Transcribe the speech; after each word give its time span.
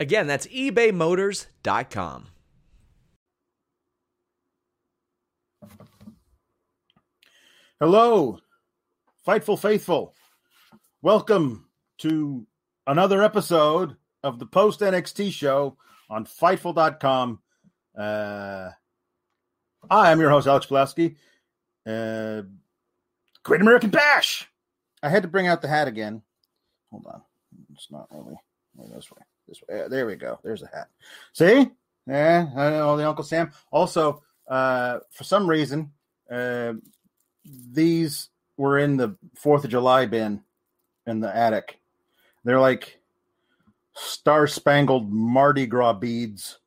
Again, 0.00 0.26
that's 0.26 0.46
ebaymotors.com. 0.46 2.28
Hello, 7.80 8.38
Fightful 9.26 9.58
Faithful. 9.58 10.14
Welcome 11.02 11.68
to 11.98 12.46
another 12.86 13.22
episode 13.22 13.96
of 14.24 14.38
the 14.38 14.46
post 14.46 14.80
NXT 14.80 15.30
show 15.32 15.76
on 16.10 16.24
Fightful.com. 16.24 17.40
Uh, 17.96 18.70
I 19.90 20.10
am 20.10 20.20
your 20.20 20.30
host, 20.30 20.46
Alex 20.46 20.66
Pawlowski. 20.66 21.16
Uh, 21.86 22.42
Great 23.44 23.60
American 23.60 23.90
Bash. 23.90 24.48
I 25.02 25.08
had 25.08 25.22
to 25.22 25.28
bring 25.28 25.46
out 25.46 25.62
the 25.62 25.68
hat 25.68 25.88
again. 25.88 26.22
Hold 26.90 27.06
on. 27.06 27.22
It's 27.72 27.90
not 27.90 28.08
really 28.10 28.36
this 28.92 29.10
way. 29.10 29.22
This 29.48 29.60
way. 29.68 29.84
There 29.88 30.06
we 30.06 30.16
go. 30.16 30.38
There's 30.44 30.60
the 30.60 30.68
hat. 30.68 30.88
See? 31.32 31.70
Yeah, 32.06 32.46
I 32.56 32.70
know 32.70 32.96
the 32.96 33.08
Uncle 33.08 33.24
Sam. 33.24 33.52
Also, 33.70 34.22
uh, 34.46 35.00
for 35.10 35.24
some 35.24 35.46
reason, 35.46 35.92
uh, 36.30 36.74
these 37.44 38.28
were 38.56 38.78
in 38.78 38.96
the 38.96 39.16
Fourth 39.34 39.64
of 39.64 39.70
July 39.70 40.06
bin 40.06 40.42
in 41.06 41.20
the 41.20 41.34
attic. 41.34 41.80
They're 42.44 42.60
like 42.60 43.00
star 43.94 44.46
spangled 44.46 45.12
Mardi 45.12 45.66
Gras 45.66 45.94
beads. 45.94 46.58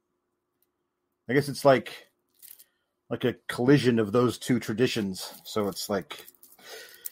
I 1.30 1.34
guess 1.34 1.50
it's 1.50 1.66
like 1.66 2.08
like 3.10 3.24
a 3.26 3.36
collision 3.48 4.00
of 4.00 4.12
those 4.12 4.38
two 4.38 4.60
traditions. 4.60 5.34
So 5.44 5.68
it's 5.68 5.90
like, 5.90 6.26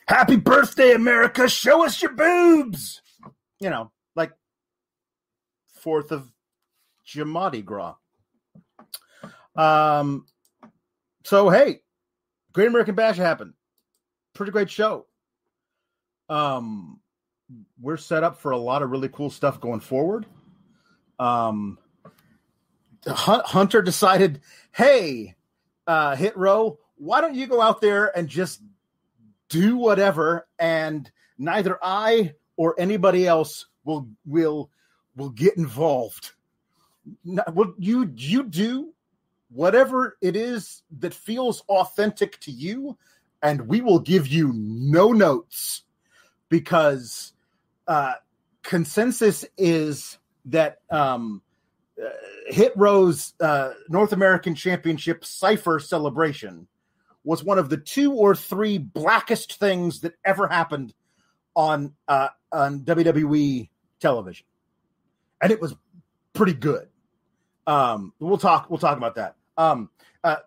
Happy 0.07 0.37
birthday, 0.37 0.93
America! 0.93 1.47
Show 1.47 1.85
us 1.85 2.01
your 2.01 2.13
boobs. 2.13 3.01
You 3.59 3.69
know, 3.69 3.91
like 5.79 5.83
Fourth 5.83 6.11
of 6.11 6.31
Mardi 7.15 7.61
Gras. 7.61 7.95
Um. 9.55 10.25
So 11.25 11.49
hey, 11.49 11.81
Great 12.53 12.67
American 12.67 12.95
Bash 12.95 13.17
happened. 13.17 13.53
Pretty 14.33 14.51
great 14.51 14.69
show. 14.69 15.05
Um, 16.29 16.99
we're 17.81 17.97
set 17.97 18.23
up 18.23 18.39
for 18.39 18.51
a 18.51 18.57
lot 18.57 18.83
of 18.83 18.91
really 18.91 19.09
cool 19.09 19.29
stuff 19.29 19.59
going 19.59 19.79
forward. 19.79 20.25
Um, 21.17 21.77
Hunter 23.07 23.81
decided, 23.81 24.41
hey, 24.71 25.35
uh, 25.87 26.15
Hit 26.15 26.37
Row, 26.37 26.77
why 26.95 27.21
don't 27.21 27.35
you 27.35 27.47
go 27.47 27.61
out 27.61 27.81
there 27.81 28.15
and 28.15 28.27
just 28.27 28.61
do 29.49 29.77
whatever, 29.77 30.47
and 30.59 31.09
neither 31.37 31.79
I 31.81 32.33
or 32.55 32.75
anybody 32.77 33.25
else 33.25 33.65
will 33.83 34.07
will 34.25 34.69
will 35.19 35.29
get 35.29 35.57
involved. 35.57 36.31
Will 37.25 37.73
you 37.77 38.11
you 38.15 38.43
do 38.43 38.93
whatever 39.51 40.17
it 40.21 40.35
is 40.35 40.83
that 40.99 41.13
feels 41.13 41.61
authentic 41.69 42.39
to 42.41 42.51
you, 42.51 42.97
and 43.41 43.67
we 43.67 43.81
will 43.81 43.99
give 43.99 44.27
you 44.27 44.51
no 44.55 45.11
notes 45.11 45.83
because 46.49 47.33
uh, 47.87 48.13
consensus 48.63 49.45
is 49.57 50.17
that 50.45 50.79
um, 50.89 51.41
uh, 52.01 52.09
Hit 52.47 52.73
Row's 52.75 53.33
uh, 53.39 53.71
North 53.89 54.13
American 54.13 54.55
Championship 54.55 55.25
Cipher 55.25 55.79
celebration 55.79 56.67
was 57.23 57.43
one 57.43 57.59
of 57.59 57.69
the 57.69 57.77
two 57.77 58.13
or 58.13 58.35
three 58.35 58.77
blackest 58.77 59.59
things 59.59 60.01
that 60.01 60.13
ever 60.23 60.47
happened 60.47 60.93
on 61.55 61.93
uh, 62.07 62.29
on 62.51 62.81
WWE 62.81 63.69
television, 63.99 64.45
and 65.41 65.51
it 65.51 65.61
was 65.61 65.75
pretty 66.33 66.53
good. 66.53 66.87
Um, 67.67 68.13
we'll 68.19 68.37
talk. 68.37 68.69
We'll 68.69 68.79
talk 68.79 68.97
about 68.97 69.15
that. 69.15 69.35
Um, 69.57 69.89
uh, 70.23 70.37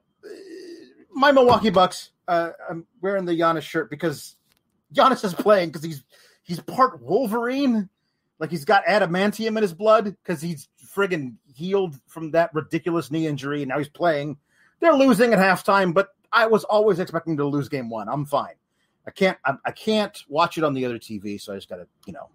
my 1.13 1.33
Milwaukee 1.33 1.71
Bucks. 1.71 2.11
Uh, 2.29 2.51
I'm 2.71 2.87
wearing 3.01 3.25
the 3.25 3.39
Giannis 3.39 3.63
shirt 3.63 3.91
because 3.91 4.37
Giannis 4.95 5.25
is 5.25 5.35
playing 5.35 5.69
because 5.69 5.83
he's 5.83 6.05
he's 6.43 6.61
part 6.61 7.03
Wolverine, 7.03 7.89
like 8.39 8.51
he's 8.51 8.65
got 8.65 8.85
adamantium 8.85 9.57
in 9.57 9.63
his 9.63 9.75
blood 9.75 10.05
because 10.05 10.41
he's 10.41 10.69
friggin' 10.95 11.35
healed 11.55 11.97
from 12.07 12.33
that 12.33 12.55
ridiculous 12.55 13.11
knee 13.11 13.27
injury, 13.27 13.63
and 13.63 13.69
now 13.69 13.79
he's 13.79 13.89
playing. 13.89 14.37
They're 14.81 14.95
losing 14.95 15.33
at 15.33 15.39
halftime, 15.39 15.95
but 15.95 16.09
I 16.33 16.47
was 16.47 16.65
always 16.65 16.99
expecting 16.99 17.37
to 17.37 17.45
lose 17.45 17.69
game 17.69 17.89
one. 17.89 18.09
I'm 18.09 18.25
fine. 18.25 18.55
I 19.07 19.11
can't. 19.11 19.39
I, 19.45 19.55
I 19.65 19.71
can't 19.73 20.17
watch 20.29 20.59
it 20.59 20.65
on 20.65 20.75
the 20.75 20.85
other 20.85 20.99
TV, 20.99 21.41
so 21.41 21.53
I 21.53 21.57
just 21.57 21.69
got 21.69 21.77
to, 21.77 21.87
you 22.07 22.13
know, 22.13 22.31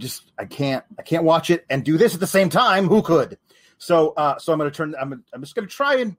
just 0.00 0.32
I 0.38 0.46
can't. 0.46 0.84
I 0.98 1.02
can't 1.02 1.24
watch 1.24 1.50
it 1.50 1.64
and 1.70 1.84
do 1.84 1.96
this 1.96 2.14
at 2.14 2.20
the 2.20 2.26
same 2.26 2.48
time. 2.48 2.88
Who 2.88 3.02
could? 3.02 3.38
So, 3.78 4.10
uh, 4.16 4.38
so 4.38 4.52
I'm 4.52 4.58
to 4.58 4.70
turn. 4.70 4.94
I'm. 5.00 5.24
I'm 5.32 5.40
just 5.40 5.54
going 5.54 5.68
to 5.68 5.72
try 5.74 5.96
and 5.96 6.16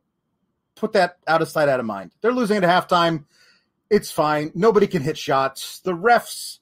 put 0.76 0.94
that 0.94 1.18
out 1.28 1.42
of 1.42 1.50
sight, 1.50 1.68
out 1.68 1.80
of 1.80 1.86
mind. 1.86 2.12
They're 2.22 2.32
losing 2.32 2.58
at 2.58 2.64
halftime. 2.64 3.26
It's 3.90 4.10
fine. 4.10 4.52
Nobody 4.56 4.88
can 4.88 5.02
hit 5.02 5.18
shots. 5.18 5.80
The 5.80 5.92
refs 5.92 6.60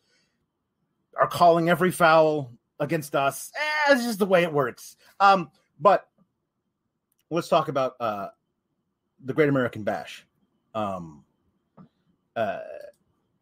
are 1.20 1.28
calling 1.28 1.70
every 1.70 1.92
foul 1.92 2.52
against 2.80 3.16
us. 3.16 3.52
Eh, 3.56 3.94
it's 3.94 4.04
just 4.04 4.20
the 4.20 4.26
way 4.26 4.44
it 4.44 4.52
works. 4.52 4.96
Um, 5.20 5.52
but 5.80 6.08
let's 7.30 7.50
talk 7.50 7.68
about 7.68 7.96
uh, 8.00 8.30
the 9.24 9.34
Great 9.34 9.50
American 9.50 9.84
Bash. 9.84 10.26
Um, 10.74 11.24
uh, 12.36 12.60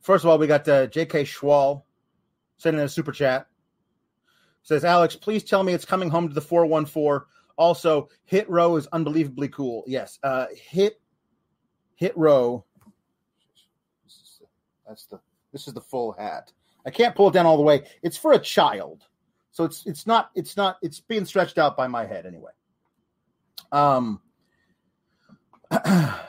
first 0.01 0.25
of 0.25 0.29
all, 0.29 0.37
we 0.37 0.47
got 0.47 0.67
uh, 0.67 0.87
J.K. 0.87 1.23
Schwal 1.23 1.83
sending 2.57 2.83
a 2.83 2.89
super 2.89 3.11
chat. 3.11 3.47
Says 4.67 4.83
Alex, 4.83 5.16
please 5.16 5.45
tell 5.45 5.63
me 5.63 5.72
it's 5.72 5.85
coming 5.85 6.09
home 6.09 6.28
to 6.28 6.33
the 6.33 6.41
four 6.41 6.66
one 6.66 6.85
four. 6.85 7.28
Also, 7.55 8.09
Hit 8.25 8.50
Row 8.50 8.75
is 8.75 8.85
unbelievably 8.88 9.47
cool. 9.47 9.85
Yes, 9.88 10.19
uh, 10.23 10.47
Hit 10.53 11.00
Hit 11.95 12.11
Row. 12.17 12.66
That's 14.85 15.05
the 15.05 15.22
this 15.53 15.69
is 15.69 15.73
the 15.73 15.79
full 15.79 16.11
hat. 16.11 16.51
I 16.85 16.89
can't 16.89 17.16
pull 17.16 17.29
it 17.29 17.31
down 17.31 17.45
all 17.45 17.55
the 17.55 17.63
way. 17.63 17.83
It's 18.03 18.17
for 18.17 18.33
a 18.33 18.39
child, 18.39 19.05
so 19.53 19.63
it's 19.63 19.85
it's 19.85 20.05
not 20.05 20.31
it's 20.35 20.57
not 20.57 20.79
it's 20.81 20.99
being 20.99 21.23
stretched 21.23 21.57
out 21.57 21.78
by 21.78 21.88
my 21.88 22.05
head 22.05 22.25
anyway. 22.25 22.51
Um, 23.72 24.19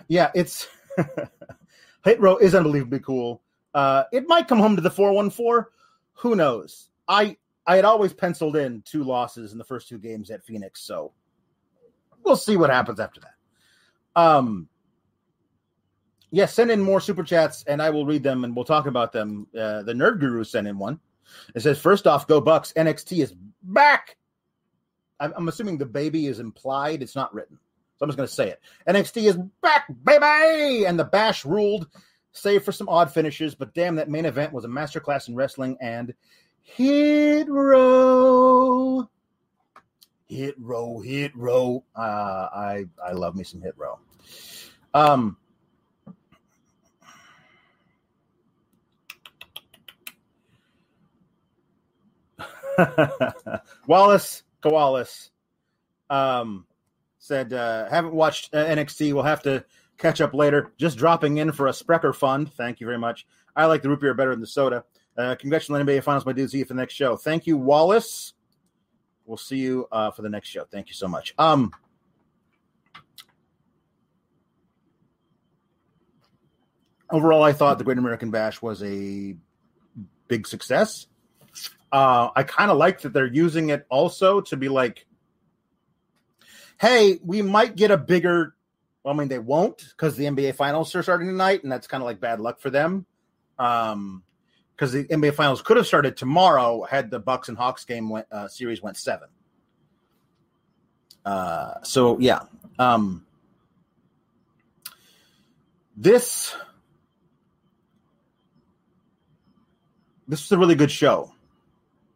yeah, 0.06 0.30
it's 0.36 0.68
Hit 2.04 2.20
Row 2.20 2.36
is 2.36 2.54
unbelievably 2.54 3.00
cool. 3.00 3.42
Uh, 3.74 4.04
it 4.12 4.28
might 4.28 4.46
come 4.46 4.60
home 4.60 4.76
to 4.76 4.82
the 4.82 4.92
414. 4.92 5.68
Who 6.12 6.36
knows? 6.36 6.90
I 7.08 7.36
I 7.68 7.76
had 7.76 7.84
always 7.84 8.14
penciled 8.14 8.56
in 8.56 8.82
two 8.82 9.04
losses 9.04 9.52
in 9.52 9.58
the 9.58 9.64
first 9.64 9.88
two 9.88 9.98
games 9.98 10.30
at 10.30 10.42
Phoenix, 10.42 10.80
so 10.80 11.12
we'll 12.24 12.34
see 12.34 12.56
what 12.56 12.70
happens 12.70 12.98
after 12.98 13.20
that. 13.20 14.20
Um, 14.20 14.68
yeah, 16.30 16.46
send 16.46 16.70
in 16.70 16.80
more 16.80 17.00
super 17.00 17.22
chats 17.22 17.64
and 17.66 17.80
I 17.80 17.90
will 17.90 18.06
read 18.06 18.22
them 18.22 18.44
and 18.44 18.56
we'll 18.56 18.64
talk 18.64 18.86
about 18.86 19.12
them. 19.12 19.46
Uh, 19.56 19.82
the 19.82 19.92
Nerd 19.92 20.18
Guru 20.18 20.44
sent 20.44 20.66
in 20.66 20.78
one. 20.78 20.98
It 21.54 21.60
says, 21.60 21.78
first 21.78 22.06
off, 22.06 22.26
go 22.26 22.40
Bucks. 22.40 22.72
NXT 22.74 23.22
is 23.22 23.34
back. 23.62 24.16
I'm, 25.20 25.32
I'm 25.36 25.48
assuming 25.48 25.78
the 25.78 25.86
baby 25.86 26.26
is 26.26 26.38
implied. 26.38 27.02
It's 27.02 27.14
not 27.14 27.32
written. 27.34 27.58
So 27.96 28.04
I'm 28.04 28.08
just 28.08 28.16
going 28.16 28.28
to 28.28 28.34
say 28.34 28.50
it. 28.50 28.60
NXT 28.88 29.24
is 29.24 29.38
back, 29.60 29.86
baby! 30.04 30.86
And 30.86 30.98
the 30.98 31.04
bash 31.04 31.44
ruled, 31.44 31.88
save 32.32 32.62
for 32.62 32.72
some 32.72 32.88
odd 32.88 33.12
finishes, 33.12 33.56
but 33.56 33.74
damn, 33.74 33.96
that 33.96 34.08
main 34.08 34.24
event 34.24 34.52
was 34.52 34.64
a 34.64 34.68
masterclass 34.68 35.28
in 35.28 35.34
wrestling 35.34 35.76
and 35.80 36.14
Hit 36.76 37.48
Row. 37.48 39.08
Hit 40.28 40.54
row, 40.58 41.00
hit 41.00 41.34
row. 41.34 41.84
Uh, 41.96 42.48
I 42.54 42.84
I 43.04 43.12
love 43.12 43.34
me 43.34 43.44
some 43.44 43.62
hit 43.62 43.74
row. 43.78 43.98
Um, 44.92 45.38
Wallace 53.86 54.42
Koalas 54.62 55.30
um, 56.10 56.66
said, 57.18 57.52
uh, 57.52 57.88
haven't 57.88 58.14
watched 58.14 58.54
uh, 58.54 58.64
NXT. 58.66 59.12
We'll 59.14 59.22
have 59.24 59.42
to 59.44 59.64
catch 59.96 60.20
up 60.20 60.34
later. 60.34 60.72
Just 60.76 60.98
dropping 60.98 61.38
in 61.38 61.52
for 61.52 61.66
a 61.66 61.72
Sprecher 61.72 62.12
fund. 62.12 62.52
Thank 62.52 62.80
you 62.80 62.86
very 62.86 62.98
much. 62.98 63.26
I 63.56 63.66
like 63.66 63.82
the 63.82 63.88
root 63.88 64.00
beer 64.00 64.14
better 64.14 64.30
than 64.30 64.40
the 64.40 64.46
soda. 64.46 64.84
Uh, 65.18 65.34
congratulations, 65.34 65.80
on 65.80 65.84
NBA 65.84 66.04
Finals, 66.04 66.24
my 66.24 66.32
dude. 66.32 66.48
See 66.48 66.58
you 66.58 66.64
for 66.64 66.74
the 66.74 66.80
next 66.80 66.94
show. 66.94 67.16
Thank 67.16 67.48
you, 67.48 67.56
Wallace. 67.56 68.34
We'll 69.26 69.36
see 69.36 69.56
you 69.56 69.88
uh, 69.90 70.12
for 70.12 70.22
the 70.22 70.28
next 70.28 70.48
show. 70.48 70.64
Thank 70.70 70.88
you 70.88 70.94
so 70.94 71.08
much. 71.08 71.34
Um, 71.36 71.72
overall, 77.10 77.42
I 77.42 77.52
thought 77.52 77.78
the 77.78 77.84
Great 77.84 77.98
American 77.98 78.30
Bash 78.30 78.62
was 78.62 78.80
a 78.84 79.34
big 80.28 80.46
success. 80.46 81.08
Uh, 81.90 82.28
I 82.36 82.44
kind 82.44 82.70
of 82.70 82.76
like 82.76 83.00
that 83.00 83.12
they're 83.12 83.26
using 83.26 83.70
it 83.70 83.86
also 83.90 84.40
to 84.42 84.56
be 84.56 84.68
like, 84.68 85.04
hey, 86.80 87.18
we 87.24 87.42
might 87.42 87.74
get 87.74 87.90
a 87.90 87.98
bigger. 87.98 88.54
Well, 89.02 89.14
I 89.14 89.18
mean, 89.18 89.28
they 89.28 89.40
won't 89.40 89.82
because 89.96 90.16
the 90.16 90.26
NBA 90.26 90.54
Finals 90.54 90.94
are 90.94 91.02
starting 91.02 91.26
tonight, 91.26 91.64
and 91.64 91.72
that's 91.72 91.88
kind 91.88 92.04
of 92.04 92.06
like 92.06 92.20
bad 92.20 92.38
luck 92.38 92.60
for 92.60 92.70
them. 92.70 93.04
Um, 93.58 94.22
because 94.78 94.92
the 94.92 95.04
NBA 95.04 95.34
Finals 95.34 95.60
could 95.60 95.76
have 95.76 95.86
started 95.86 96.16
tomorrow 96.16 96.84
had 96.84 97.10
the 97.10 97.18
Bucks 97.18 97.48
and 97.48 97.58
Hawks 97.58 97.84
game 97.84 98.08
went 98.08 98.26
uh, 98.30 98.46
series 98.46 98.80
went 98.80 98.96
seven. 98.96 99.28
Uh, 101.24 101.74
so 101.82 102.18
yeah, 102.20 102.42
um, 102.78 103.26
this 105.96 106.54
this 110.28 110.44
is 110.44 110.52
a 110.52 110.58
really 110.58 110.76
good 110.76 110.90
show 110.90 111.32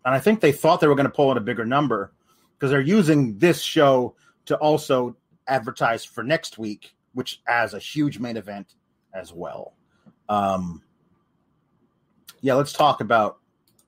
and 0.05 0.15
I 0.15 0.19
think 0.19 0.41
they 0.41 0.53
thought 0.53 0.81
they 0.81 0.89
were 0.89 0.95
going 0.95 1.07
to 1.07 1.13
pull 1.13 1.31
in 1.31 1.39
a 1.39 1.43
bigger 1.43 1.65
number 1.65 2.13
because 2.55 2.71
they're 2.71 2.81
using 2.81 3.39
this 3.39 3.61
show 3.61 4.15
to 4.47 4.57
also 4.57 5.17
advertise 5.47 6.05
for 6.05 6.25
next 6.25 6.59
week, 6.59 6.95
which 7.15 7.41
as 7.47 7.75
a 7.75 7.79
huge 7.79 8.19
main 8.19 8.37
event 8.37 8.75
as 9.15 9.33
well. 9.33 9.75
Um, 10.29 10.83
yeah, 12.43 12.55
let's 12.55 12.73
talk 12.73 13.01
about 13.01 13.39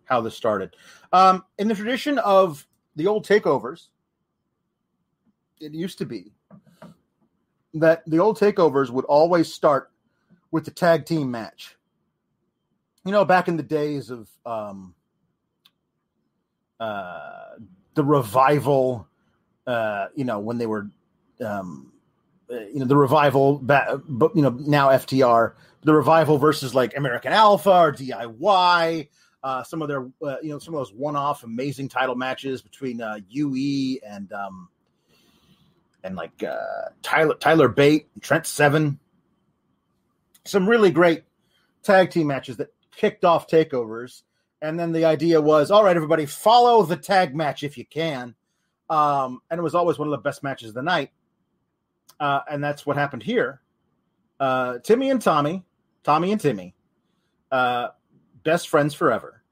how 0.04 0.20
this 0.20 0.36
started. 0.36 0.74
Um, 1.12 1.44
in 1.58 1.68
the 1.68 1.74
tradition 1.74 2.18
of 2.18 2.66
the 2.96 3.06
old 3.08 3.26
takeovers, 3.26 3.88
it 5.60 5.74
used 5.74 5.98
to 5.98 6.06
be 6.06 6.32
that 7.74 8.04
the 8.06 8.18
old 8.18 8.38
takeovers 8.38 8.90
would 8.90 9.04
always 9.06 9.52
start 9.52 9.90
with 10.50 10.64
the 10.64 10.70
tag 10.70 11.04
team 11.04 11.30
match. 11.30 11.76
You 13.04 13.12
know, 13.12 13.24
back 13.24 13.48
in 13.48 13.56
the 13.56 13.62
days 13.62 14.10
of 14.10 14.28
um, 14.46 14.94
uh, 16.78 17.56
the 17.94 18.04
revival, 18.04 19.08
uh, 19.66 20.06
you 20.14 20.24
know, 20.24 20.38
when 20.38 20.58
they 20.58 20.66
were, 20.66 20.88
um, 21.44 21.92
you 22.48 22.78
know, 22.80 22.84
the 22.84 22.96
revival, 22.96 23.58
but 23.58 24.02
you 24.34 24.42
know, 24.42 24.50
now 24.50 24.88
FTR, 24.88 25.54
the 25.82 25.94
revival 25.94 26.38
versus 26.38 26.74
like 26.74 26.96
American 26.96 27.32
Alpha 27.32 27.70
or 27.70 27.92
DIY. 27.92 29.08
Uh, 29.42 29.62
some 29.62 29.82
of 29.82 29.88
their, 29.88 30.06
uh, 30.22 30.36
you 30.42 30.48
know, 30.48 30.58
some 30.58 30.72
of 30.72 30.80
those 30.80 30.92
one-off 30.94 31.44
amazing 31.44 31.86
title 31.86 32.14
matches 32.14 32.62
between 32.62 33.02
uh, 33.02 33.18
UE 33.28 33.98
and 34.06 34.32
um, 34.32 34.68
and 36.02 36.16
like 36.16 36.42
uh, 36.42 36.88
Tyler 37.02 37.34
Tyler 37.34 37.68
Bate, 37.68 38.08
Trent 38.20 38.46
Seven. 38.46 38.98
Some 40.46 40.68
really 40.68 40.90
great 40.90 41.24
tag 41.82 42.10
team 42.10 42.26
matches 42.26 42.56
that 42.56 42.72
kicked 42.96 43.24
off 43.24 43.46
takeovers 43.46 44.22
and 44.64 44.80
then 44.80 44.92
the 44.92 45.04
idea 45.04 45.42
was, 45.42 45.70
all 45.70 45.84
right, 45.84 45.94
everybody, 45.94 46.24
follow 46.24 46.82
the 46.84 46.96
tag 46.96 47.36
match 47.36 47.62
if 47.62 47.76
you 47.76 47.84
can. 47.84 48.34
Um, 48.88 49.40
and 49.50 49.58
it 49.58 49.62
was 49.62 49.74
always 49.74 49.98
one 49.98 50.08
of 50.08 50.12
the 50.12 50.18
best 50.26 50.42
matches 50.42 50.70
of 50.70 50.74
the 50.74 50.82
night. 50.82 51.10
Uh, 52.20 52.40
and 52.50 52.62
that's 52.62 52.86
what 52.86 52.96
happened 52.96 53.22
here. 53.22 53.60
Uh, 54.38 54.78
Timmy 54.78 55.10
and 55.10 55.20
Tommy, 55.20 55.64
Tommy 56.02 56.32
and 56.32 56.40
Timmy, 56.40 56.74
uh, 57.50 57.88
best 58.42 58.68
friends 58.68 58.94
forever, 58.94 59.42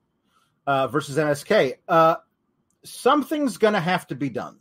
uh, 0.66 0.88
versus 0.88 1.16
MSK. 1.16 1.74
Uh, 1.88 2.16
something's 2.84 3.58
going 3.58 3.74
to 3.74 3.80
have 3.80 4.06
to 4.08 4.14
be 4.14 4.28
done 4.28 4.58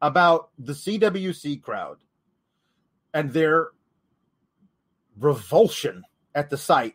about 0.00 0.50
the 0.58 0.72
CWC 0.72 1.62
crowd 1.62 1.98
and 3.14 3.32
their 3.32 3.68
revulsion 5.18 6.04
at 6.34 6.50
the 6.50 6.56
sight 6.56 6.94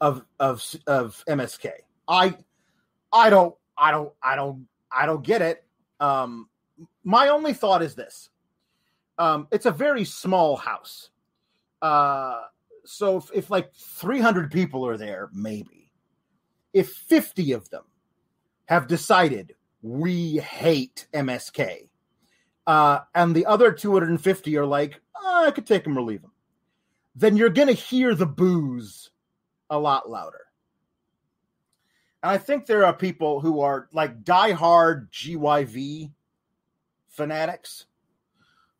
of 0.00 0.24
of 0.38 0.62
of 0.86 1.24
MSK. 1.28 1.70
I 2.06 2.36
I 3.12 3.30
don't 3.30 3.54
I 3.76 3.90
don't 3.90 4.12
I 4.22 4.36
don't 4.36 4.66
I 4.90 5.06
don't 5.06 5.24
get 5.24 5.42
it. 5.42 5.64
Um, 6.00 6.48
my 7.02 7.28
only 7.28 7.54
thought 7.54 7.82
is 7.82 7.94
this: 7.94 8.28
um, 9.18 9.48
it's 9.50 9.66
a 9.66 9.70
very 9.70 10.04
small 10.04 10.56
house. 10.56 11.10
Uh, 11.80 12.42
so 12.84 13.18
if, 13.18 13.30
if 13.34 13.50
like 13.50 13.72
300 13.74 14.50
people 14.50 14.86
are 14.86 14.96
there, 14.96 15.28
maybe 15.32 15.90
if 16.72 16.90
50 16.90 17.52
of 17.52 17.68
them 17.70 17.84
have 18.66 18.86
decided 18.86 19.54
we 19.82 20.38
hate 20.38 21.06
MSK, 21.12 21.88
uh, 22.66 23.00
and 23.14 23.34
the 23.34 23.46
other 23.46 23.70
250 23.72 24.56
are 24.56 24.66
like, 24.66 25.00
oh, 25.16 25.44
I 25.46 25.50
could 25.50 25.66
take 25.66 25.84
them 25.84 25.98
or 25.98 26.02
leave 26.02 26.22
them, 26.22 26.32
then 27.14 27.36
you're 27.36 27.50
going 27.50 27.68
to 27.68 27.74
hear 27.74 28.14
the 28.14 28.26
booze 28.26 29.10
a 29.70 29.78
lot 29.78 30.08
louder. 30.08 30.40
And 32.22 32.30
I 32.32 32.38
think 32.38 32.64
there 32.64 32.86
are 32.86 32.94
people 32.94 33.40
who 33.40 33.60
are 33.60 33.88
like 33.92 34.24
diehard 34.24 35.10
GYV 35.10 36.10
fanatics 37.08 37.84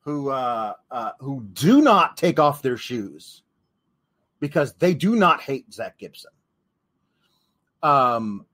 who 0.05 0.31
uh, 0.31 0.75
uh, 0.91 1.11
who 1.19 1.43
do 1.53 1.81
not 1.81 2.17
take 2.17 2.39
off 2.39 2.63
their 2.63 2.77
shoes 2.77 3.43
because 4.39 4.75
they 4.75 4.95
do 4.95 5.17
not 5.17 5.41
hate 5.41 5.73
Zack 5.73 5.99
Gibson. 5.99 6.31
Um, 7.83 8.47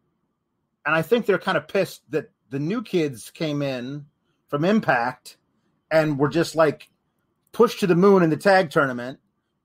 and 0.86 0.94
I 0.94 1.02
think 1.02 1.26
they're 1.26 1.38
kind 1.38 1.58
of 1.58 1.68
pissed 1.68 2.02
that 2.10 2.30
the 2.50 2.58
new 2.58 2.82
kids 2.82 3.30
came 3.30 3.62
in 3.62 4.06
from 4.48 4.64
Impact 4.64 5.36
and 5.90 6.18
were 6.18 6.28
just 6.28 6.54
like 6.54 6.88
pushed 7.52 7.80
to 7.80 7.86
the 7.86 7.96
moon 7.96 8.22
in 8.22 8.30
the 8.30 8.36
tag 8.36 8.70
tournament 8.70 9.18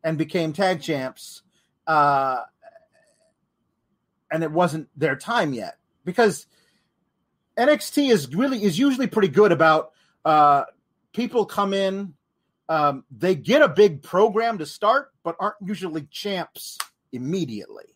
and 0.03 0.17
became 0.17 0.53
tag 0.53 0.81
champs. 0.81 1.43
Uh, 1.85 2.41
and 4.31 4.43
it 4.43 4.51
wasn't 4.51 4.89
their 4.95 5.15
time 5.15 5.53
yet 5.53 5.77
because 6.03 6.47
NXT 7.57 8.11
is 8.11 8.33
really 8.35 8.63
is 8.63 8.77
usually 8.77 9.07
pretty 9.07 9.27
good 9.27 9.51
about 9.51 9.91
uh, 10.25 10.63
people 11.15 11.45
come 11.45 11.73
in, 11.73 12.13
um, 12.67 13.05
they 13.09 13.35
get 13.35 13.61
a 13.61 13.69
big 13.69 14.03
program 14.03 14.57
to 14.57 14.65
start, 14.65 15.11
but 15.23 15.35
aren't 15.39 15.55
usually 15.65 16.03
champs 16.11 16.77
immediately. 17.11 17.95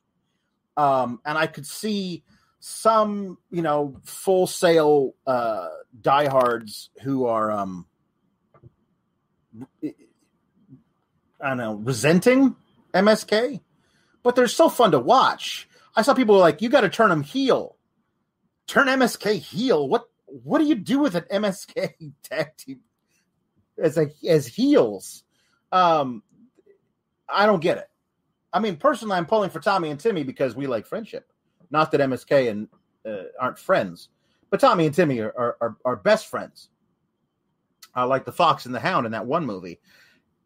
Um, 0.78 1.20
and 1.26 1.38
I 1.38 1.48
could 1.48 1.68
see 1.68 2.24
some, 2.62 3.38
you 3.52 3.62
know, 3.62 4.00
Full 4.06 4.48
Sail 4.48 5.16
uh, 5.28 5.68
diehards 6.00 6.92
who 7.04 7.26
are, 7.26 7.52
um, 7.52 7.86
I 9.84 9.90
don't 11.42 11.58
know, 11.58 11.76
resenting 11.76 12.56
MSK, 12.94 13.60
but 14.24 14.36
they're 14.36 14.48
so 14.48 14.70
fun 14.70 14.92
to 14.92 15.00
watch. 15.00 15.68
I 15.94 16.04
saw 16.04 16.14
people 16.14 16.38
like, 16.38 16.62
you 16.62 16.70
got 16.70 16.82
to 16.82 16.90
turn 16.90 17.10
them 17.10 17.24
heel. 17.24 17.76
Turn 18.68 18.88
MSK 18.88 19.40
heel. 19.40 19.90
What 19.90 20.06
what 20.28 20.60
do 20.60 20.66
you 20.66 20.76
do 20.76 21.00
with 21.00 21.16
an 21.16 21.24
MSK 21.24 22.14
tag 22.24 22.56
team 22.56 22.82
as 23.81 23.98
a 23.98 24.09
as 24.27 24.48
heels? 24.48 25.24
Um, 25.71 26.24
I 27.27 27.45
don't 27.45 27.62
get 27.62 27.77
it. 27.77 27.89
I 28.51 28.59
mean, 28.59 28.77
personally, 28.77 29.15
I'm 29.15 29.25
pulling 29.25 29.50
for 29.50 29.59
Tommy 29.59 29.89
and 29.89 30.00
Timmy 30.00 30.24
because 30.24 30.55
we 30.55 30.67
like 30.67 30.86
friendship. 30.86 31.31
Not 31.69 31.91
that 31.91 32.01
MSK 32.01 32.50
and 32.50 32.67
uh, 33.05 33.29
aren't 33.39 33.59
friends, 33.59 34.09
but 34.50 34.59
Tommy 34.59 34.86
and 34.86 34.95
Timmy 34.95 35.19
are 35.19 35.33
are, 35.38 35.57
are, 35.62 35.77
are 35.86 35.95
best 35.95 36.27
friends. 36.27 36.69
Uh, 37.95 38.07
like 38.07 38.24
the 38.24 38.31
Fox 38.31 38.65
and 38.65 38.75
the 38.75 38.79
Hound 38.79 39.05
in 39.05 39.12
that 39.13 39.25
one 39.25 39.45
movie, 39.45 39.79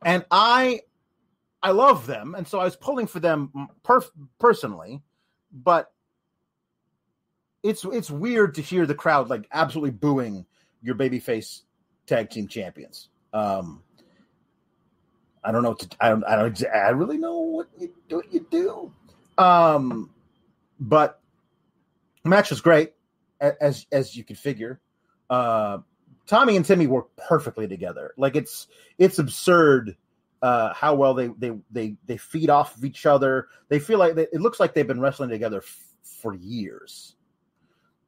and 0.03 0.25
I 0.31 0.81
I 1.61 1.71
love 1.71 2.07
them, 2.07 2.35
and 2.35 2.47
so 2.47 2.59
I 2.59 2.63
was 2.63 2.75
pulling 2.75 3.07
for 3.07 3.19
them 3.19 3.67
per- 3.83 4.01
personally 4.39 5.01
but 5.53 5.91
it's 7.61 7.85
it's 7.85 8.09
weird 8.09 8.55
to 8.55 8.61
hear 8.61 8.85
the 8.85 8.95
crowd 8.95 9.29
like 9.29 9.47
absolutely 9.51 9.91
booing 9.91 10.45
your 10.81 10.95
babyface 10.95 11.61
tag 12.07 12.29
team 12.29 12.47
champions. 12.47 13.09
Um, 13.33 13.83
I 15.43 15.51
don't 15.51 15.63
know 15.63 15.69
what 15.69 15.79
to, 15.79 15.89
I 15.99 16.09
don't 16.09 16.23
I 16.25 16.35
don't 16.35 16.63
I 16.73 16.89
really 16.89 17.17
know 17.17 17.39
what 17.39 17.67
you 17.79 17.91
do 18.07 18.17
what 18.17 18.33
you 18.33 18.45
do. 18.49 18.91
Um, 19.43 20.09
but 20.79 21.19
match 22.23 22.49
was 22.51 22.61
great 22.61 22.93
as 23.41 23.85
as 23.91 24.15
you 24.15 24.23
could 24.23 24.37
figure. 24.37 24.79
uh, 25.29 25.79
Tommy 26.25 26.55
and 26.55 26.65
Timmy 26.65 26.87
work 26.87 27.07
perfectly 27.17 27.67
together. 27.67 28.13
Like 28.17 28.35
it's 28.35 28.67
it's 28.97 29.19
absurd 29.19 29.97
uh, 30.41 30.73
how 30.73 30.95
well 30.95 31.13
they 31.13 31.27
they 31.27 31.51
they 31.71 31.95
they 32.05 32.17
feed 32.17 32.49
off 32.49 32.77
of 32.77 32.85
each 32.85 33.05
other. 33.05 33.47
They 33.69 33.79
feel 33.79 33.99
like 33.99 34.15
they, 34.15 34.27
it 34.31 34.39
looks 34.41 34.59
like 34.59 34.73
they've 34.73 34.87
been 34.87 35.01
wrestling 35.01 35.29
together 35.29 35.57
f- 35.59 35.83
for 36.03 36.33
years. 36.35 37.15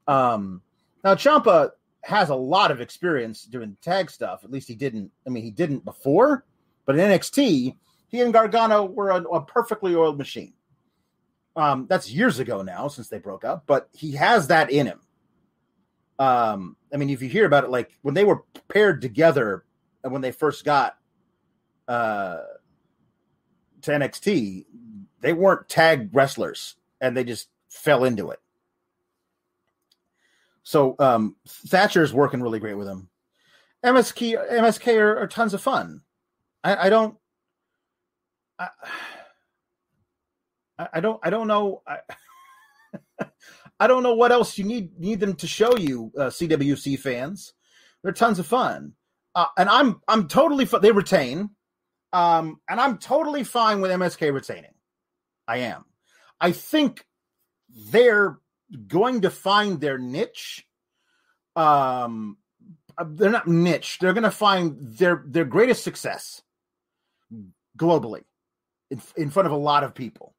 Um, 0.08 0.62
now 1.04 1.16
Ciampa 1.16 1.72
has 2.06 2.30
a 2.30 2.36
lot 2.36 2.70
of 2.70 2.82
experience 2.82 3.46
doing 3.46 3.76
tag 3.82 4.12
stuff. 4.12 4.44
At 4.44 4.52
least 4.52 4.68
he 4.68 4.76
didn't. 4.76 5.12
I 5.26 5.32
mean, 5.32 5.44
he 5.44 5.50
didn't 5.50 5.84
before, 5.84 6.46
but 6.86 6.98
in 6.98 7.10
NXT, 7.10 7.76
he 8.08 8.22
and 8.22 8.32
Gargano 8.32 8.86
were 8.86 9.10
a, 9.10 9.22
a 9.24 9.42
perfectly 9.44 9.96
oiled 9.96 10.20
machine. 10.20 10.54
Um, 11.56 11.88
that's 11.90 12.12
years 12.12 12.38
ago 12.38 12.62
now 12.62 12.90
since 12.90 13.08
they 13.08 13.18
broke 13.18 13.44
up, 13.44 13.64
but 13.66 13.90
he 13.94 14.12
has 14.12 14.48
that 14.48 14.70
in 14.70 14.86
him. 14.86 15.00
Um, 16.20 16.78
I 16.94 16.98
mean, 16.98 17.10
if 17.10 17.24
you 17.24 17.30
hear 17.30 17.46
about 17.46 17.64
it, 17.64 17.72
like 17.72 17.98
when 18.04 18.14
they 18.14 18.24
were 18.24 18.44
paired 18.68 19.02
together 19.02 19.66
and 20.04 20.14
when 20.14 20.22
they 20.22 20.32
first 20.32 20.64
got 20.64 20.98
uh, 21.88 22.38
to 23.82 23.92
NXT, 23.92 24.66
they 25.22 25.34
weren't 25.34 25.68
tag 25.70 26.10
wrestlers 26.14 26.76
and 27.02 27.18
they 27.18 27.24
just 27.24 27.50
fell 27.70 28.04
into 28.04 28.30
it. 28.30 28.40
So 30.66 30.96
um, 30.98 31.36
Thatcher's 31.48 32.12
working 32.14 32.42
really 32.42 32.60
great 32.60 32.74
with 32.74 32.88
him. 32.88 33.08
MSK 33.86 34.52
MSK 34.52 35.00
are, 35.00 35.20
are 35.20 35.28
tons 35.28 35.54
of 35.54 35.62
fun. 35.62 36.02
I, 36.64 36.88
I 36.88 36.90
don't. 36.90 37.16
I, 38.58 38.68
I 40.94 41.00
don't. 41.00 41.20
I 41.24 41.30
don't 41.30 41.48
know. 41.48 41.84
I, 41.88 42.00
I 43.80 43.88
don't 43.88 44.04
know 44.04 44.16
what 44.16 44.32
else 44.32 44.58
you 44.58 44.66
need 44.66 45.00
need 45.00 45.20
them 45.20 45.36
to 45.36 45.48
show 45.48 45.78
you, 45.78 46.12
uh, 46.18 46.24
CWC 46.24 47.00
fans. 47.00 47.54
They're 48.04 48.12
tons 48.12 48.40
of 48.40 48.48
fun, 48.48 48.94
uh, 49.36 49.46
and 49.60 49.70
I'm 49.70 50.02
I'm 50.08 50.28
totally. 50.28 50.66
They 50.66 50.92
retain, 50.92 51.52
um, 52.12 52.60
and 52.68 52.82
I'm 52.82 52.98
totally 52.98 53.44
fine 53.44 53.82
with 53.82 53.92
MSK 53.92 54.34
retaining. 54.34 54.74
I 55.48 55.58
am. 55.58 55.86
I 56.42 56.52
think 56.52 57.06
they're 57.92 58.40
going 58.88 59.22
to 59.22 59.30
find 59.30 59.80
their 59.80 59.98
niche. 59.98 60.66
Um, 61.56 62.38
uh, 62.98 63.06
they're 63.08 63.32
not 63.32 63.48
niche. 63.48 64.00
They're 64.00 64.14
going 64.14 64.24
to 64.24 64.32
find 64.32 64.78
their 64.80 65.24
their 65.28 65.46
greatest 65.46 65.84
success 65.84 66.42
globally 67.78 68.24
in, 68.90 69.02
in 69.16 69.30
front 69.30 69.48
of 69.48 69.52
a 69.52 69.58
lot 69.58 69.84
of 69.84 69.96
people. 69.96 70.34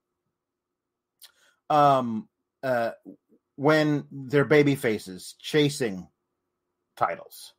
Um, 1.69 2.29
uh, 2.63 2.93
when 3.57 4.05
they're 4.11 4.45
baby 4.45 4.75
faces 4.75 5.35
chasing 5.41 6.07
titles. 6.97 7.55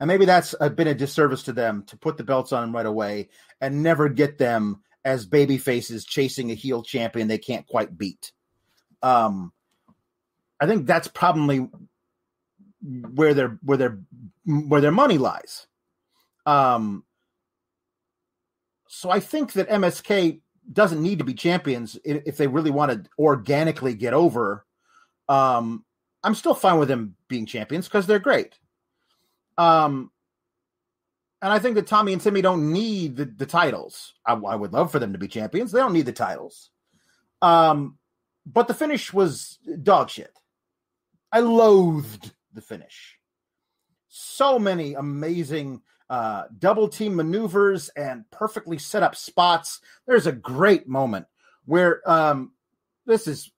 And 0.00 0.08
maybe 0.08 0.24
that's 0.24 0.54
a 0.60 0.68
been 0.68 0.88
a 0.88 0.94
disservice 0.94 1.44
to 1.44 1.52
them 1.52 1.84
to 1.86 1.96
put 1.96 2.16
the 2.16 2.24
belts 2.24 2.52
on 2.52 2.62
them 2.62 2.74
right 2.74 2.84
away 2.84 3.28
and 3.60 3.82
never 3.82 4.08
get 4.08 4.38
them 4.38 4.82
as 5.04 5.26
baby 5.26 5.56
faces 5.56 6.04
chasing 6.04 6.50
a 6.50 6.54
heel 6.54 6.82
champion 6.82 7.28
they 7.28 7.38
can't 7.38 7.66
quite 7.66 7.96
beat. 7.96 8.32
Um, 9.02 9.52
I 10.64 10.66
think 10.66 10.86
that's 10.86 11.08
probably 11.08 11.68
where 12.82 13.34
their 13.34 13.58
where 13.62 13.76
their 13.76 13.98
where 14.46 14.80
their 14.80 14.92
money 14.92 15.18
lies. 15.18 15.66
Um, 16.46 17.04
so 18.88 19.10
I 19.10 19.20
think 19.20 19.52
that 19.52 19.68
MSK 19.68 20.40
doesn't 20.72 21.02
need 21.02 21.18
to 21.18 21.24
be 21.24 21.34
champions 21.34 21.98
if 22.02 22.38
they 22.38 22.46
really 22.46 22.70
want 22.70 22.92
to 22.92 23.10
organically 23.18 23.94
get 23.94 24.14
over. 24.14 24.64
Um, 25.28 25.84
I'm 26.22 26.34
still 26.34 26.54
fine 26.54 26.78
with 26.78 26.88
them 26.88 27.16
being 27.28 27.44
champions 27.44 27.86
because 27.86 28.06
they're 28.06 28.18
great. 28.18 28.54
Um, 29.58 30.10
and 31.42 31.52
I 31.52 31.58
think 31.58 31.74
that 31.74 31.86
Tommy 31.86 32.14
and 32.14 32.22
Timmy 32.22 32.40
don't 32.40 32.72
need 32.72 33.16
the, 33.16 33.26
the 33.26 33.44
titles. 33.44 34.14
I, 34.24 34.32
I, 34.32 34.54
would 34.54 34.72
love 34.72 34.90
for 34.90 34.98
them 34.98 35.12
to 35.12 35.18
be 35.18 35.28
champions. 35.28 35.72
They 35.72 35.80
don't 35.80 35.92
need 35.92 36.06
the 36.06 36.12
titles. 36.12 36.70
Um, 37.42 37.98
but 38.46 38.66
the 38.66 38.74
finish 38.74 39.12
was 39.12 39.58
dog 39.82 40.08
shit. 40.08 40.32
I 41.34 41.40
loathed 41.40 42.32
the 42.52 42.60
finish. 42.60 43.18
So 44.06 44.56
many 44.56 44.94
amazing 44.94 45.82
uh, 46.08 46.44
double 46.56 46.86
team 46.86 47.16
maneuvers 47.16 47.88
and 47.96 48.24
perfectly 48.30 48.78
set 48.78 49.02
up 49.02 49.16
spots. 49.16 49.80
There's 50.06 50.28
a 50.28 50.32
great 50.32 50.86
moment 50.86 51.26
where 51.64 52.08
um, 52.08 52.52
this 53.04 53.26
is 53.26 53.50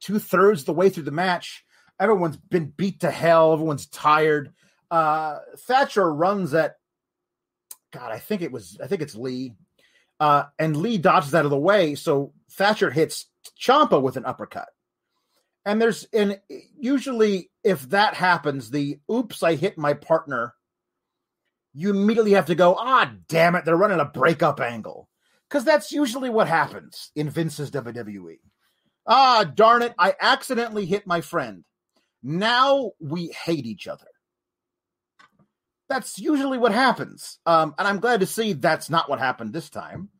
two 0.00 0.18
thirds 0.18 0.64
the 0.64 0.72
way 0.72 0.88
through 0.88 1.04
the 1.04 1.12
match. 1.12 1.64
Everyone's 2.00 2.36
been 2.36 2.72
beat 2.76 2.98
to 3.02 3.12
hell. 3.12 3.52
Everyone's 3.52 3.86
tired. 3.86 4.52
Uh, 4.90 5.38
Thatcher 5.56 6.12
runs 6.12 6.52
at 6.52 6.78
God. 7.92 8.10
I 8.10 8.18
think 8.18 8.42
it 8.42 8.50
was. 8.50 8.76
I 8.82 8.88
think 8.88 9.02
it's 9.02 9.14
Lee, 9.14 9.54
uh, 10.18 10.46
and 10.58 10.76
Lee 10.76 10.98
dodges 10.98 11.32
out 11.32 11.44
of 11.44 11.52
the 11.52 11.56
way. 11.56 11.94
So 11.94 12.32
Thatcher 12.50 12.90
hits 12.90 13.26
Ciampa 13.56 14.02
with 14.02 14.16
an 14.16 14.24
uppercut. 14.24 14.66
And 15.70 15.80
there's 15.80 16.04
and 16.12 16.40
usually 16.76 17.50
if 17.62 17.88
that 17.90 18.14
happens, 18.14 18.70
the 18.70 18.98
oops, 19.10 19.42
I 19.42 19.54
hit 19.54 19.78
my 19.78 19.94
partner 19.94 20.54
you 21.72 21.90
immediately 21.90 22.32
have 22.32 22.46
to 22.46 22.54
go, 22.54 22.76
ah, 22.78 23.12
damn 23.28 23.54
it, 23.54 23.64
they're 23.64 23.76
running 23.76 24.00
a 24.00 24.04
breakup 24.04 24.60
angle. 24.60 25.08
Because 25.48 25.64
that's 25.64 25.92
usually 25.92 26.30
what 26.30 26.48
happens 26.48 27.10
in 27.16 27.30
Vince's 27.30 27.70
WWE. 27.70 28.38
Ah, 29.06 29.44
darn 29.44 29.82
it, 29.82 29.94
I 29.98 30.14
accidentally 30.20 30.86
hit 30.86 31.06
my 31.06 31.20
friend. 31.20 31.64
Now 32.22 32.92
we 33.00 33.28
hate 33.28 33.66
each 33.66 33.88
other. 33.88 34.06
That's 35.88 36.18
usually 36.18 36.58
what 36.58 36.72
happens. 36.72 37.38
Um, 37.46 37.74
and 37.78 37.88
I'm 37.88 37.98
glad 37.98 38.20
to 38.20 38.26
see 38.26 38.52
that's 38.52 38.90
not 38.90 39.08
what 39.08 39.18
happened 39.18 39.52
this 39.52 39.70
time. 39.70 40.10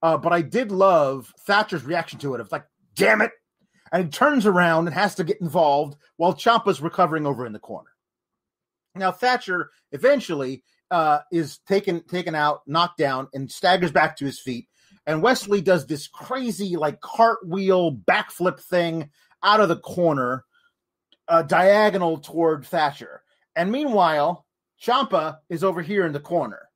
Uh, 0.00 0.16
but 0.16 0.32
I 0.32 0.40
did 0.40 0.72
love 0.72 1.34
Thatcher's 1.46 1.84
reaction 1.84 2.18
to 2.20 2.34
it. 2.34 2.40
It's 2.40 2.52
like, 2.52 2.64
damn 2.94 3.20
it. 3.20 3.32
And 3.92 4.04
he 4.04 4.10
turns 4.10 4.46
around 4.46 4.86
and 4.86 4.94
has 4.94 5.14
to 5.16 5.24
get 5.24 5.40
involved 5.40 5.96
while 6.16 6.34
Ciampa's 6.34 6.80
recovering 6.80 7.26
over 7.26 7.46
in 7.46 7.52
the 7.52 7.58
corner. 7.58 7.90
Now, 8.94 9.12
Thatcher 9.12 9.70
eventually 9.92 10.64
uh, 10.90 11.20
is 11.30 11.58
taken 11.68 12.02
taken 12.04 12.34
out, 12.34 12.62
knocked 12.66 12.98
down, 12.98 13.28
and 13.32 13.50
staggers 13.50 13.92
back 13.92 14.16
to 14.16 14.24
his 14.24 14.40
feet. 14.40 14.68
And 15.06 15.22
Wes 15.22 15.48
Lee 15.48 15.60
does 15.60 15.86
this 15.86 16.06
crazy 16.06 16.76
like 16.76 17.00
cartwheel 17.00 17.94
backflip 17.94 18.60
thing 18.60 19.10
out 19.42 19.60
of 19.60 19.68
the 19.68 19.76
corner, 19.76 20.44
uh, 21.28 21.42
diagonal 21.42 22.18
toward 22.18 22.66
Thatcher. 22.66 23.22
And 23.54 23.72
meanwhile, 23.72 24.46
Ciampa 24.82 25.38
is 25.48 25.64
over 25.64 25.82
here 25.82 26.06
in 26.06 26.12
the 26.12 26.20
corner. 26.20 26.68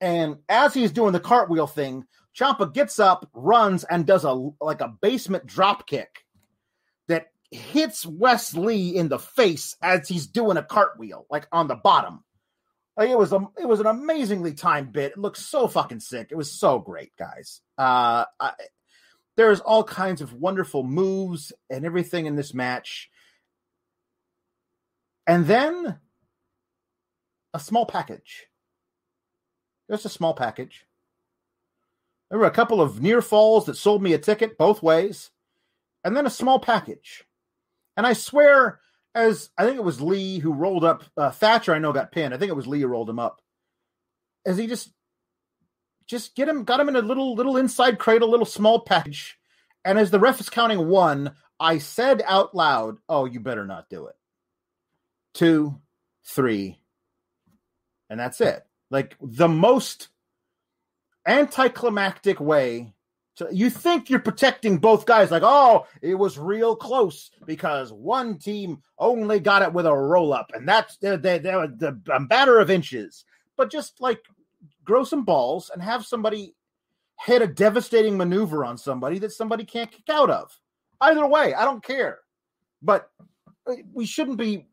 And 0.00 0.38
as 0.48 0.74
he's 0.74 0.90
doing 0.90 1.12
the 1.12 1.20
cartwheel 1.20 1.68
thing, 1.68 2.04
Ciampa 2.38 2.72
gets 2.72 2.98
up, 2.98 3.28
runs, 3.34 3.84
and 3.84 4.06
does 4.06 4.24
a 4.24 4.32
like 4.60 4.80
a 4.80 4.94
basement 5.00 5.46
drop 5.46 5.86
kick 5.86 6.24
that 7.08 7.26
hits 7.50 8.06
Wes 8.06 8.54
Lee 8.54 8.96
in 8.96 9.08
the 9.08 9.18
face 9.18 9.76
as 9.82 10.08
he's 10.08 10.26
doing 10.26 10.56
a 10.56 10.62
cartwheel, 10.62 11.26
like 11.30 11.46
on 11.52 11.68
the 11.68 11.74
bottom. 11.74 12.24
Like 12.96 13.10
it 13.10 13.18
was 13.18 13.32
a 13.32 13.40
it 13.60 13.66
was 13.66 13.80
an 13.80 13.86
amazingly 13.86 14.54
timed 14.54 14.92
bit. 14.92 15.12
It 15.12 15.18
looks 15.18 15.44
so 15.44 15.68
fucking 15.68 16.00
sick. 16.00 16.28
It 16.30 16.36
was 16.36 16.50
so 16.50 16.78
great, 16.78 17.12
guys. 17.18 17.60
Uh, 17.76 18.24
I, 18.40 18.52
there's 19.36 19.60
all 19.60 19.84
kinds 19.84 20.20
of 20.20 20.34
wonderful 20.34 20.82
moves 20.82 21.52
and 21.70 21.86
everything 21.86 22.26
in 22.26 22.36
this 22.36 22.52
match. 22.52 23.10
And 25.26 25.46
then 25.46 25.98
a 27.54 27.60
small 27.60 27.86
package. 27.86 28.46
Just 29.90 30.04
a 30.04 30.10
small 30.10 30.34
package. 30.34 30.84
There 32.32 32.38
were 32.38 32.46
a 32.46 32.50
couple 32.50 32.80
of 32.80 33.02
near 33.02 33.20
falls 33.20 33.66
that 33.66 33.76
sold 33.76 34.02
me 34.02 34.14
a 34.14 34.18
ticket 34.18 34.56
both 34.56 34.82
ways, 34.82 35.30
and 36.02 36.16
then 36.16 36.24
a 36.24 36.30
small 36.30 36.58
package. 36.58 37.24
And 37.94 38.06
I 38.06 38.14
swear 38.14 38.80
as 39.14 39.50
I 39.58 39.66
think 39.66 39.76
it 39.76 39.84
was 39.84 40.00
Lee 40.00 40.38
who 40.38 40.54
rolled 40.54 40.82
up 40.82 41.04
uh, 41.14 41.30
Thatcher. 41.30 41.74
I 41.74 41.78
know 41.78 41.92
got 41.92 42.10
pinned. 42.10 42.32
I 42.32 42.38
think 42.38 42.48
it 42.48 42.56
was 42.56 42.66
Lee 42.66 42.80
who 42.80 42.86
rolled 42.86 43.10
him 43.10 43.18
up. 43.18 43.42
As 44.46 44.56
he 44.56 44.66
just, 44.66 44.94
just 46.06 46.34
get 46.34 46.48
him, 46.48 46.64
got 46.64 46.80
him 46.80 46.88
in 46.88 46.96
a 46.96 47.02
little, 47.02 47.34
little 47.34 47.58
inside 47.58 47.98
cradle, 47.98 48.30
little 48.30 48.46
small 48.46 48.80
package. 48.80 49.38
And 49.84 49.98
as 49.98 50.10
the 50.10 50.18
ref 50.18 50.40
is 50.40 50.48
counting 50.48 50.88
one, 50.88 51.34
I 51.60 51.76
said 51.76 52.22
out 52.26 52.54
loud, 52.54 52.96
"Oh, 53.10 53.26
you 53.26 53.40
better 53.40 53.66
not 53.66 53.90
do 53.90 54.06
it." 54.06 54.16
Two, 55.34 55.78
three, 56.24 56.78
and 58.08 58.18
that's 58.18 58.40
it. 58.40 58.64
Like 58.90 59.18
the 59.20 59.48
most 59.48 60.08
anticlimactic 61.26 62.40
way 62.40 62.92
so 63.34 63.48
you 63.50 63.70
think 63.70 64.10
you're 64.10 64.20
protecting 64.20 64.76
both 64.76 65.06
guys, 65.06 65.30
like, 65.30 65.42
oh, 65.44 65.86
it 66.02 66.14
was 66.14 66.38
real 66.38 66.76
close 66.76 67.30
because 67.46 67.92
one 67.92 68.38
team 68.38 68.82
only 68.98 69.40
got 69.40 69.62
it 69.62 69.72
with 69.72 69.86
a 69.86 69.92
roll 69.92 70.34
up, 70.34 70.50
and 70.54 70.68
that's 70.68 70.98
they, 70.98 71.16
they, 71.16 71.38
they, 71.38 71.50
the 71.50 71.98
a 72.14 72.20
matter 72.20 72.60
of 72.60 72.70
inches. 72.70 73.24
But 73.56 73.70
just 73.70 74.00
like 74.00 74.20
grow 74.84 75.04
some 75.04 75.24
balls 75.24 75.70
and 75.72 75.82
have 75.82 76.04
somebody 76.04 76.54
hit 77.24 77.40
a 77.40 77.46
devastating 77.46 78.18
maneuver 78.18 78.64
on 78.64 78.76
somebody 78.76 79.18
that 79.20 79.32
somebody 79.32 79.64
can't 79.64 79.90
kick 79.90 80.10
out 80.10 80.28
of. 80.28 80.58
Either 81.00 81.26
way, 81.26 81.54
I 81.54 81.64
don't 81.64 81.82
care. 81.82 82.18
But 82.82 83.10
uh, 83.66 83.76
we 83.94 84.04
shouldn't 84.04 84.36
be 84.36 84.66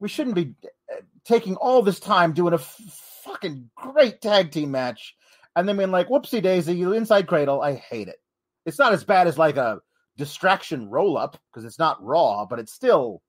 we 0.00 0.08
shouldn't 0.08 0.34
be 0.34 0.54
uh, 0.64 1.02
taking 1.24 1.54
all 1.56 1.80
this 1.80 2.00
time 2.00 2.32
doing 2.32 2.54
a 2.54 2.56
f- 2.56 3.22
fucking 3.24 3.70
great 3.76 4.20
tag 4.20 4.50
team 4.50 4.72
match 4.72 5.14
and 5.56 5.68
then 5.68 5.76
being 5.76 5.90
like, 5.90 6.08
whoopsie 6.08 6.42
daisy, 6.42 6.74
you 6.74 6.92
inside 6.92 7.26
cradle. 7.26 7.60
I 7.60 7.74
hate 7.74 8.08
it. 8.08 8.20
It's 8.64 8.78
not 8.78 8.92
as 8.92 9.04
bad 9.04 9.26
as 9.26 9.38
like 9.38 9.56
a 9.56 9.80
distraction 10.16 10.88
roll 10.88 11.16
up 11.16 11.38
because 11.50 11.64
it's 11.64 11.78
not 11.78 12.02
raw, 12.02 12.46
but 12.46 12.58
it's 12.58 12.72
still 12.72 13.22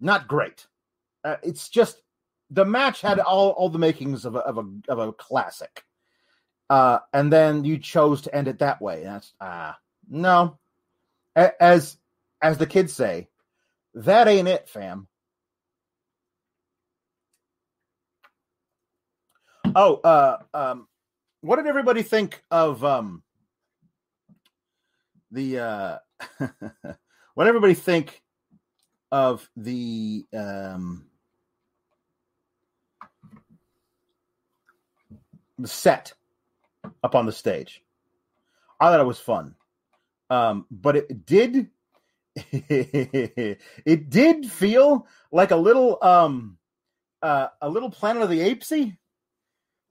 not 0.00 0.28
great. 0.28 0.66
Uh, 1.24 1.36
it's 1.42 1.68
just 1.68 2.02
the 2.50 2.64
match 2.64 3.00
had 3.00 3.18
all, 3.18 3.50
all 3.50 3.68
the 3.68 3.78
makings 3.78 4.24
of 4.24 4.36
a, 4.36 4.40
of 4.40 4.58
a 4.58 4.92
of 4.92 4.98
a 4.98 5.12
classic, 5.12 5.84
uh, 6.70 7.00
and 7.12 7.32
then 7.32 7.64
you 7.64 7.78
chose 7.78 8.22
to 8.22 8.34
end 8.34 8.48
it 8.48 8.60
that 8.60 8.80
way. 8.80 9.02
That's 9.02 9.32
ah 9.40 9.70
uh, 9.70 9.74
no, 10.08 10.58
as 11.34 11.96
as 12.40 12.58
the 12.58 12.66
kids 12.66 12.92
say, 12.92 13.28
that 13.94 14.28
ain't 14.28 14.48
it, 14.48 14.68
fam. 14.68 15.08
Oh, 19.78 19.96
uh, 19.96 20.38
um, 20.54 20.88
what 21.42 21.56
did 21.56 21.66
everybody 21.66 22.02
think 22.02 22.42
of 22.50 22.82
um, 22.82 23.22
the 25.30 25.58
uh, 25.58 25.98
what 27.34 27.44
did 27.44 27.48
everybody 27.48 27.74
think 27.74 28.22
of 29.12 29.46
the 29.54 30.24
um, 30.34 31.04
the 35.58 35.68
set 35.68 36.14
up 37.04 37.14
on 37.14 37.26
the 37.26 37.32
stage? 37.32 37.82
I 38.80 38.86
thought 38.86 39.00
it 39.00 39.06
was 39.06 39.20
fun, 39.20 39.54
um, 40.30 40.64
but 40.70 40.96
it 40.96 41.26
did 41.26 41.68
it 42.34 44.08
did 44.08 44.50
feel 44.50 45.06
like 45.32 45.50
a 45.50 45.56
little 45.56 45.98
um, 46.00 46.56
uh, 47.20 47.48
a 47.60 47.68
little 47.68 47.90
Planet 47.90 48.22
of 48.22 48.30
the 48.30 48.40
Apesy 48.40 48.96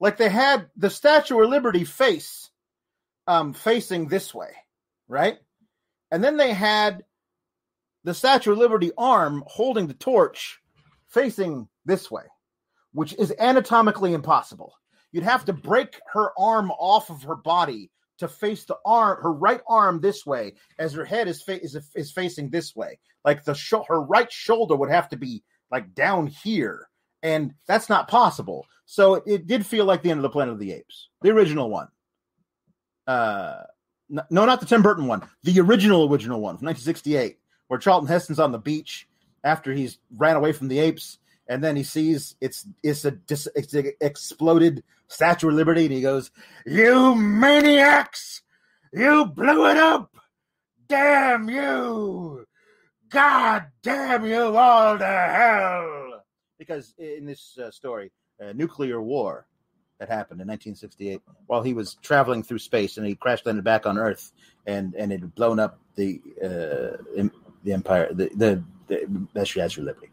like 0.00 0.16
they 0.16 0.28
had 0.28 0.68
the 0.76 0.90
Statue 0.90 1.40
of 1.42 1.48
Liberty 1.48 1.84
face 1.84 2.50
um, 3.26 3.52
facing 3.52 4.08
this 4.08 4.34
way, 4.34 4.50
right? 5.08 5.38
And 6.10 6.22
then 6.22 6.36
they 6.36 6.52
had 6.52 7.04
the 8.04 8.14
Statue 8.14 8.52
of 8.52 8.58
Liberty 8.58 8.92
arm 8.96 9.42
holding 9.46 9.86
the 9.86 9.94
torch 9.94 10.58
facing 11.08 11.68
this 11.84 12.10
way, 12.10 12.24
which 12.92 13.14
is 13.14 13.34
anatomically 13.38 14.12
impossible. 14.12 14.74
You'd 15.12 15.24
have 15.24 15.44
to 15.46 15.52
break 15.52 16.00
her 16.12 16.30
arm 16.38 16.70
off 16.72 17.10
of 17.10 17.22
her 17.22 17.36
body 17.36 17.90
to 18.18 18.28
face 18.28 18.64
the 18.64 18.76
arm, 18.84 19.22
her 19.22 19.32
right 19.32 19.60
arm 19.68 20.00
this 20.00 20.24
way, 20.24 20.54
as 20.78 20.92
her 20.94 21.04
head 21.04 21.28
is 21.28 21.42
fa- 21.42 21.62
is, 21.62 21.76
is 21.94 22.12
facing 22.12 22.50
this 22.50 22.74
way. 22.74 22.98
Like 23.24 23.44
the 23.44 23.54
sh- 23.54 23.74
her 23.88 24.00
right 24.00 24.30
shoulder 24.30 24.76
would 24.76 24.90
have 24.90 25.08
to 25.10 25.16
be 25.16 25.42
like 25.70 25.94
down 25.94 26.26
here, 26.28 26.88
and 27.22 27.54
that's 27.66 27.88
not 27.88 28.08
possible. 28.08 28.66
So 28.84 29.14
it, 29.14 29.24
it, 29.26 29.46
did 29.46 29.66
feel 29.66 29.84
like 29.84 30.02
the 30.02 30.10
end 30.10 30.18
of 30.18 30.22
the 30.22 30.30
Planet 30.30 30.52
of 30.52 30.60
the 30.60 30.72
Apes, 30.72 31.08
the 31.22 31.30
original 31.30 31.70
one. 31.70 31.88
Uh, 33.06 33.62
no, 34.08 34.24
not 34.30 34.60
the 34.60 34.66
Tim 34.66 34.82
Burton 34.82 35.06
one, 35.06 35.22
the 35.42 35.58
original 35.60 36.10
original 36.10 36.40
one 36.40 36.56
from 36.56 36.66
1968, 36.66 37.38
where 37.68 37.80
Charlton 37.80 38.08
Heston's 38.08 38.38
on 38.38 38.52
the 38.52 38.58
beach 38.58 39.08
after 39.44 39.72
he's 39.72 39.98
ran 40.16 40.36
away 40.36 40.52
from 40.52 40.68
the 40.68 40.78
apes, 40.78 41.18
and 41.48 41.62
then 41.62 41.76
he 41.76 41.82
sees 41.82 42.34
it's 42.40 42.66
it's 42.82 43.04
a 43.04 43.16
it's 43.54 43.74
a 43.74 44.04
exploded 44.04 44.82
Statue 45.08 45.48
of 45.48 45.54
Liberty, 45.54 45.84
and 45.84 45.94
he 45.94 46.00
goes, 46.00 46.30
"You 46.64 47.14
maniacs! 47.14 48.42
You 48.92 49.26
blew 49.26 49.70
it 49.70 49.76
up! 49.76 50.16
Damn 50.88 51.48
you! 51.48 52.46
God 53.08 53.66
damn 53.82 54.26
you 54.26 54.56
all 54.56 54.98
to 54.98 55.06
hell!" 55.06 56.05
Because 56.58 56.94
in 56.98 57.26
this 57.26 57.58
uh, 57.58 57.70
story, 57.70 58.12
a 58.40 58.54
nuclear 58.54 59.00
war 59.00 59.46
that 59.98 60.08
happened 60.08 60.40
in 60.40 60.48
1968 60.48 61.20
while 61.46 61.62
he 61.62 61.72
was 61.72 61.94
traveling 62.02 62.42
through 62.42 62.58
space 62.58 62.96
and 62.98 63.06
he 63.06 63.14
crash 63.14 63.44
landed 63.44 63.64
back 63.64 63.86
on 63.86 63.98
Earth 63.98 64.32
and 64.66 64.94
and 64.94 65.12
it 65.12 65.20
had 65.20 65.34
blown 65.34 65.58
up 65.58 65.78
the 65.94 66.20
uh, 66.42 67.22
the 67.64 67.72
empire 67.72 68.12
the 68.12 68.28
the, 68.36 68.62
the 69.32 69.46
Statue 69.46 69.80
of 69.80 69.86
Liberty. 69.86 70.10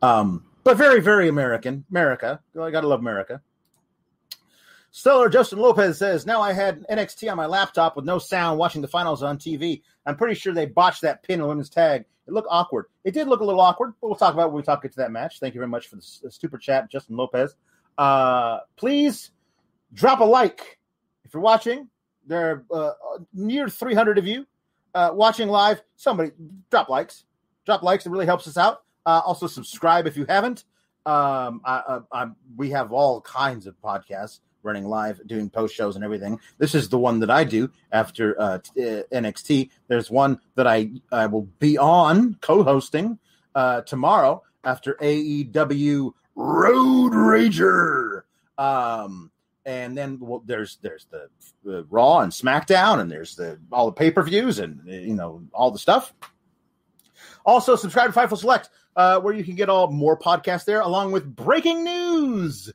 Um, 0.00 0.44
but 0.64 0.76
very 0.76 1.00
very 1.00 1.28
American 1.28 1.84
America. 1.90 2.40
I 2.58 2.70
gotta 2.70 2.88
love 2.88 3.00
America. 3.00 3.42
Stellar 4.94 5.30
Justin 5.30 5.58
Lopez 5.58 5.96
says, 5.96 6.26
Now 6.26 6.42
I 6.42 6.52
had 6.52 6.86
NXT 6.86 7.30
on 7.30 7.38
my 7.38 7.46
laptop 7.46 7.96
with 7.96 8.04
no 8.04 8.18
sound 8.18 8.58
watching 8.58 8.82
the 8.82 8.88
finals 8.88 9.22
on 9.22 9.38
TV. 9.38 9.80
I'm 10.04 10.16
pretty 10.16 10.34
sure 10.34 10.52
they 10.52 10.66
botched 10.66 11.00
that 11.00 11.22
pin 11.22 11.40
in 11.40 11.46
women's 11.46 11.70
tag. 11.70 12.04
It 12.28 12.34
looked 12.34 12.48
awkward. 12.50 12.86
It 13.02 13.14
did 13.14 13.26
look 13.26 13.40
a 13.40 13.44
little 13.44 13.62
awkward, 13.62 13.94
but 14.00 14.08
we'll 14.08 14.16
talk 14.16 14.34
about 14.34 14.44
it 14.44 14.48
when 14.48 14.56
we 14.56 14.62
talk 14.62 14.82
to 14.82 14.96
that 14.96 15.10
match. 15.10 15.40
Thank 15.40 15.54
you 15.54 15.60
very 15.60 15.70
much 15.70 15.88
for 15.88 15.96
the, 15.96 16.06
the 16.24 16.30
super 16.30 16.58
chat, 16.58 16.90
Justin 16.90 17.16
Lopez. 17.16 17.56
Uh, 17.96 18.58
please 18.76 19.30
drop 19.94 20.20
a 20.20 20.24
like 20.24 20.78
if 21.24 21.32
you're 21.32 21.42
watching. 21.42 21.88
There 22.26 22.64
are 22.70 22.90
uh, 22.92 23.18
near 23.32 23.68
300 23.68 24.18
of 24.18 24.26
you 24.26 24.46
uh, 24.94 25.10
watching 25.14 25.48
live. 25.48 25.82
Somebody 25.96 26.32
drop 26.70 26.90
likes. 26.90 27.24
Drop 27.64 27.82
likes. 27.82 28.04
It 28.04 28.10
really 28.10 28.26
helps 28.26 28.46
us 28.46 28.58
out. 28.58 28.82
Uh, 29.06 29.22
also, 29.24 29.46
subscribe 29.46 30.06
if 30.06 30.18
you 30.18 30.26
haven't. 30.28 30.64
Um, 31.06 31.62
I, 31.64 31.82
I, 31.88 31.98
I, 32.12 32.26
we 32.56 32.70
have 32.70 32.92
all 32.92 33.22
kinds 33.22 33.66
of 33.66 33.74
podcasts 33.80 34.40
running 34.62 34.86
live, 34.86 35.20
doing 35.26 35.50
post 35.50 35.74
shows 35.74 35.96
and 35.96 36.04
everything. 36.04 36.38
This 36.58 36.74
is 36.74 36.88
the 36.88 36.98
one 36.98 37.20
that 37.20 37.30
I 37.30 37.44
do 37.44 37.70
after 37.92 38.40
uh, 38.40 38.44
uh, 38.44 38.58
NXT. 39.12 39.70
There's 39.88 40.10
one 40.10 40.40
that 40.54 40.66
I, 40.66 40.90
I 41.10 41.26
will 41.26 41.48
be 41.58 41.78
on 41.78 42.36
co-hosting 42.40 43.18
uh, 43.54 43.82
tomorrow 43.82 44.42
after 44.64 44.94
AEW 44.94 46.12
Road 46.34 47.12
Rager. 47.12 48.22
Um, 48.58 49.30
and 49.64 49.96
then 49.96 50.18
well, 50.20 50.42
there's 50.44 50.78
there's 50.82 51.06
the, 51.10 51.28
the 51.64 51.86
Raw 51.88 52.20
and 52.20 52.32
SmackDown, 52.32 53.00
and 53.00 53.10
there's 53.10 53.36
the 53.36 53.58
all 53.70 53.86
the 53.86 53.92
pay 53.92 54.10
per 54.10 54.22
views 54.22 54.58
and 54.58 54.80
you 54.86 55.14
know 55.14 55.42
all 55.52 55.70
the 55.70 55.78
stuff. 55.78 56.12
Also, 57.44 57.76
subscribe 57.76 58.12
to 58.12 58.18
Fightful 58.18 58.38
Select, 58.38 58.70
uh, 58.96 59.20
where 59.20 59.34
you 59.34 59.44
can 59.44 59.54
get 59.54 59.68
all 59.68 59.90
more 59.90 60.18
podcasts 60.18 60.64
there, 60.64 60.80
along 60.80 61.12
with 61.12 61.34
breaking 61.34 61.84
news. 61.84 62.72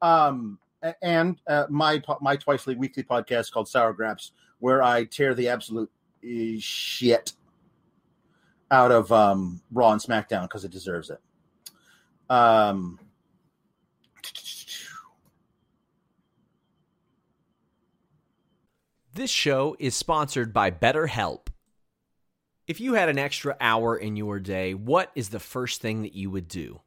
Um, 0.00 0.58
and 1.02 1.40
uh, 1.46 1.66
my 1.68 2.02
my 2.20 2.36
twice 2.36 2.66
weekly 2.66 3.02
podcast 3.02 3.52
called 3.52 3.68
Sour 3.68 3.92
Graps, 3.92 4.32
where 4.58 4.82
I 4.82 5.04
tear 5.04 5.34
the 5.34 5.48
absolute 5.48 5.90
uh, 6.24 6.58
shit 6.58 7.32
out 8.70 8.92
of 8.92 9.10
um, 9.12 9.60
Raw 9.72 9.92
and 9.92 10.00
SmackDown 10.00 10.42
because 10.42 10.64
it 10.64 10.70
deserves 10.70 11.10
it. 11.10 11.20
Um, 12.30 12.98
this 19.14 19.30
show 19.30 19.76
is 19.78 19.94
sponsored 19.94 20.52
by 20.52 20.70
BetterHelp. 20.70 21.48
If 22.66 22.80
you 22.80 22.94
had 22.94 23.08
an 23.08 23.18
extra 23.18 23.56
hour 23.60 23.96
in 23.96 24.16
your 24.16 24.38
day, 24.38 24.74
what 24.74 25.10
is 25.14 25.30
the 25.30 25.40
first 25.40 25.80
thing 25.80 26.02
that 26.02 26.14
you 26.14 26.30
would 26.30 26.48
do? 26.48 26.82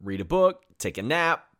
Read 0.00 0.20
a 0.20 0.24
book, 0.24 0.64
take 0.78 0.98
a 0.98 1.02
nap 1.02 1.47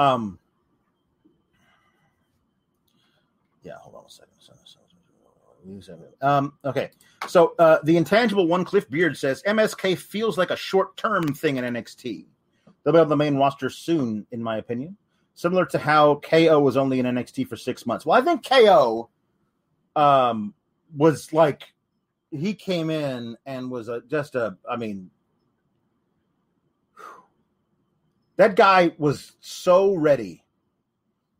Um, 0.00 0.38
yeah, 3.62 3.74
hold 3.80 3.96
on 3.96 4.04
a 4.06 4.10
second. 4.10 4.32
Um, 6.22 6.54
okay, 6.64 6.90
so 7.28 7.54
uh, 7.58 7.80
the 7.84 7.98
intangible 7.98 8.46
one, 8.46 8.64
Cliff 8.64 8.88
Beard 8.88 9.14
says 9.16 9.42
MSK 9.46 9.98
feels 9.98 10.38
like 10.38 10.50
a 10.50 10.56
short 10.56 10.96
term 10.96 11.22
thing 11.34 11.58
in 11.58 11.64
NXT. 11.64 12.24
They'll 12.82 12.94
be 12.94 12.98
on 12.98 13.10
the 13.10 13.16
main 13.16 13.36
roster 13.36 13.68
soon, 13.68 14.26
in 14.30 14.42
my 14.42 14.56
opinion. 14.56 14.96
Similar 15.34 15.66
to 15.66 15.78
how 15.78 16.16
KO 16.16 16.60
was 16.60 16.78
only 16.78 16.98
in 16.98 17.04
NXT 17.04 17.46
for 17.46 17.56
six 17.56 17.84
months. 17.84 18.06
Well, 18.06 18.18
I 18.18 18.24
think 18.24 18.42
KO 18.42 19.10
um, 19.96 20.54
was 20.96 21.30
like 21.34 21.64
he 22.30 22.54
came 22.54 22.88
in 22.88 23.36
and 23.44 23.70
was 23.70 23.88
a, 23.88 24.00
just 24.08 24.34
a. 24.34 24.56
I 24.68 24.76
mean, 24.76 25.10
that 28.40 28.56
guy 28.56 28.90
was 28.96 29.32
so 29.40 29.94
ready. 29.94 30.42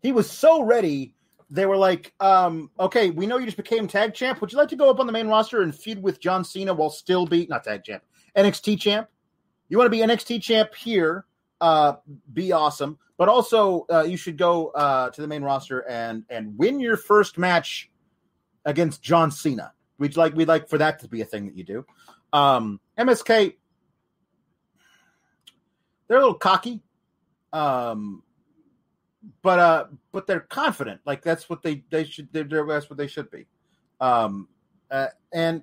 He 0.02 0.12
was 0.12 0.30
so 0.30 0.60
ready. 0.62 1.14
They 1.48 1.64
were 1.64 1.78
like, 1.78 2.12
um, 2.20 2.70
okay, 2.78 3.08
we 3.08 3.26
know 3.26 3.38
you 3.38 3.46
just 3.46 3.56
became 3.56 3.88
tag 3.88 4.12
champ. 4.12 4.38
Would 4.42 4.52
you 4.52 4.58
like 4.58 4.68
to 4.68 4.76
go 4.76 4.90
up 4.90 5.00
on 5.00 5.06
the 5.06 5.12
main 5.12 5.26
roster 5.26 5.62
and 5.62 5.74
feud 5.74 6.02
with 6.02 6.20
John 6.20 6.44
Cena 6.44 6.74
while 6.74 6.90
still 6.90 7.24
be 7.24 7.46
not 7.46 7.64
tag 7.64 7.84
champ, 7.84 8.02
NXT 8.36 8.78
champ? 8.78 9.08
You 9.70 9.78
want 9.78 9.86
to 9.86 9.90
be 9.90 10.02
NXT 10.02 10.42
champ 10.42 10.74
here, 10.74 11.24
uh, 11.62 11.94
be 12.34 12.52
awesome. 12.52 12.98
But 13.16 13.30
also, 13.30 13.86
uh, 13.90 14.02
you 14.02 14.18
should 14.18 14.36
go 14.36 14.66
uh, 14.68 15.08
to 15.08 15.22
the 15.22 15.26
main 15.26 15.42
roster 15.42 15.88
and 15.88 16.24
and 16.28 16.58
win 16.58 16.80
your 16.80 16.98
first 16.98 17.38
match 17.38 17.90
against 18.66 19.02
John 19.02 19.30
Cena. 19.30 19.72
We'd 19.96 20.18
like 20.18 20.34
we'd 20.34 20.48
like 20.48 20.68
for 20.68 20.76
that 20.76 20.98
to 20.98 21.08
be 21.08 21.22
a 21.22 21.24
thing 21.24 21.46
that 21.46 21.56
you 21.56 21.64
do. 21.64 21.86
Um, 22.34 22.78
MSK, 22.98 23.54
they're 26.08 26.18
a 26.18 26.20
little 26.20 26.34
cocky, 26.34 26.82
um, 27.52 28.22
but 29.42 29.58
uh, 29.58 29.84
but 30.12 30.26
they're 30.26 30.40
confident. 30.40 31.00
Like 31.04 31.22
that's 31.22 31.48
what 31.48 31.62
they 31.62 31.84
they 31.90 32.04
should. 32.04 32.28
They're, 32.32 32.44
that's 32.44 32.90
what 32.90 32.96
they 32.96 33.06
should 33.06 33.30
be. 33.30 33.46
Um, 34.00 34.48
uh, 34.90 35.08
and 35.32 35.62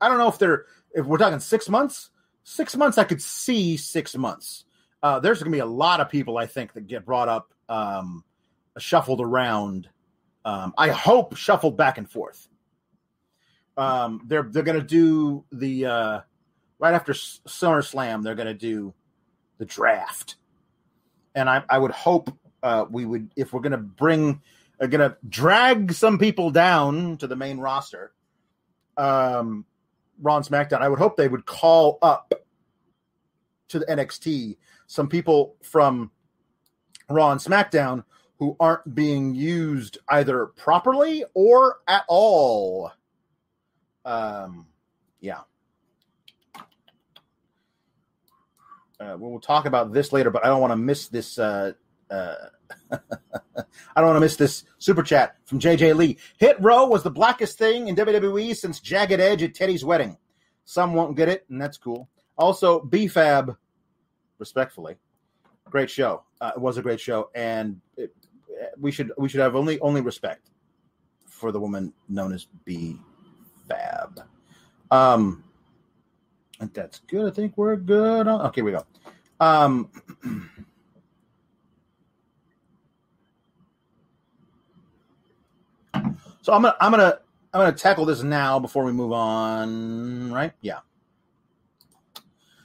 I 0.00 0.08
don't 0.08 0.18
know 0.18 0.28
if 0.28 0.38
they're 0.38 0.66
if 0.92 1.06
we're 1.06 1.18
talking 1.18 1.40
six 1.40 1.68
months. 1.68 2.10
Six 2.44 2.74
months, 2.76 2.96
I 2.96 3.04
could 3.04 3.20
see 3.20 3.76
six 3.76 4.16
months 4.16 4.64
uh, 5.02 5.20
there's 5.20 5.38
going 5.38 5.52
to 5.52 5.56
be 5.56 5.60
a 5.60 5.66
lot 5.66 6.00
of 6.00 6.08
people 6.08 6.38
I 6.38 6.46
think 6.46 6.72
that 6.72 6.86
get 6.86 7.04
brought 7.04 7.28
up, 7.28 7.52
um, 7.68 8.24
shuffled 8.78 9.20
around. 9.20 9.88
Um, 10.44 10.74
I 10.76 10.88
hope 10.88 11.36
shuffled 11.36 11.76
back 11.76 11.98
and 11.98 12.10
forth. 12.10 12.48
Um, 13.76 14.22
they're 14.26 14.42
they're 14.42 14.64
going 14.64 14.80
to 14.80 14.86
do 14.86 15.44
the 15.52 15.86
uh, 15.86 16.20
right 16.78 16.94
after 16.94 17.12
SummerSlam. 17.12 18.24
They're 18.24 18.34
going 18.34 18.48
to 18.48 18.54
do 18.54 18.92
the 19.58 19.66
draft, 19.66 20.36
and 21.34 21.48
I, 21.48 21.62
I 21.68 21.78
would 21.78 21.90
hope 21.90 22.30
uh, 22.62 22.86
we 22.90 23.04
would 23.04 23.30
if 23.36 23.52
we're 23.52 23.60
going 23.60 23.72
to 23.72 23.78
bring 23.78 24.40
uh, 24.80 24.86
going 24.86 25.08
to 25.08 25.16
drag 25.28 25.92
some 25.92 26.18
people 26.18 26.50
down 26.50 27.16
to 27.18 27.26
the 27.26 27.36
main 27.36 27.58
roster. 27.58 28.12
Um, 28.96 29.64
Raw 30.20 30.40
SmackDown. 30.40 30.80
I 30.80 30.88
would 30.88 30.98
hope 30.98 31.16
they 31.16 31.28
would 31.28 31.46
call 31.46 31.98
up 32.02 32.34
to 33.68 33.78
the 33.78 33.86
NXT 33.86 34.56
some 34.86 35.08
people 35.08 35.54
from 35.62 36.10
Raw 37.08 37.30
and 37.30 37.40
SmackDown 37.40 38.04
who 38.38 38.56
aren't 38.60 38.94
being 38.94 39.34
used 39.34 39.98
either 40.08 40.46
properly 40.46 41.24
or 41.34 41.78
at 41.86 42.04
all. 42.08 42.92
Um, 44.04 44.66
yeah. 45.20 45.40
Uh, 49.00 49.16
we'll 49.18 49.40
talk 49.40 49.66
about 49.66 49.92
this 49.92 50.12
later, 50.12 50.30
but 50.30 50.44
I 50.44 50.48
don't 50.48 50.60
want 50.60 50.72
to 50.72 50.76
miss 50.76 51.08
this. 51.08 51.38
Uh, 51.38 51.72
uh, 52.10 52.34
I 52.90 54.00
don't 54.00 54.06
want 54.06 54.16
to 54.16 54.20
miss 54.20 54.36
this 54.36 54.64
super 54.78 55.02
chat 55.02 55.36
from 55.44 55.60
JJ 55.60 55.96
Lee. 55.96 56.18
Hit 56.38 56.60
row 56.60 56.86
was 56.86 57.02
the 57.02 57.10
blackest 57.10 57.58
thing 57.58 57.88
in 57.88 57.96
WWE 57.96 58.56
since 58.56 58.80
Jagged 58.80 59.20
Edge 59.20 59.42
at 59.42 59.54
Teddy's 59.54 59.84
wedding. 59.84 60.16
Some 60.64 60.94
won't 60.94 61.16
get 61.16 61.28
it, 61.28 61.46
and 61.48 61.60
that's 61.60 61.78
cool. 61.78 62.08
Also, 62.36 62.80
BFAB 62.80 63.56
respectfully. 64.38 64.96
Great 65.70 65.90
show. 65.90 66.24
Uh, 66.40 66.52
it 66.56 66.60
was 66.60 66.76
a 66.78 66.82
great 66.82 67.00
show, 67.00 67.30
and 67.34 67.80
it, 67.96 68.14
we 68.78 68.90
should 68.90 69.12
we 69.16 69.28
should 69.28 69.40
have 69.40 69.54
only 69.54 69.78
only 69.80 70.00
respect 70.00 70.50
for 71.26 71.52
the 71.52 71.60
woman 71.60 71.92
known 72.08 72.32
as 72.32 72.46
B 72.64 72.98
Fab. 73.68 74.22
Um, 74.90 75.44
that's 76.72 77.00
good. 77.00 77.30
I 77.32 77.34
think 77.34 77.56
we're 77.56 77.76
good. 77.76 78.26
On, 78.26 78.46
okay, 78.46 78.62
we 78.62 78.72
go. 78.72 78.84
Um, 79.40 79.90
so 86.42 86.52
I'm 86.52 86.62
gonna 86.62 86.76
I'm 86.80 86.90
gonna 86.90 87.18
I'm 87.52 87.60
gonna 87.60 87.72
tackle 87.72 88.04
this 88.04 88.22
now 88.22 88.58
before 88.58 88.84
we 88.84 88.92
move 88.92 89.12
on. 89.12 90.32
Right? 90.32 90.52
Yeah. 90.60 90.80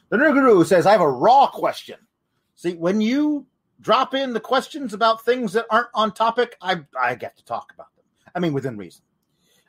The 0.09 0.17
guru 0.17 0.63
says, 0.63 0.85
I 0.85 0.91
have 0.91 1.01
a 1.01 1.09
raw 1.09 1.47
question. 1.47 1.97
See, 2.53 2.75
when 2.75 3.01
you 3.01 3.47
drop 3.81 4.13
in 4.13 4.31
the 4.31 4.39
questions 4.39 4.93
about 4.93 5.25
things 5.25 5.53
that 5.53 5.65
aren't 5.71 5.87
on 5.95 6.13
topic, 6.13 6.55
I, 6.61 6.81
I 6.99 7.15
get 7.15 7.35
to 7.37 7.45
talk 7.45 7.71
about 7.73 7.87
them. 7.95 8.05
I 8.35 8.39
mean, 8.39 8.53
within 8.53 8.77
reason. 8.77 9.01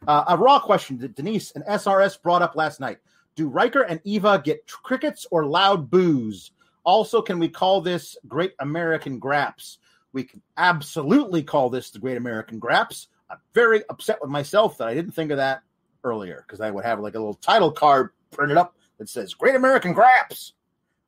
Uh, 0.06 0.24
a 0.28 0.36
raw 0.36 0.58
question 0.58 0.98
that 0.98 1.14
Denise 1.14 1.52
and 1.52 1.64
SRS 1.64 2.20
brought 2.20 2.42
up 2.42 2.56
last 2.56 2.78
night. 2.78 2.98
Do 3.36 3.48
Ryker 3.48 3.82
and 3.82 4.00
Eva 4.04 4.40
get 4.44 4.66
crickets 4.66 5.26
or 5.30 5.46
loud 5.46 5.90
boos? 5.90 6.52
Also, 6.84 7.22
can 7.22 7.38
we 7.38 7.48
call 7.48 7.80
this 7.80 8.16
Great 8.28 8.52
American 8.60 9.18
Graps? 9.18 9.78
We 10.12 10.24
can 10.24 10.40
absolutely 10.56 11.42
call 11.42 11.70
this 11.70 11.90
the 11.90 11.98
Great 11.98 12.16
American 12.16 12.58
Graps. 12.58 13.08
I'm 13.30 13.38
very 13.54 13.82
upset 13.88 14.20
with 14.20 14.30
myself 14.30 14.78
that 14.78 14.88
I 14.88 14.94
didn't 14.94 15.12
think 15.12 15.30
of 15.30 15.38
that 15.38 15.62
earlier 16.04 16.44
because 16.46 16.60
I 16.60 16.70
would 16.70 16.84
have 16.84 17.00
like 17.00 17.14
a 17.14 17.18
little 17.18 17.34
title 17.34 17.72
card 17.72 18.10
printed 18.30 18.56
up 18.56 18.76
that 18.98 19.08
says 19.08 19.34
Great 19.34 19.54
American 19.54 19.92
Graps. 19.92 20.52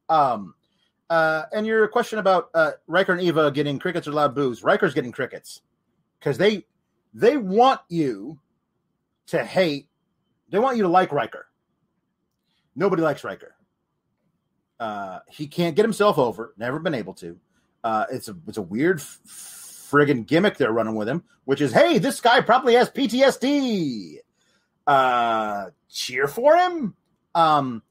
Um, 0.08 0.54
uh, 1.08 1.44
and 1.52 1.66
your 1.66 1.86
question 1.88 2.18
about 2.18 2.50
uh, 2.54 2.72
Ryker 2.86 3.12
and 3.12 3.20
Eva 3.20 3.50
getting 3.52 3.78
crickets 3.78 4.08
or 4.08 4.12
loud 4.12 4.34
boos. 4.34 4.64
Ryker's 4.64 4.94
getting 4.94 5.12
crickets 5.12 5.60
because 6.18 6.38
they 6.38 6.64
they 7.14 7.36
want 7.36 7.80
you 7.88 8.38
to 9.28 9.44
hate. 9.44 9.88
They 10.48 10.58
want 10.58 10.76
you 10.76 10.82
to 10.82 10.88
like 10.88 11.12
Ryker. 11.12 11.46
Nobody 12.76 13.02
likes 13.02 13.24
Ryker. 13.24 13.54
Uh, 14.78 15.20
he 15.30 15.46
can't 15.46 15.74
get 15.74 15.84
himself 15.84 16.18
over. 16.18 16.52
Never 16.56 16.78
been 16.78 16.94
able 16.94 17.14
to. 17.14 17.38
Uh, 17.82 18.04
it's 18.12 18.28
a 18.28 18.36
it's 18.46 18.58
a 18.58 18.62
weird 18.62 19.00
f- 19.00 19.20
friggin' 19.26 20.26
gimmick 20.26 20.56
they're 20.58 20.72
running 20.72 20.94
with 20.94 21.08
him, 21.08 21.24
which 21.44 21.60
is, 21.60 21.72
hey, 21.72 21.98
this 21.98 22.20
guy 22.20 22.40
probably 22.40 22.74
has 22.74 22.90
PTSD. 22.90 24.18
Uh, 24.86 25.66
cheer 25.88 26.28
for 26.28 26.56
him. 26.56 26.94
Um, 27.34 27.82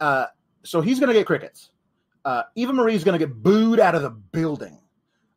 uh, 0.00 0.26
so 0.62 0.80
he's 0.80 0.98
to 1.08 1.14
get 1.14 1.26
crickets. 1.26 1.70
Uh, 2.24 2.44
Eva 2.54 2.72
Marie's 2.72 3.04
to 3.18 3.26
get 3.26 3.42
booed 3.42 3.78
out 3.78 3.94
of 3.94 4.02
the 4.02 4.10
building. 4.10 4.80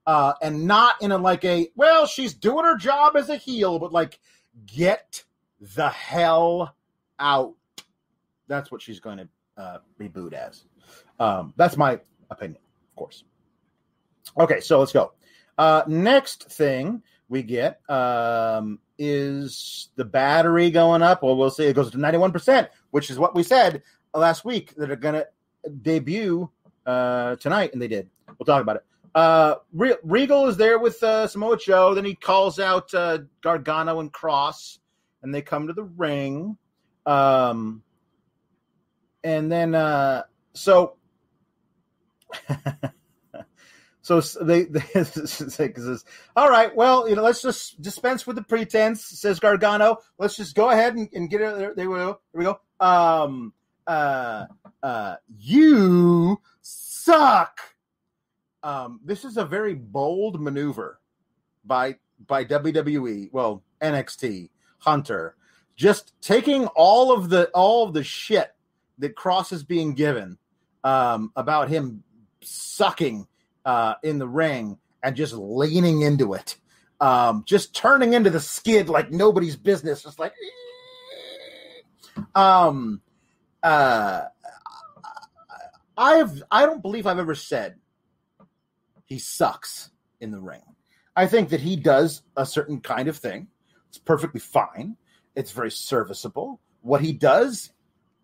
Uh, 0.06 0.34
and 0.42 0.66
not 0.66 1.02
in 1.02 1.12
a 1.12 1.18
like 1.18 1.44
a, 1.44 1.68
well, 1.76 2.06
she's 2.06 2.34
doing 2.34 2.64
her 2.64 2.78
job 2.78 3.18
as 3.18 3.28
a 3.30 3.36
heel, 3.36 3.78
but 3.78 3.92
like, 3.92 4.20
get 4.66 5.26
the 5.60 5.90
hell 5.90 6.76
out. 7.20 7.56
That's 8.48 8.72
what 8.72 8.82
she's 8.82 9.00
going 9.00 9.18
to 9.18 9.28
uh, 9.58 9.78
be 9.98 10.08
booed 10.08 10.34
as. 10.34 10.64
Um, 11.20 11.54
that's 11.58 11.78
my 11.78 12.00
opinion, 12.30 12.62
of 12.92 12.96
course. 12.96 13.24
Okay, 14.40 14.60
so 14.60 14.80
let's 14.80 14.92
go. 14.92 15.14
Uh, 15.58 15.84
next 15.88 16.52
thing 16.52 17.02
we 17.30 17.44
get 17.44 17.80
um, 17.90 18.80
is 18.98 19.90
the 19.96 20.06
battery 20.06 20.70
going 20.70 21.02
up. 21.02 21.24
Well, 21.24 21.36
we'll 21.36 21.50
see. 21.50 21.66
It 21.66 21.74
goes 21.74 21.92
to 21.92 21.98
91%, 21.98 22.70
which 22.92 23.10
is 23.10 23.20
what 23.20 23.36
we 23.36 23.44
said 23.44 23.84
last 24.14 24.46
week 24.46 24.76
that 24.76 24.92
are 24.92 24.96
going 24.96 25.16
to 25.16 25.28
debut 25.82 26.50
uh, 26.86 27.36
tonight, 27.38 27.74
and 27.74 27.82
they 27.82 27.88
did. 27.88 28.10
We'll 28.38 28.46
talk 28.46 28.62
about 28.62 28.78
it. 28.78 28.84
Uh, 29.16 29.56
Re- 29.74 29.98
Regal 30.04 30.48
is 30.48 30.58
there 30.58 30.78
with 30.78 31.02
uh, 31.02 31.28
Samoa 31.28 31.58
Joe. 31.58 31.96
Then 31.96 32.06
he 32.06 32.14
calls 32.14 32.60
out 32.60 32.94
uh, 32.94 33.20
Gargano 33.42 34.00
and 34.00 34.14
Kross, 34.14 34.78
and 35.24 35.34
they 35.34 35.42
come 35.42 35.68
to 35.68 35.74
the 35.74 35.84
ring. 35.84 36.58
Um, 37.06 37.82
and 39.24 39.52
then 39.52 39.76
uh, 39.76 40.24
so. 40.54 40.96
So 44.08 44.22
they, 44.22 44.64
they 44.64 44.84
says, 45.04 46.06
all 46.34 46.50
right, 46.50 46.74
well, 46.74 47.10
you 47.10 47.16
know, 47.18 47.24
let's 47.24 47.42
just 47.42 47.82
dispense 47.82 48.26
with 48.26 48.38
the 48.38 48.42
pretense, 48.42 49.04
says 49.04 49.42
Gargano. 49.42 49.98
Let's 50.18 50.38
just 50.38 50.56
go 50.56 50.70
ahead 50.70 50.96
and, 50.96 51.10
and 51.12 51.30
get 51.30 51.42
it. 51.42 51.58
There, 51.58 51.76
there 51.76 51.90
we 51.90 51.98
go. 51.98 52.22
Here 52.32 52.40
we 52.40 52.46
go. 52.46 52.58
Um, 52.80 53.52
uh, 53.86 54.46
uh, 54.82 55.16
you 55.38 56.40
suck. 56.62 57.60
Um, 58.64 59.02
this 59.04 59.26
is 59.26 59.36
a 59.36 59.44
very 59.44 59.74
bold 59.74 60.40
maneuver 60.40 61.02
by 61.66 61.98
by 62.26 62.46
WWE. 62.46 63.28
Well, 63.34 63.62
NXT 63.82 64.52
Hunter, 64.80 65.36
just 65.76 66.14
taking 66.22 66.68
all 66.68 67.12
of 67.12 67.28
the 67.28 67.50
all 67.54 67.86
of 67.86 67.94
the 67.94 68.06
shit 68.06 68.56
that 69.00 69.16
Kross 69.16 69.52
is 69.52 69.64
being 69.64 69.94
given 69.94 70.38
um, 70.84 71.32
about 71.36 71.70
him 71.70 72.04
sucking 72.42 73.28
uh, 73.66 73.96
in 74.04 74.20
the 74.20 74.28
ring 74.28 74.78
and 75.04 75.16
just 75.16 75.34
leaning 75.34 76.02
into 76.02 76.34
it, 76.34 76.58
um, 77.00 77.44
just 77.46 77.76
turning 77.76 78.14
into 78.14 78.30
the 78.30 78.40
skid 78.40 78.90
like 78.90 79.12
nobody's 79.12 79.56
business, 79.56 80.04
just 80.04 80.20
like. 80.20 80.34
Um, 82.34 83.02
uh, 83.62 84.24
I've 85.98 86.44
I 86.52 86.66
don't 86.66 86.82
believe 86.82 87.08
I've 87.08 87.20
ever 87.20 87.36
said 87.36 87.76
he 89.06 89.20
sucks 89.20 89.90
in 90.20 90.32
the 90.32 90.40
ring. 90.40 90.62
I 91.16 91.26
think 91.26 91.50
that 91.50 91.62
he 91.62 91.76
does 91.76 92.22
a 92.36 92.46
certain 92.46 92.80
kind 92.82 93.08
of 93.08 93.18
thing. 93.18 93.48
It's 93.90 93.98
perfectly 93.98 94.40
fine. 94.40 94.98
It's 95.36 95.52
very 95.52 95.72
serviceable. 95.72 96.60
What 96.82 97.02
he 97.02 97.14
does 97.14 97.72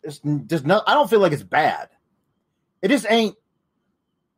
is 0.03 0.19
does 0.19 0.65
not. 0.65 0.83
I 0.87 0.93
don't 0.93 1.09
feel 1.09 1.19
like 1.19 1.31
it's 1.31 1.43
bad. 1.43 1.89
It 2.81 2.89
just 2.89 3.05
ain't 3.09 3.35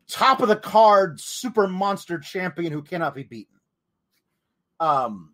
top 0.08 0.42
of 0.42 0.48
the 0.48 0.56
card 0.56 1.20
super 1.20 1.68
monster 1.68 2.20
champion 2.20 2.72
who 2.72 2.82
cannot 2.82 3.16
be 3.16 3.24
beaten. 3.24 3.56
Um, 4.80 5.34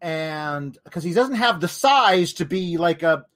and 0.00 0.76
because 0.84 1.04
he 1.04 1.12
doesn't 1.12 1.36
have 1.36 1.60
the 1.60 1.68
size 1.68 2.34
to 2.34 2.44
be 2.44 2.76
like 2.78 3.02
a 3.02 3.26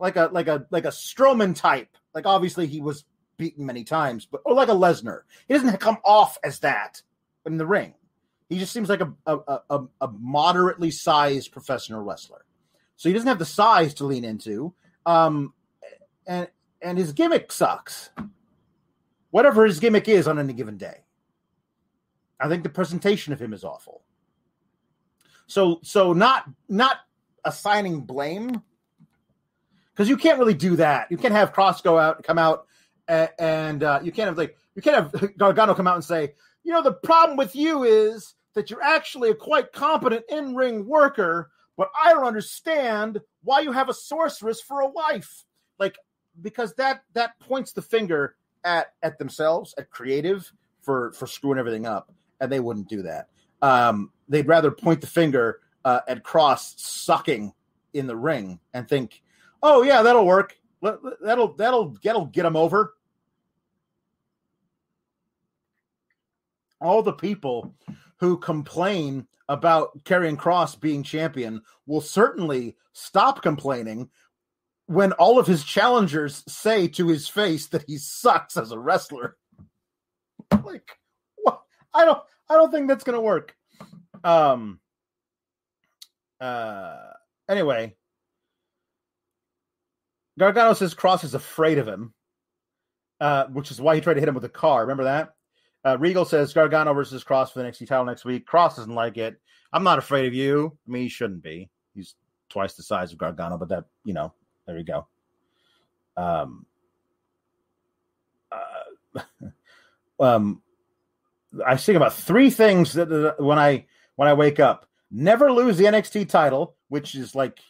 like 0.00 0.16
a 0.16 0.30
like 0.32 0.48
a 0.48 0.66
like 0.70 0.84
a 0.84 0.88
Strowman 0.88 1.54
type. 1.54 1.88
Like 2.14 2.26
obviously 2.26 2.66
he 2.66 2.80
was 2.80 3.04
beaten 3.36 3.66
many 3.66 3.84
times, 3.84 4.26
but 4.26 4.40
or 4.44 4.54
like 4.54 4.68
a 4.68 4.72
Lesnar. 4.72 5.20
He 5.48 5.54
doesn't 5.54 5.78
come 5.80 5.98
off 6.04 6.38
as 6.44 6.60
that 6.60 7.02
in 7.44 7.58
the 7.58 7.66
ring. 7.66 7.94
He 8.48 8.58
just 8.58 8.72
seems 8.72 8.88
like 8.88 9.00
a 9.00 9.12
a, 9.26 9.60
a, 9.68 9.80
a 10.00 10.08
moderately 10.08 10.90
sized 10.90 11.52
professional 11.52 12.02
wrestler. 12.02 12.44
So 12.96 13.08
he 13.08 13.12
doesn't 13.12 13.28
have 13.28 13.38
the 13.38 13.44
size 13.44 13.94
to 13.94 14.04
lean 14.04 14.24
into. 14.24 14.74
Um, 15.06 15.52
and 16.26 16.48
and 16.80 16.98
his 16.98 17.12
gimmick 17.12 17.50
sucks 17.52 18.10
whatever 19.30 19.64
his 19.64 19.80
gimmick 19.80 20.08
is 20.08 20.28
on 20.28 20.38
any 20.38 20.52
given 20.52 20.76
day. 20.76 21.04
I 22.38 22.48
think 22.48 22.62
the 22.62 22.68
presentation 22.68 23.32
of 23.32 23.40
him 23.40 23.52
is 23.52 23.64
awful. 23.64 24.02
So 25.46 25.80
so 25.82 26.12
not 26.12 26.48
not 26.68 26.98
assigning 27.44 28.02
blame 28.02 28.62
because 29.92 30.08
you 30.08 30.16
can't 30.16 30.38
really 30.38 30.54
do 30.54 30.76
that. 30.76 31.08
You 31.10 31.16
can't 31.16 31.34
have 31.34 31.52
Kross 31.52 31.82
go 31.82 31.98
out 31.98 32.22
come 32.22 32.38
out 32.38 32.66
and, 33.08 33.28
and 33.38 33.82
uh, 33.82 34.00
you 34.02 34.12
can't 34.12 34.28
have 34.28 34.38
like 34.38 34.56
you 34.74 34.82
can't 34.82 34.96
have 34.96 35.36
Gargano 35.36 35.74
come 35.74 35.86
out 35.86 35.96
and 35.96 36.04
say, 36.04 36.34
you 36.62 36.72
know, 36.72 36.82
the 36.82 36.92
problem 36.92 37.36
with 37.36 37.54
you 37.56 37.84
is 37.84 38.34
that 38.54 38.70
you're 38.70 38.82
actually 38.82 39.30
a 39.30 39.34
quite 39.34 39.72
competent 39.72 40.24
in 40.28 40.54
ring 40.54 40.86
worker, 40.86 41.50
but 41.76 41.90
I 42.02 42.12
don't 42.12 42.24
understand 42.24 43.20
why 43.42 43.60
you 43.60 43.72
have 43.72 43.88
a 43.88 43.94
sorceress 43.94 44.60
for 44.60 44.80
a 44.80 44.88
wife. 44.88 45.44
Like 45.78 45.96
because 46.40 46.74
that 46.74 47.02
that 47.14 47.38
points 47.40 47.72
the 47.72 47.82
finger 47.82 48.36
at 48.64 48.94
at 49.02 49.18
themselves, 49.18 49.74
at 49.78 49.90
creative 49.90 50.50
for 50.82 51.12
for 51.12 51.26
screwing 51.26 51.58
everything 51.58 51.86
up, 51.86 52.12
and 52.40 52.50
they 52.50 52.60
wouldn't 52.60 52.88
do 52.88 53.02
that. 53.02 53.28
Um, 53.62 54.10
they'd 54.28 54.48
rather 54.48 54.70
point 54.70 55.00
the 55.00 55.06
finger 55.06 55.60
uh, 55.84 56.00
at 56.08 56.22
Kross 56.22 56.78
sucking 56.78 57.52
in 57.92 58.06
the 58.06 58.16
ring 58.16 58.58
and 58.72 58.88
think, 58.88 59.22
"Oh 59.62 59.82
yeah, 59.82 60.02
that'll 60.02 60.26
work. 60.26 60.56
That'll 60.82 61.54
that'll 61.54 61.96
that'll 62.02 62.26
get 62.26 62.42
them 62.42 62.56
over." 62.56 62.94
All 66.80 67.02
the 67.02 67.14
people 67.14 67.74
who 68.18 68.38
complain 68.38 69.26
about 69.48 70.04
Karrion 70.04 70.36
Kross 70.36 70.78
being 70.78 71.02
champion 71.02 71.62
will 71.86 72.00
certainly 72.00 72.76
stop 72.92 73.42
complaining 73.42 74.08
when 74.86 75.12
all 75.12 75.38
of 75.38 75.46
his 75.46 75.64
challengers 75.64 76.44
say 76.46 76.88
to 76.88 77.08
his 77.08 77.28
face 77.28 77.66
that 77.68 77.84
he 77.86 77.98
sucks 77.98 78.56
as 78.56 78.70
a 78.70 78.78
wrestler. 78.78 79.36
like, 80.64 80.90
what? 81.36 81.62
I 81.92 82.04
don't. 82.04 82.22
I 82.48 82.54
don't 82.54 82.70
think 82.70 82.88
that's 82.88 83.04
gonna 83.04 83.20
work. 83.20 83.54
Um. 84.22 84.80
Uh. 86.40 86.96
Anyway, 87.48 87.94
Gargano 90.38 90.72
says 90.74 90.94
Kross 90.94 91.24
is 91.24 91.34
afraid 91.34 91.78
of 91.78 91.86
him, 91.88 92.14
uh, 93.20 93.46
which 93.46 93.70
is 93.70 93.80
why 93.80 93.94
he 93.94 94.00
tried 94.00 94.14
to 94.14 94.20
hit 94.20 94.28
him 94.28 94.34
with 94.34 94.44
a 94.44 94.50
car. 94.50 94.82
Remember 94.82 95.04
that? 95.04 95.34
Uh, 95.84 95.98
Regal 95.98 96.24
says 96.24 96.52
Gargano 96.52 96.94
versus 96.94 97.22
Kross 97.22 97.52
for 97.52 97.62
the 97.62 97.68
NXT 97.68 97.86
title 97.86 98.04
next 98.04 98.24
week. 98.24 98.46
Kross 98.46 98.76
doesn't 98.76 98.94
like 98.94 99.18
it. 99.18 99.38
I'm 99.72 99.84
not 99.84 99.98
afraid 99.98 100.26
of 100.26 100.34
you. 100.34 100.76
I 100.86 100.90
mean, 100.90 101.02
he 101.02 101.08
shouldn't 101.08 101.42
be. 101.42 101.68
He's 101.94 102.14
twice 102.48 102.74
the 102.74 102.82
size 102.82 103.12
of 103.12 103.18
Gargano, 103.18 103.58
but 103.58 103.68
that 103.68 103.84
you 104.04 104.14
know 104.14 104.32
there 104.66 104.76
we 104.76 104.82
go. 104.82 105.06
Um, 106.16 106.64
uh, 108.50 109.20
um, 110.20 110.62
I 111.66 111.76
think 111.76 111.96
about 111.96 112.14
three 112.14 112.50
things 112.50 112.94
that, 112.94 113.08
that 113.08 113.40
when 113.40 113.58
I 113.58 113.86
when 114.16 114.28
I 114.28 114.34
wake 114.34 114.60
up. 114.60 114.86
Never 115.10 115.52
lose 115.52 115.76
the 115.76 115.84
NXT 115.84 116.28
title, 116.28 116.74
which 116.88 117.14
is 117.14 117.34
like 117.34 117.60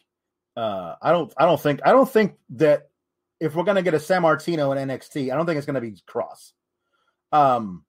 uh, 0.57 0.94
I 1.03 1.12
don't 1.12 1.33
I 1.37 1.44
don't 1.44 1.61
think 1.61 1.81
I 1.85 1.90
don't 1.90 2.09
think 2.09 2.35
that 2.50 2.88
if 3.40 3.55
we're 3.55 3.64
gonna 3.64 3.83
get 3.83 3.94
a 3.94 3.98
Sammartino 3.98 4.74
in 4.77 4.88
NXT, 4.88 5.33
I 5.33 5.37
don't 5.37 5.44
think 5.44 5.59
it's 5.59 5.66
gonna 5.66 5.81
be 5.81 5.96
Kross. 6.09 6.53
Um, 7.33 7.85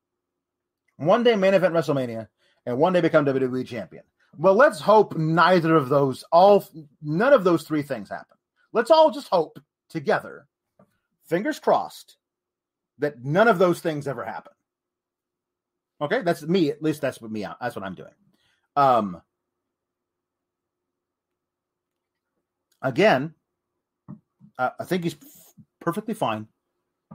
one 0.97 1.23
day 1.23 1.35
main 1.35 1.53
event 1.53 1.73
WrestleMania, 1.73 2.27
and 2.65 2.77
one 2.77 2.93
day 2.93 3.01
become 3.01 3.25
WWE 3.25 3.65
champion. 3.65 4.03
Well, 4.37 4.55
let's 4.55 4.79
hope 4.79 5.15
neither 5.17 5.75
of 5.75 5.89
those, 5.89 6.23
all 6.31 6.65
none 7.01 7.33
of 7.33 7.43
those 7.43 7.63
three 7.63 7.81
things 7.81 8.09
happen. 8.09 8.37
Let's 8.73 8.91
all 8.91 9.11
just 9.11 9.29
hope 9.29 9.59
together, 9.89 10.47
fingers 11.27 11.59
crossed, 11.59 12.17
that 12.99 13.23
none 13.23 13.47
of 13.47 13.59
those 13.59 13.79
things 13.79 14.07
ever 14.07 14.25
happen. 14.25 14.51
Okay, 16.01 16.21
that's 16.23 16.41
me. 16.43 16.69
At 16.69 16.83
least 16.83 17.01
that's 17.01 17.21
what 17.21 17.31
me. 17.31 17.45
Out. 17.45 17.57
That's 17.61 17.75
what 17.75 17.85
I'm 17.85 17.95
doing. 17.95 18.11
Um, 18.75 19.21
again, 22.81 23.33
I 24.59 24.83
think 24.83 25.03
he's 25.03 25.15
perfectly 25.79 26.13
fine, 26.13 26.47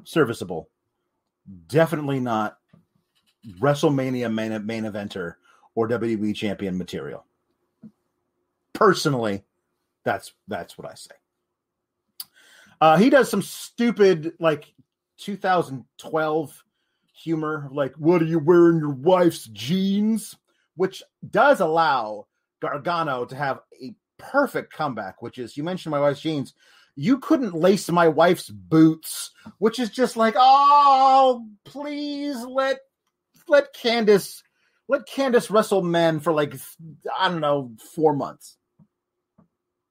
serviceable. 0.05 0.71
Definitely 1.66 2.21
not 2.21 2.57
WrestleMania 3.59 4.33
main 4.33 4.66
main 4.66 4.85
eventer 4.85 5.35
or 5.74 5.88
WWE 5.88 6.35
champion 6.35 6.76
material. 6.76 7.24
Personally, 8.72 9.44
that's 10.05 10.33
that's 10.48 10.76
what 10.76 10.90
I 10.90 10.94
say. 10.94 11.14
Uh, 12.81 12.96
he 12.96 13.11
does 13.11 13.31
some 13.31 13.42
stupid 13.42 14.35
like 14.38 14.72
2012 15.18 16.64
humor, 17.12 17.68
like 17.72 17.94
"What 17.94 18.22
are 18.22 18.26
you 18.26 18.38
wearing 18.38 18.79
your 18.79 18.90
wife's 18.90 19.44
jeans?" 19.46 20.37
which 20.81 21.03
does 21.31 21.61
allow 21.61 22.26
Gargano 22.61 23.26
to 23.26 23.37
have 23.37 23.61
a 23.83 23.94
perfect 24.16 24.72
comeback. 24.72 25.20
Which 25.20 25.37
is, 25.37 25.55
you 25.55 25.62
mentioned 25.62 25.90
my 25.90 26.00
wife's 26.00 26.22
jeans. 26.22 26.55
You 26.96 27.18
couldn't 27.18 27.55
lace 27.55 27.90
my 27.90 28.09
wife's 28.09 28.48
boots, 28.48 29.31
which 29.59 29.79
is 29.79 29.90
just 29.90 30.16
like, 30.16 30.35
oh, 30.38 31.46
please 31.64 32.42
let 32.44 32.81
let 33.48 33.74
Candice 33.74 34.42
let 34.88 35.07
Candice 35.07 35.50
wrestle 35.50 35.83
men 35.83 36.20
for 36.20 36.33
like 36.33 36.55
I 37.18 37.29
don't 37.29 37.40
know 37.40 37.72
four 37.94 38.14
months. 38.14 38.57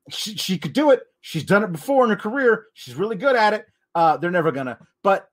She, 0.09 0.35
she 0.35 0.57
could 0.57 0.73
do 0.73 0.91
it. 0.91 1.01
She's 1.21 1.43
done 1.43 1.63
it 1.63 1.71
before 1.71 2.03
in 2.03 2.09
her 2.09 2.15
career. 2.15 2.65
She's 2.73 2.95
really 2.95 3.15
good 3.15 3.35
at 3.35 3.53
it. 3.53 3.65
Uh, 3.95 4.17
they're 4.17 4.31
never 4.31 4.51
gonna, 4.51 4.77
but 5.03 5.27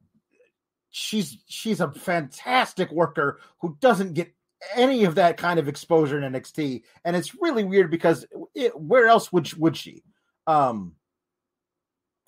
she's 0.91 1.39
she's 1.47 1.81
a 1.81 1.93
fantastic 1.93 2.91
worker 2.91 3.41
who 3.61 3.77
doesn't 3.81 4.15
get 4.15 4.33
any 4.75 5.05
of 5.05 5.17
that 5.17 5.37
kind 5.37 5.59
of 5.59 5.69
exposure 5.69 6.21
in 6.21 6.33
NXT, 6.33 6.83
and 7.05 7.15
it's 7.15 7.35
really 7.41 7.65
weird 7.65 7.91
because 7.91 8.27
it, 8.55 8.79
where 8.79 9.07
else 9.07 9.33
would 9.33 9.53
would 9.55 9.77
she? 9.77 10.03
Um, 10.47 10.95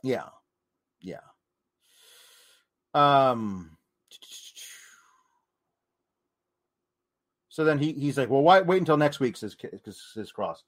yeah, 0.02 0.28
yeah. 1.00 1.20
Um, 2.94 3.77
So 7.58 7.64
then 7.64 7.80
he 7.80 7.92
he's 7.92 8.16
like, 8.16 8.30
well, 8.30 8.42
why 8.42 8.60
wait 8.60 8.78
until 8.78 8.96
next 8.96 9.18
week? 9.18 9.36
Says 9.36 9.56
says 10.14 10.30
Kross, 10.30 10.58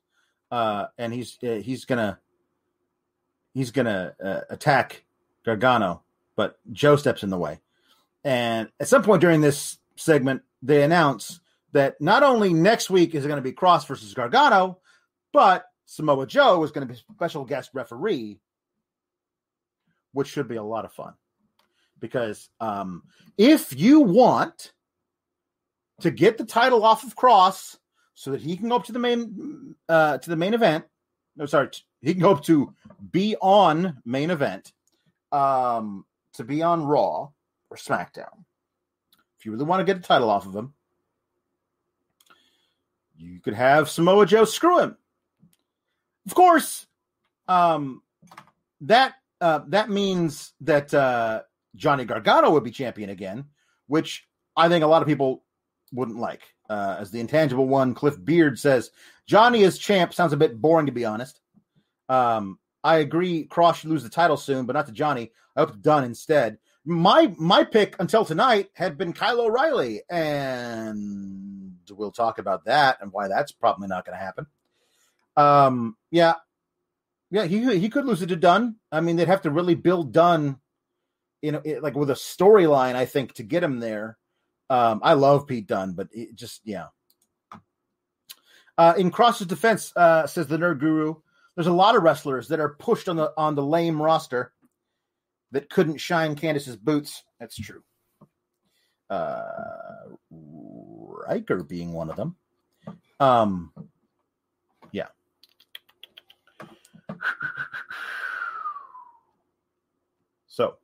uh, 0.51 0.87
and 0.99 1.13
he's 1.13 1.39
uh, 1.41 1.61
he's 1.63 1.85
gonna 1.85 2.19
he's 3.55 3.71
gonna 3.71 4.17
uh, 4.21 4.41
attack 4.51 5.05
Gargano, 5.45 6.03
but 6.35 6.59
Joe 6.73 6.97
steps 6.97 7.23
in 7.23 7.31
the 7.31 7.39
way. 7.39 7.61
And 8.25 8.71
at 8.81 8.89
some 8.89 9.05
point 9.05 9.21
during 9.21 9.41
this 9.41 9.79
segment, 9.95 10.43
they 10.63 10.83
announce 10.83 11.39
that 11.71 12.01
not 12.01 12.25
only 12.25 12.53
next 12.53 12.91
week 12.91 13.15
is 13.15 13.25
it 13.25 13.29
going 13.29 13.41
to 13.41 13.49
be 13.49 13.53
Kross 13.53 13.87
versus 13.87 14.13
Gargano, 14.13 14.79
but 15.33 15.67
Samoa 15.87 16.27
Joe 16.27 16.65
is 16.65 16.73
going 16.73 16.89
to 16.89 16.93
be 16.93 16.99
special 17.15 17.45
guest 17.45 17.71
referee, 17.73 18.41
which 20.13 20.27
should 20.27 20.49
be 20.49 20.57
a 20.57 20.65
lot 20.65 20.85
of 20.85 20.93
fun. 20.93 21.15
Because 22.01 22.49
um, 22.59 23.05
if 23.39 23.79
you 23.79 24.01
want 24.01 24.73
to 26.01 26.11
get 26.11 26.39
the 26.39 26.45
title 26.45 26.85
off 26.85 27.05
of 27.05 27.17
Kross 27.17 27.79
so 28.15 28.31
that 28.33 28.41
he 28.41 28.57
can 28.57 28.69
go 28.69 28.77
up 28.77 28.85
to 28.85 28.93
the 28.93 28.99
main 28.99 29.75
uh, 29.89 30.19
to 30.19 30.31
the 30.31 30.37
main 30.37 30.55
event, 30.55 30.85
no, 31.37 31.47
sorry, 31.47 31.71
he 32.01 32.13
can 32.13 32.23
go 32.23 32.33
up 32.33 32.45
to 32.45 32.75
be 33.11 33.37
on 33.41 33.99
main 34.05 34.31
event, 34.31 34.73
um, 35.33 36.05
to 36.35 36.45
be 36.45 36.63
on 36.63 36.85
Raw 36.85 37.29
or 37.71 37.77
SmackDown. 37.77 38.45
If 39.39 39.47
you 39.47 39.53
really 39.53 39.65
want 39.65 39.81
to 39.81 39.85
get 39.85 40.01
the 40.01 40.07
title 40.07 40.29
off 40.29 40.47
of 40.47 40.55
him, 40.55 40.75
you 43.17 43.41
could 43.41 43.55
have 43.55 43.89
Samoa 43.89 44.27
Joe 44.27 44.45
screw 44.45 44.81
him. 44.81 44.97
Of 46.27 46.35
course, 46.35 46.87
um, 47.49 48.03
that 48.83 49.15
uh, 49.41 49.61
that 49.69 49.89
means 49.89 50.53
that 50.61 50.93
uh, 50.93 51.43
Johnny 51.75 52.05
Gargano 52.05 52.51
would 52.51 52.65
be 52.65 52.71
champion 52.71 53.11
again, 53.11 53.47
which 53.87 54.27
I 54.57 54.69
think 54.69 54.85
a 54.85 54.89
lot 54.89 55.03
of 55.03 55.09
people 55.09 55.43
wouldn't 55.93 56.19
like. 56.19 56.43
Uh, 56.69 56.97
as 57.01 57.11
the 57.11 57.21
intangible 57.21 57.67
one, 57.67 57.95
Cliff 57.95 58.23
Beard 58.23 58.59
says, 58.59 58.91
Johnny 59.27 59.63
is 59.63 59.79
champ 59.79 60.15
sounds 60.15 60.33
a 60.33 60.37
bit 60.37 60.61
boring 60.61 60.87
to 60.87 60.93
be 60.93 61.05
honest. 61.05 61.41
Um, 62.09 62.59
I 62.83 62.99
agree. 62.99 63.47
Kross 63.47 63.77
should 63.77 63.91
lose 63.91 64.03
the 64.03 64.09
title 64.09 64.37
soon, 64.37 64.67
but 64.67 64.73
not 64.75 64.87
to 64.87 64.93
Johnny. 64.93 65.33
I 65.57 65.61
hope 65.61 65.81
Dunne 65.81 66.05
instead. 66.05 66.59
My 66.85 67.33
my 67.39 67.65
pick 67.65 67.95
until 67.99 68.25
tonight 68.25 68.71
had 68.75 68.97
been 68.97 69.13
Kyle 69.13 69.41
O'Reilly, 69.41 70.03
and 70.09 71.77
we'll 71.91 72.11
talk 72.11 72.39
about 72.39 72.65
that 72.65 72.99
and 73.01 73.13
why 73.13 73.29
that's 73.29 73.53
probably 73.53 73.87
not 73.87 74.07
going 74.07 74.17
to 74.17 74.25
happen. 74.25 74.47
Um, 75.37 75.97
yeah, 76.11 76.35
yeah, 77.31 77.45
he 77.45 77.79
he 77.79 77.91
could 77.91 78.07
lose 78.07 78.23
it 78.23 78.29
to 78.29 78.37
Dunne. 78.37 78.77
I 78.91 79.01
mean, 79.01 79.17
they'd 79.17 79.29
have 79.29 79.43
to 79.43 79.51
really 79.51 79.75
build 79.75 80.13
Dunne, 80.13 80.59
you 81.43 81.53
know, 81.53 81.63
like 81.81 81.95
with 81.95 82.11
a 82.11 82.15
storyline. 82.15 82.95
I 82.95 83.05
think 83.05 83.35
to 83.35 83.43
get 83.43 83.63
him 83.63 83.81
there. 83.81 84.17
Um, 84.71 85.01
I 85.03 85.15
love 85.15 85.47
Pete 85.47 85.67
Dunne, 85.67 85.93
but 85.93 86.09
it 86.13 86.35
just 86.35 86.61
yeah. 86.65 86.87
Uh, 88.79 88.95
in 88.97 89.11
Kross's 89.11 89.47
defense, 89.47 89.93
uh, 89.97 90.27
says 90.27 90.47
the 90.47 90.57
Nerd 90.57 90.79
Guru, 90.79 91.17
there's 91.55 91.67
a 91.67 91.73
lot 91.73 91.97
of 91.97 92.03
wrestlers 92.03 92.49
that 92.49 92.61
are 92.61 92.71
pushed 92.71 93.09
on 93.09 93.17
the 93.17 93.33
on 93.37 93.55
the 93.55 93.63
lame 93.63 94.01
roster 94.01 94.53
that 95.51 95.69
couldn't 95.69 95.99
shine 95.99 96.37
Candice's 96.37 96.77
boots. 96.77 97.25
That's 97.39 97.57
true. 97.57 97.83
Uh, 99.11 99.43
Ryker 100.31 101.65
being 101.65 101.93
one 101.93 102.09
of 102.09 102.17
them. 102.17 102.37
Um, 103.19 103.73
yeah. 104.93 105.09
So, 110.47 110.77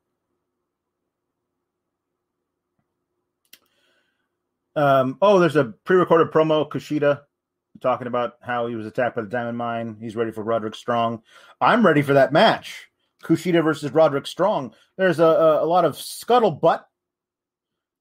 um, 4.77 5.19
oh, 5.23 5.39
there's 5.41 5.57
a 5.57 5.65
pre-recorded 5.85 6.31
promo. 6.31 6.69
Kushida 6.69 7.23
talking 7.81 8.07
about 8.07 8.35
how 8.41 8.67
he 8.67 8.75
was 8.75 8.87
attacked 8.87 9.17
by 9.17 9.23
the 9.23 9.29
Diamond 9.29 9.59
Mine. 9.59 9.97
He's 10.01 10.17
ready 10.17 10.31
for 10.31 10.43
Roderick 10.43 10.75
Strong. 10.75 11.23
I'm 11.61 11.85
ready 11.85 12.03
for 12.03 12.15
that 12.15 12.33
match. 12.33 12.89
Kushida 13.25 13.65
versus 13.65 13.93
Roderick 13.93 14.27
Strong. 14.27 14.75
There's 14.97 15.19
a, 15.19 15.25
a, 15.25 15.65
a 15.65 15.67
lot 15.67 15.85
of 15.85 15.95
scuttlebutt 15.95 16.85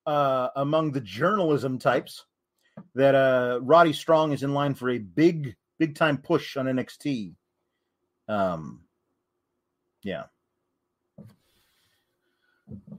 uh, 0.05 0.49
among 0.55 0.91
the 0.91 1.01
journalism 1.01 1.79
types 1.79 2.25
that 2.93 3.15
uh, 3.15 3.59
Roddy 3.61 3.93
Strong 3.93 4.33
is 4.33 4.43
in 4.43 4.53
line 4.53 4.75
for 4.75 4.89
a 4.89 4.97
big, 4.97 5.55
big 5.79 5.95
time 5.95 6.17
push 6.17 6.57
on 6.57 6.65
NXT. 6.65 7.33
Um, 8.27 8.81
yeah, 10.03 10.23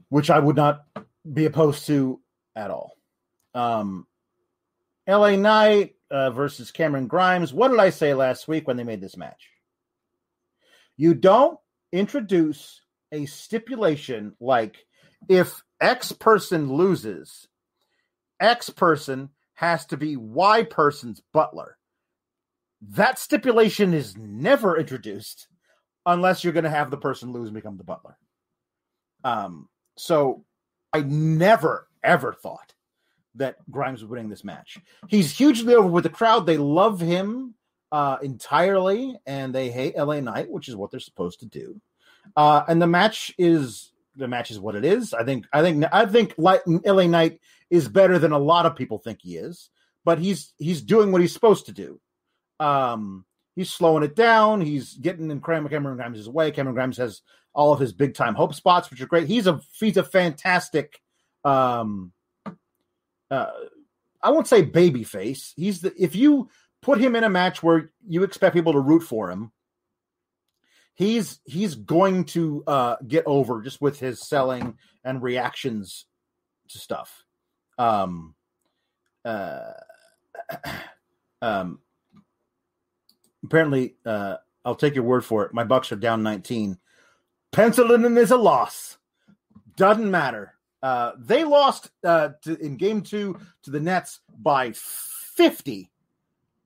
which 0.09 0.29
I 0.29 0.39
would 0.39 0.55
not 0.55 0.85
be 1.31 1.45
opposed 1.45 1.85
to 1.87 2.19
at 2.55 2.71
all. 2.71 2.96
Um, 3.53 4.07
LA 5.07 5.35
Knight 5.35 5.95
uh, 6.11 6.31
versus 6.31 6.71
Cameron 6.71 7.07
Grimes. 7.07 7.53
What 7.53 7.69
did 7.69 7.79
I 7.79 7.89
say 7.89 8.13
last 8.13 8.47
week 8.47 8.67
when 8.67 8.77
they 8.77 8.83
made 8.83 9.01
this 9.01 9.17
match? 9.17 9.49
You 10.97 11.13
don't 11.13 11.59
introduce 11.91 12.81
a 13.11 13.25
stipulation 13.25 14.35
like 14.39 14.85
if 15.29 15.61
X 15.79 16.11
person 16.11 16.73
loses, 16.73 17.47
X 18.39 18.69
person 18.69 19.29
has 19.53 19.85
to 19.87 19.97
be 19.97 20.17
Y 20.17 20.63
person's 20.63 21.21
butler. 21.33 21.77
That 22.81 23.17
stipulation 23.17 23.93
is 23.93 24.15
never 24.17 24.77
introduced 24.77 25.47
unless 26.05 26.43
you're 26.43 26.53
going 26.53 26.63
to 26.63 26.69
have 26.69 26.91
the 26.91 26.97
person 26.97 27.31
lose 27.31 27.47
and 27.47 27.55
become 27.55 27.77
the 27.77 27.83
butler. 27.83 28.17
Um, 29.23 29.67
so 29.97 30.45
I 30.93 31.01
never 31.01 31.87
ever 32.03 32.33
thought 32.33 32.73
that 33.37 33.57
Grimes 33.69 34.01
was 34.01 34.09
winning 34.09 34.29
this 34.29 34.43
match. 34.43 34.77
He's 35.07 35.31
hugely 35.31 35.75
over 35.75 35.87
with 35.87 36.03
the 36.03 36.09
crowd. 36.09 36.45
They 36.45 36.57
love 36.57 36.99
him 36.99 37.55
uh, 37.91 38.17
entirely, 38.21 39.17
and 39.25 39.53
they 39.53 39.69
hate 39.69 39.97
LA 39.97 40.19
Knight, 40.19 40.49
which 40.49 40.67
is 40.67 40.75
what 40.75 40.91
they're 40.91 40.99
supposed 40.99 41.39
to 41.39 41.45
do. 41.45 41.79
Uh, 42.35 42.63
and 42.67 42.81
the 42.81 42.87
match 42.87 43.33
is 43.37 43.91
the 44.15 44.27
match 44.27 44.51
is 44.51 44.59
what 44.59 44.75
it 44.75 44.83
is. 44.83 45.13
I 45.13 45.23
think 45.23 45.45
I 45.53 45.61
think 45.61 45.85
I 45.91 46.05
think 46.05 46.33
LA 46.37 47.07
Knight 47.07 47.39
is 47.69 47.87
better 47.87 48.19
than 48.19 48.31
a 48.31 48.39
lot 48.39 48.65
of 48.65 48.75
people 48.75 48.97
think 48.97 49.19
he 49.21 49.37
is, 49.37 49.69
but 50.03 50.19
he's 50.19 50.53
he's 50.57 50.81
doing 50.81 51.11
what 51.11 51.21
he's 51.21 51.33
supposed 51.33 51.67
to 51.67 51.71
do. 51.71 51.99
Um, 52.59 53.25
he's 53.55 53.69
slowing 53.69 54.03
it 54.03 54.15
down. 54.15 54.61
He's 54.61 54.95
getting 54.95 55.31
in 55.31 55.41
Cameron 55.41 55.97
Grimes' 55.97 56.29
way. 56.29 56.51
Cameron 56.51 56.75
Grimes 56.75 56.97
has 56.97 57.21
all 57.53 57.73
of 57.73 57.79
his 57.79 57.93
big 57.93 58.13
time 58.13 58.35
hope 58.35 58.53
spots, 58.53 58.89
which 58.89 59.01
are 59.01 59.07
great. 59.07 59.27
He's 59.27 59.47
a 59.47 59.61
he's 59.79 59.97
a 59.97 60.03
fantastic 60.03 61.01
um, 61.43 62.11
uh, 63.31 63.51
I 64.21 64.31
won't 64.31 64.47
say 64.47 64.61
baby 64.61 65.03
face. 65.03 65.53
He's 65.55 65.81
the 65.81 65.93
if 65.97 66.15
you 66.15 66.49
put 66.81 66.99
him 66.99 67.15
in 67.15 67.23
a 67.23 67.29
match 67.29 67.61
where 67.61 67.91
you 68.07 68.23
expect 68.23 68.55
people 68.55 68.73
to 68.73 68.79
root 68.79 69.03
for 69.03 69.29
him, 69.31 69.51
he's 70.95 71.39
he's 71.45 71.75
going 71.75 72.25
to 72.25 72.63
uh, 72.67 72.95
get 73.07 73.23
over 73.25 73.61
just 73.61 73.81
with 73.81 73.99
his 73.99 74.19
selling 74.21 74.77
and 75.03 75.21
reactions 75.21 76.05
to 76.69 76.79
stuff. 76.79 77.23
Um, 77.77 78.35
uh, 79.23 79.73
um, 81.41 81.79
apparently, 83.43 83.95
uh, 84.05 84.37
I'll 84.65 84.75
take 84.75 84.95
your 84.95 85.03
word 85.03 85.23
for 85.23 85.45
it. 85.45 85.53
My 85.53 85.63
Bucks 85.63 85.91
are 85.91 85.97
down 85.97 86.23
19. 86.23 86.77
Penciling 87.51 88.03
in 88.03 88.17
is 88.17 88.31
a 88.31 88.37
loss. 88.37 88.97
Doesn't 89.77 90.11
matter. 90.11 90.56
Uh, 90.83 91.11
they 91.17 91.43
lost 91.43 91.89
uh, 92.03 92.29
to, 92.43 92.57
in 92.59 92.77
game 92.77 93.01
two 93.01 93.37
to 93.63 93.71
the 93.71 93.79
Nets 93.79 94.19
by 94.39 94.71
50. 94.73 95.89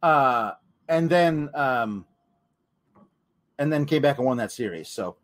Uh, 0.02 0.52
and 0.89 1.10
then 1.10 1.50
um, 1.54 2.06
and 3.58 3.71
then 3.71 3.86
came 3.86 4.02
back 4.02 4.17
and 4.17 4.26
won 4.26 4.38
that 4.38 4.52
series. 4.52 4.89
So 4.89 5.15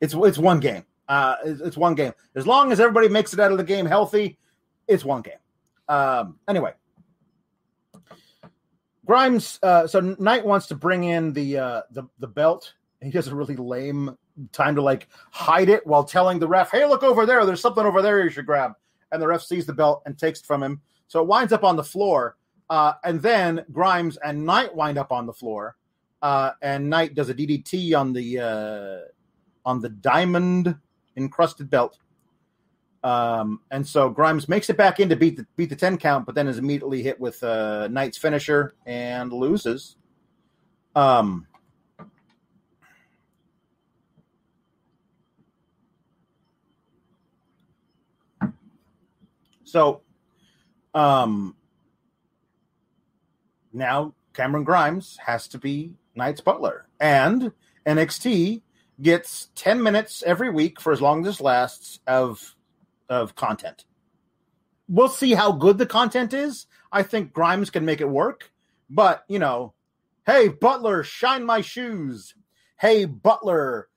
it's 0.00 0.14
it's 0.14 0.38
one 0.38 0.60
game. 0.60 0.84
Uh, 1.08 1.36
it's, 1.44 1.60
it's 1.60 1.76
one 1.76 1.94
game. 1.94 2.12
As 2.34 2.46
long 2.46 2.72
as 2.72 2.80
everybody 2.80 3.08
makes 3.08 3.34
it 3.34 3.40
out 3.40 3.52
of 3.52 3.58
the 3.58 3.64
game 3.64 3.84
healthy, 3.84 4.38
it's 4.88 5.04
one 5.04 5.22
game. 5.22 5.34
Um, 5.88 6.38
anyway, 6.48 6.72
Grimes. 9.04 9.58
Uh, 9.62 9.86
so 9.86 10.00
Knight 10.18 10.46
wants 10.46 10.68
to 10.68 10.74
bring 10.74 11.04
in 11.04 11.32
the 11.32 11.58
uh, 11.58 11.82
the 11.90 12.04
the 12.18 12.28
belt. 12.28 12.72
He 13.02 13.10
does 13.10 13.28
a 13.28 13.34
really 13.34 13.56
lame 13.56 14.16
time 14.52 14.74
to 14.74 14.82
like 14.82 15.08
hide 15.30 15.68
it 15.68 15.86
while 15.86 16.04
telling 16.04 16.38
the 16.38 16.48
ref, 16.48 16.70
"Hey, 16.70 16.86
look 16.86 17.02
over 17.02 17.26
there. 17.26 17.44
There's 17.46 17.60
something 17.60 17.84
over 17.84 18.02
there 18.02 18.22
you 18.22 18.30
should 18.30 18.46
grab." 18.46 18.72
And 19.12 19.22
the 19.22 19.28
ref 19.28 19.42
sees 19.42 19.66
the 19.66 19.72
belt 19.72 20.02
and 20.06 20.18
takes 20.18 20.40
it 20.40 20.46
from 20.46 20.62
him. 20.62 20.80
So 21.06 21.20
it 21.20 21.26
winds 21.26 21.52
up 21.52 21.64
on 21.64 21.76
the 21.76 21.84
floor. 21.84 22.36
Uh, 22.70 22.94
and 23.04 23.20
then 23.20 23.64
Grimes 23.72 24.16
and 24.18 24.44
Knight 24.44 24.74
wind 24.74 24.98
up 24.98 25.12
on 25.12 25.26
the 25.26 25.32
floor. 25.32 25.76
Uh, 26.22 26.52
and 26.62 26.88
Knight 26.88 27.14
does 27.14 27.28
a 27.28 27.34
DDT 27.34 27.94
on 27.98 28.12
the 28.12 28.40
uh, 28.40 29.68
on 29.68 29.80
the 29.80 29.90
diamond 29.90 30.74
encrusted 31.16 31.70
belt. 31.70 31.98
Um, 33.02 33.60
and 33.70 33.86
so 33.86 34.08
Grimes 34.08 34.48
makes 34.48 34.70
it 34.70 34.78
back 34.78 34.98
in 34.98 35.10
to 35.10 35.16
beat 35.16 35.36
the 35.36 35.46
beat 35.56 35.68
the 35.68 35.76
ten 35.76 35.98
count, 35.98 36.24
but 36.24 36.34
then 36.34 36.48
is 36.48 36.56
immediately 36.56 37.02
hit 37.02 37.20
with 37.20 37.42
uh, 37.42 37.88
Knight's 37.88 38.16
finisher 38.16 38.74
and 38.86 39.32
loses. 39.32 39.96
Um, 40.96 41.46
So, 49.64 50.02
um, 50.94 51.56
now 53.72 54.14
Cameron 54.32 54.64
Grimes 54.64 55.18
has 55.24 55.48
to 55.48 55.58
be 55.58 55.94
Knight's 56.14 56.40
butler, 56.40 56.86
and 57.00 57.52
NXT 57.86 58.62
gets 59.00 59.48
ten 59.54 59.82
minutes 59.82 60.22
every 60.24 60.50
week 60.50 60.80
for 60.80 60.92
as 60.92 61.00
long 61.00 61.20
as 61.20 61.26
this 61.26 61.40
lasts 61.40 62.00
of 62.06 62.54
of 63.08 63.34
content. 63.34 63.84
We'll 64.88 65.08
see 65.08 65.32
how 65.32 65.52
good 65.52 65.78
the 65.78 65.86
content 65.86 66.32
is. 66.32 66.66
I 66.92 67.02
think 67.02 67.32
Grimes 67.32 67.70
can 67.70 67.84
make 67.84 68.00
it 68.00 68.08
work, 68.08 68.52
but 68.88 69.24
you 69.28 69.38
know, 69.38 69.74
hey 70.26 70.48
Butler, 70.48 71.02
shine 71.02 71.44
my 71.44 71.60
shoes. 71.60 72.34
Hey 72.78 73.06
Butler, 73.06 73.88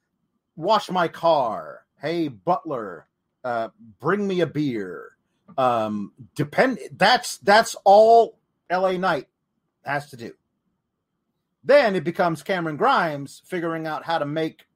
wash 0.55 0.89
my 0.89 1.07
car. 1.07 1.85
Hey 1.99 2.27
Butler, 2.29 3.07
uh, 3.43 3.69
bring 3.99 4.27
me 4.27 4.41
a 4.41 4.47
beer. 4.47 5.16
Um, 5.57 6.13
depend. 6.35 6.79
That's 6.91 7.37
that's 7.39 7.75
all 7.83 8.37
LA 8.71 8.93
Knight 8.93 9.27
has 9.83 10.09
to 10.11 10.17
do. 10.17 10.33
Then 11.63 11.95
it 11.95 12.03
becomes 12.03 12.43
Cameron 12.43 12.77
Grimes 12.77 13.41
figuring 13.45 13.87
out 13.87 14.05
how 14.05 14.19
to 14.19 14.25
make 14.25 14.67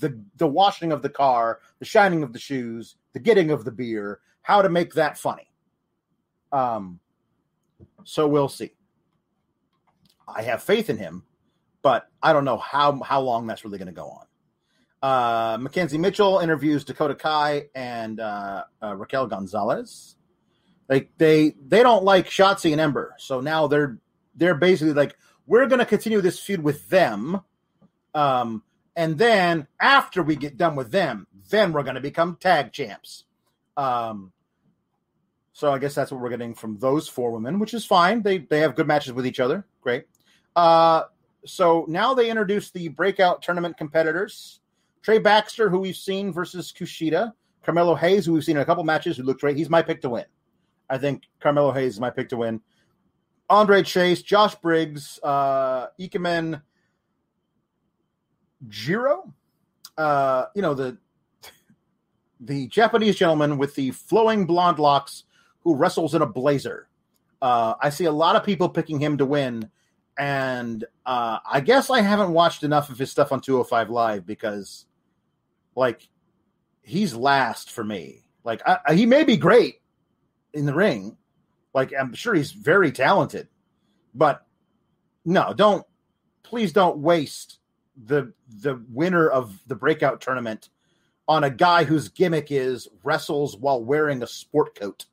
the 0.00 0.20
the 0.36 0.46
washing 0.46 0.92
of 0.92 1.02
the 1.02 1.08
car, 1.08 1.60
the 1.78 1.84
shining 1.84 2.22
of 2.22 2.32
the 2.32 2.38
shoes, 2.38 2.96
the 3.12 3.20
getting 3.20 3.50
of 3.50 3.64
the 3.64 3.72
beer, 3.72 4.20
how 4.42 4.62
to 4.62 4.68
make 4.68 4.94
that 4.94 5.18
funny. 5.18 5.50
Um, 6.52 7.00
so 8.04 8.28
we'll 8.28 8.48
see. 8.48 8.72
I 10.28 10.42
have 10.42 10.62
faith 10.62 10.90
in 10.90 10.98
him, 10.98 11.24
but 11.82 12.08
I 12.22 12.32
don't 12.32 12.44
know 12.44 12.58
how 12.58 13.00
how 13.02 13.20
long 13.20 13.46
that's 13.46 13.64
really 13.64 13.78
going 13.78 13.86
to 13.86 13.92
go 13.92 14.08
on. 14.08 14.26
Uh, 15.02 15.58
McKenzie 15.58 16.00
Mitchell 16.00 16.40
interviews 16.40 16.84
Dakota 16.84 17.14
Kai 17.14 17.66
and 17.74 18.18
uh, 18.18 18.64
uh, 18.82 18.96
Raquel 18.96 19.26
Gonzalez. 19.26 20.15
Like 20.88 21.10
they 21.18 21.54
they 21.66 21.82
don't 21.82 22.04
like 22.04 22.28
Shotzi 22.28 22.72
and 22.72 22.80
Ember, 22.80 23.14
so 23.18 23.40
now 23.40 23.66
they're 23.66 23.98
they're 24.36 24.54
basically 24.54 24.94
like 24.94 25.16
we're 25.46 25.66
going 25.66 25.78
to 25.80 25.86
continue 25.86 26.20
this 26.20 26.38
feud 26.38 26.62
with 26.62 26.88
them, 26.88 27.40
um, 28.14 28.62
and 28.94 29.18
then 29.18 29.66
after 29.80 30.22
we 30.22 30.36
get 30.36 30.56
done 30.56 30.76
with 30.76 30.90
them, 30.90 31.26
then 31.50 31.72
we're 31.72 31.82
going 31.82 31.96
to 31.96 32.00
become 32.00 32.36
tag 32.40 32.72
champs. 32.72 33.24
Um, 33.76 34.32
so 35.52 35.72
I 35.72 35.78
guess 35.78 35.94
that's 35.94 36.12
what 36.12 36.20
we're 36.20 36.30
getting 36.30 36.54
from 36.54 36.78
those 36.78 37.08
four 37.08 37.30
women, 37.30 37.58
which 37.58 37.74
is 37.74 37.84
fine. 37.84 38.22
They 38.22 38.38
they 38.38 38.60
have 38.60 38.76
good 38.76 38.86
matches 38.86 39.12
with 39.12 39.26
each 39.26 39.40
other. 39.40 39.66
Great. 39.80 40.04
Uh, 40.54 41.04
so 41.46 41.84
now 41.88 42.14
they 42.14 42.30
introduce 42.30 42.70
the 42.70 42.88
breakout 42.88 43.42
tournament 43.42 43.76
competitors. 43.76 44.60
Trey 45.02 45.18
Baxter, 45.18 45.70
who 45.70 45.78
we've 45.78 45.96
seen 45.96 46.32
versus 46.32 46.72
Kushida. 46.76 47.32
Carmelo 47.62 47.94
Hayes, 47.94 48.26
who 48.26 48.32
we've 48.32 48.44
seen 48.44 48.56
in 48.56 48.62
a 48.62 48.66
couple 48.66 48.84
matches, 48.84 49.16
who 49.16 49.22
looked 49.22 49.40
great. 49.40 49.56
He's 49.56 49.70
my 49.70 49.82
pick 49.82 50.00
to 50.02 50.10
win. 50.10 50.24
I 50.88 50.98
think 50.98 51.24
Carmelo 51.40 51.72
Hayes 51.72 51.94
is 51.94 52.00
my 52.00 52.10
pick 52.10 52.28
to 52.30 52.36
win. 52.36 52.60
Andre 53.48 53.82
Chase, 53.82 54.22
Josh 54.22 54.54
Briggs, 54.56 55.20
uh, 55.22 55.86
Ikemen 56.00 56.62
Jiro. 58.68 59.32
Uh, 59.96 60.46
you 60.54 60.62
know, 60.62 60.74
the 60.74 60.98
the 62.40 62.66
Japanese 62.68 63.16
gentleman 63.16 63.58
with 63.58 63.74
the 63.74 63.90
flowing 63.92 64.46
blonde 64.46 64.78
locks 64.78 65.24
who 65.60 65.74
wrestles 65.74 66.14
in 66.14 66.22
a 66.22 66.26
blazer. 66.26 66.88
Uh, 67.40 67.74
I 67.80 67.90
see 67.90 68.04
a 68.06 68.12
lot 68.12 68.36
of 68.36 68.44
people 68.44 68.68
picking 68.68 68.98
him 68.98 69.18
to 69.18 69.26
win, 69.26 69.70
and 70.18 70.84
uh, 71.04 71.38
I 71.48 71.60
guess 71.60 71.90
I 71.90 72.00
haven't 72.00 72.32
watched 72.32 72.62
enough 72.62 72.90
of 72.90 72.98
his 72.98 73.10
stuff 73.10 73.32
on 73.32 73.40
205 73.40 73.90
Live 73.90 74.26
because 74.26 74.86
like 75.74 76.08
he's 76.82 77.14
last 77.14 77.70
for 77.70 77.84
me. 77.84 78.24
Like 78.44 78.62
I, 78.66 78.78
I, 78.86 78.94
he 78.94 79.06
may 79.06 79.24
be 79.24 79.36
great 79.36 79.80
in 80.52 80.66
the 80.66 80.74
ring, 80.74 81.16
like 81.74 81.92
I'm 81.98 82.14
sure 82.14 82.34
he's 82.34 82.52
very 82.52 82.92
talented, 82.92 83.48
but 84.14 84.46
no, 85.24 85.52
don't 85.54 85.84
please 86.42 86.72
don't 86.72 86.98
waste 86.98 87.58
the 88.04 88.32
the 88.60 88.82
winner 88.90 89.28
of 89.28 89.58
the 89.66 89.74
breakout 89.74 90.20
tournament 90.20 90.68
on 91.28 91.44
a 91.44 91.50
guy 91.50 91.84
whose 91.84 92.08
gimmick 92.08 92.48
is 92.50 92.88
wrestles 93.02 93.56
while 93.56 93.82
wearing 93.82 94.22
a 94.22 94.26
sport 94.26 94.78
coat. 94.78 95.06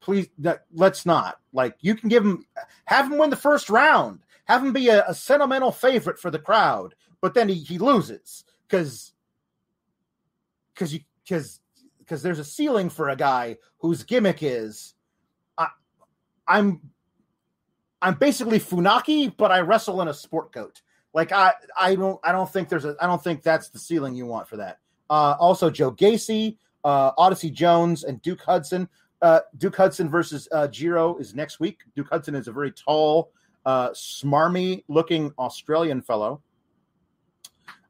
Please, 0.00 0.28
let's 0.72 1.06
not. 1.06 1.38
Like 1.52 1.76
you 1.80 1.94
can 1.94 2.08
give 2.08 2.24
him, 2.24 2.44
have 2.86 3.06
him 3.06 3.18
win 3.18 3.30
the 3.30 3.36
first 3.36 3.70
round, 3.70 4.20
have 4.46 4.62
him 4.64 4.72
be 4.72 4.88
a, 4.88 5.06
a 5.06 5.14
sentimental 5.14 5.72
favorite 5.72 6.18
for 6.18 6.30
the 6.30 6.38
crowd, 6.38 6.94
but 7.20 7.34
then 7.34 7.48
he, 7.48 7.54
he 7.54 7.78
loses 7.78 8.44
because 8.66 9.12
because 10.74 10.94
you 10.94 11.00
because 11.22 11.59
because 12.10 12.22
there's 12.22 12.40
a 12.40 12.44
ceiling 12.44 12.90
for 12.90 13.10
a 13.10 13.14
guy 13.14 13.56
whose 13.78 14.02
gimmick 14.02 14.42
is 14.42 14.94
I, 15.56 15.68
I'm 16.48 16.80
I'm 18.02 18.14
basically 18.14 18.58
Funaki, 18.58 19.32
but 19.36 19.52
I 19.52 19.60
wrestle 19.60 20.02
in 20.02 20.08
a 20.08 20.14
sport 20.14 20.52
coat. 20.52 20.82
Like 21.14 21.30
I 21.30 21.52
I 21.78 21.94
don't 21.94 22.18
I 22.24 22.32
don't 22.32 22.52
think 22.52 22.68
there's 22.68 22.84
a 22.84 22.96
I 23.00 23.06
don't 23.06 23.22
think 23.22 23.44
that's 23.44 23.68
the 23.68 23.78
ceiling 23.78 24.16
you 24.16 24.26
want 24.26 24.48
for 24.48 24.56
that. 24.56 24.78
Uh, 25.08 25.36
also 25.38 25.70
Joe 25.70 25.92
Gacy, 25.92 26.56
uh, 26.82 27.12
Odyssey 27.16 27.50
Jones, 27.50 28.02
and 28.02 28.20
Duke 28.22 28.40
Hudson. 28.40 28.88
Uh, 29.22 29.40
Duke 29.56 29.76
Hudson 29.76 30.08
versus 30.08 30.48
uh, 30.50 30.66
Jiro 30.66 31.16
is 31.18 31.32
next 31.32 31.60
week. 31.60 31.78
Duke 31.94 32.08
Hudson 32.10 32.34
is 32.34 32.48
a 32.48 32.52
very 32.52 32.72
tall, 32.72 33.30
uh, 33.66 33.90
smarmy 33.90 34.82
looking 34.88 35.32
Australian 35.38 36.02
fellow. 36.02 36.42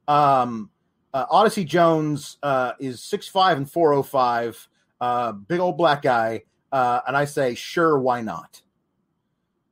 Um, 0.07 0.69
uh, 1.13 1.25
Odyssey 1.29 1.65
Jones 1.65 2.37
uh, 2.41 2.73
is 2.79 3.03
six 3.03 3.27
five 3.27 3.57
and 3.57 3.69
405, 3.69 4.67
uh, 4.99 5.31
big 5.33 5.59
old 5.59 5.77
black 5.77 6.01
guy. 6.01 6.43
Uh, 6.71 7.01
and 7.05 7.17
I 7.17 7.25
say, 7.25 7.55
sure, 7.55 7.99
why 7.99 8.21
not? 8.21 8.61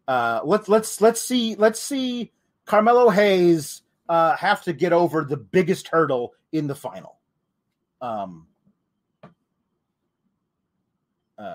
Uh, 0.07 0.41
let's 0.43 0.67
let's 0.67 1.01
let's 1.01 1.21
see 1.21 1.55
let's 1.55 1.79
see 1.79 2.31
Carmelo 2.65 3.09
Hayes 3.09 3.83
uh, 4.09 4.35
have 4.35 4.63
to 4.63 4.73
get 4.73 4.91
over 4.91 5.23
the 5.23 5.37
biggest 5.37 5.87
hurdle 5.87 6.33
in 6.51 6.67
the 6.67 6.75
final. 6.75 7.17
Um, 8.01 8.47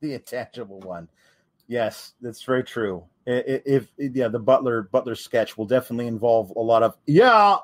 the 0.00 0.14
intangible 0.14 0.80
one. 0.80 1.08
Yes, 1.68 2.14
that's 2.20 2.42
very 2.42 2.64
true. 2.64 3.04
If, 3.24 3.88
if 3.98 4.16
yeah, 4.16 4.28
the 4.28 4.38
Butler 4.38 4.88
Butler 4.90 5.14
sketch 5.14 5.56
will 5.56 5.66
definitely 5.66 6.08
involve 6.08 6.50
a 6.50 6.60
lot 6.60 6.82
of 6.82 6.96
yeah, 7.06 7.58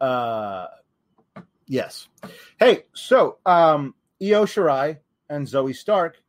uh, 0.00 0.66
yes. 1.66 2.08
Hey, 2.58 2.84
so 2.94 3.38
um, 3.46 3.94
Io 4.22 4.44
Shirai 4.44 4.98
and 5.28 5.46
Zoey 5.46 5.74
Stark 5.74 6.22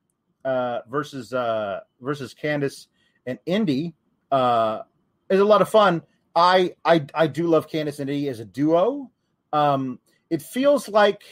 uh, 0.45 0.79
versus 0.89 1.33
uh, 1.33 1.81
versus 2.01 2.33
Candice 2.33 2.87
and 3.25 3.39
Indi 3.45 3.93
uh, 4.31 4.81
is 5.29 5.39
a 5.39 5.45
lot 5.45 5.61
of 5.61 5.69
fun. 5.69 6.01
I 6.35 6.75
I 6.85 7.05
I 7.13 7.27
do 7.27 7.47
love 7.47 7.67
Candice 7.69 7.99
and 7.99 8.09
Indi 8.09 8.29
as 8.29 8.39
a 8.39 8.45
duo. 8.45 9.11
Um, 9.51 9.99
it 10.29 10.41
feels 10.41 10.87
like 10.87 11.23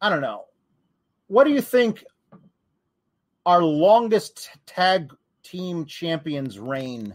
I 0.00 0.08
don't 0.08 0.20
know. 0.20 0.44
What 1.26 1.44
do 1.44 1.50
you 1.50 1.60
think 1.60 2.04
our 3.46 3.62
longest 3.62 4.50
tag 4.66 5.12
team 5.42 5.86
champions 5.86 6.58
reign 6.58 7.14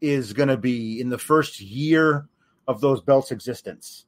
is 0.00 0.32
going 0.32 0.48
to 0.48 0.56
be 0.56 1.00
in 1.00 1.08
the 1.08 1.18
first 1.18 1.60
year 1.60 2.28
of 2.66 2.80
those 2.80 3.00
belts' 3.00 3.32
existence. 3.32 4.06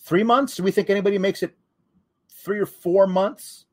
Three 0.00 0.22
months? 0.22 0.56
Do 0.56 0.62
we 0.62 0.70
think 0.70 0.90
anybody 0.90 1.18
makes 1.18 1.42
it 1.42 1.56
three 2.30 2.58
or 2.58 2.66
four 2.66 3.06
months? 3.06 3.66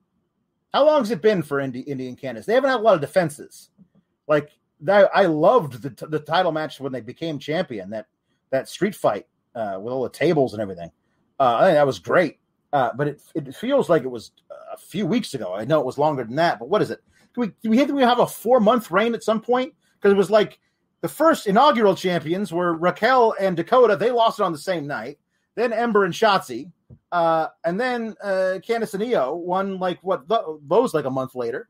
How 0.73 0.85
long 0.85 0.99
has 0.99 1.11
it 1.11 1.21
been 1.21 1.41
for 1.41 1.59
Indi- 1.59 1.81
Indian 1.81 2.15
Candice? 2.15 2.45
They 2.45 2.53
haven't 2.53 2.69
had 2.69 2.79
a 2.79 2.83
lot 2.83 2.95
of 2.95 3.01
defenses. 3.01 3.69
Like 4.27 4.49
that, 4.81 5.09
I 5.13 5.25
loved 5.25 5.81
the 5.81 5.91
t- 5.91 6.05
the 6.09 6.19
title 6.19 6.51
match 6.51 6.79
when 6.79 6.91
they 6.91 7.01
became 7.01 7.39
champion. 7.39 7.89
That 7.91 8.07
that 8.49 8.67
street 8.67 8.95
fight 8.95 9.27
uh, 9.53 9.79
with 9.81 9.93
all 9.93 10.03
the 10.03 10.09
tables 10.09 10.53
and 10.53 10.61
everything. 10.61 10.91
Uh, 11.39 11.57
I 11.57 11.65
think 11.65 11.75
that 11.75 11.85
was 11.85 11.99
great. 11.99 12.39
Uh, 12.73 12.89
but 12.95 13.07
it 13.07 13.21
it 13.35 13.55
feels 13.55 13.89
like 13.89 14.03
it 14.03 14.09
was 14.09 14.31
a 14.73 14.77
few 14.77 15.05
weeks 15.05 15.33
ago. 15.33 15.53
I 15.53 15.63
know 15.63 15.79
it 15.79 15.85
was 15.85 15.97
longer 15.97 16.23
than 16.25 16.35
that, 16.35 16.59
but 16.59 16.67
what 16.67 16.81
is 16.81 16.91
it? 16.91 16.99
Do 17.33 17.41
we 17.41 17.47
do 17.61 17.69
we 17.69 17.83
we 17.85 18.01
have 18.01 18.19
a 18.19 18.27
four 18.27 18.59
month 18.59 18.91
reign 18.91 19.13
at 19.13 19.23
some 19.23 19.41
point? 19.41 19.73
Because 19.95 20.11
it 20.11 20.17
was 20.17 20.29
like 20.29 20.59
the 21.05 21.09
first 21.09 21.45
inaugural 21.45 21.93
champions 21.93 22.51
were 22.51 22.73
Raquel 22.73 23.35
and 23.39 23.55
Dakota. 23.55 23.95
They 23.95 24.09
lost 24.09 24.39
it 24.39 24.43
on 24.43 24.51
the 24.51 24.57
same 24.57 24.87
night. 24.87 25.19
Then 25.53 25.71
Ember 25.71 26.03
and 26.03 26.11
Shotzi. 26.11 26.71
Uh, 27.11 27.49
and 27.63 27.79
then 27.79 28.15
uh, 28.23 28.57
Candice 28.67 28.95
and 28.95 29.03
Io 29.03 29.35
won 29.35 29.77
like 29.77 29.99
what 30.01 30.23
those 30.67 30.95
like 30.95 31.05
a 31.05 31.11
month 31.11 31.35
later. 31.35 31.69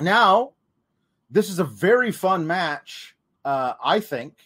Now, 0.00 0.52
this 1.30 1.50
is 1.50 1.58
a 1.58 1.64
very 1.64 2.12
fun 2.12 2.46
match. 2.46 3.14
Uh, 3.44 3.74
I 3.84 4.00
think 4.00 4.38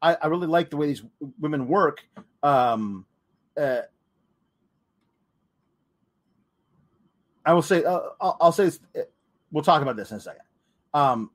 I, 0.00 0.14
I, 0.22 0.28
really 0.28 0.46
like 0.46 0.70
the 0.70 0.76
way 0.76 0.86
these 0.86 1.02
women 1.40 1.66
work. 1.66 2.04
Um, 2.44 3.04
uh, 3.56 3.80
I 7.44 7.52
will 7.52 7.62
say, 7.62 7.82
uh, 7.82 7.98
I'll, 8.20 8.36
I'll, 8.40 8.52
say, 8.52 8.66
this, 8.66 8.78
we'll 9.50 9.64
talk 9.64 9.82
about 9.82 9.96
this 9.96 10.12
in 10.12 10.18
a 10.18 10.20
second. 10.20 10.42
Um, 10.94 11.32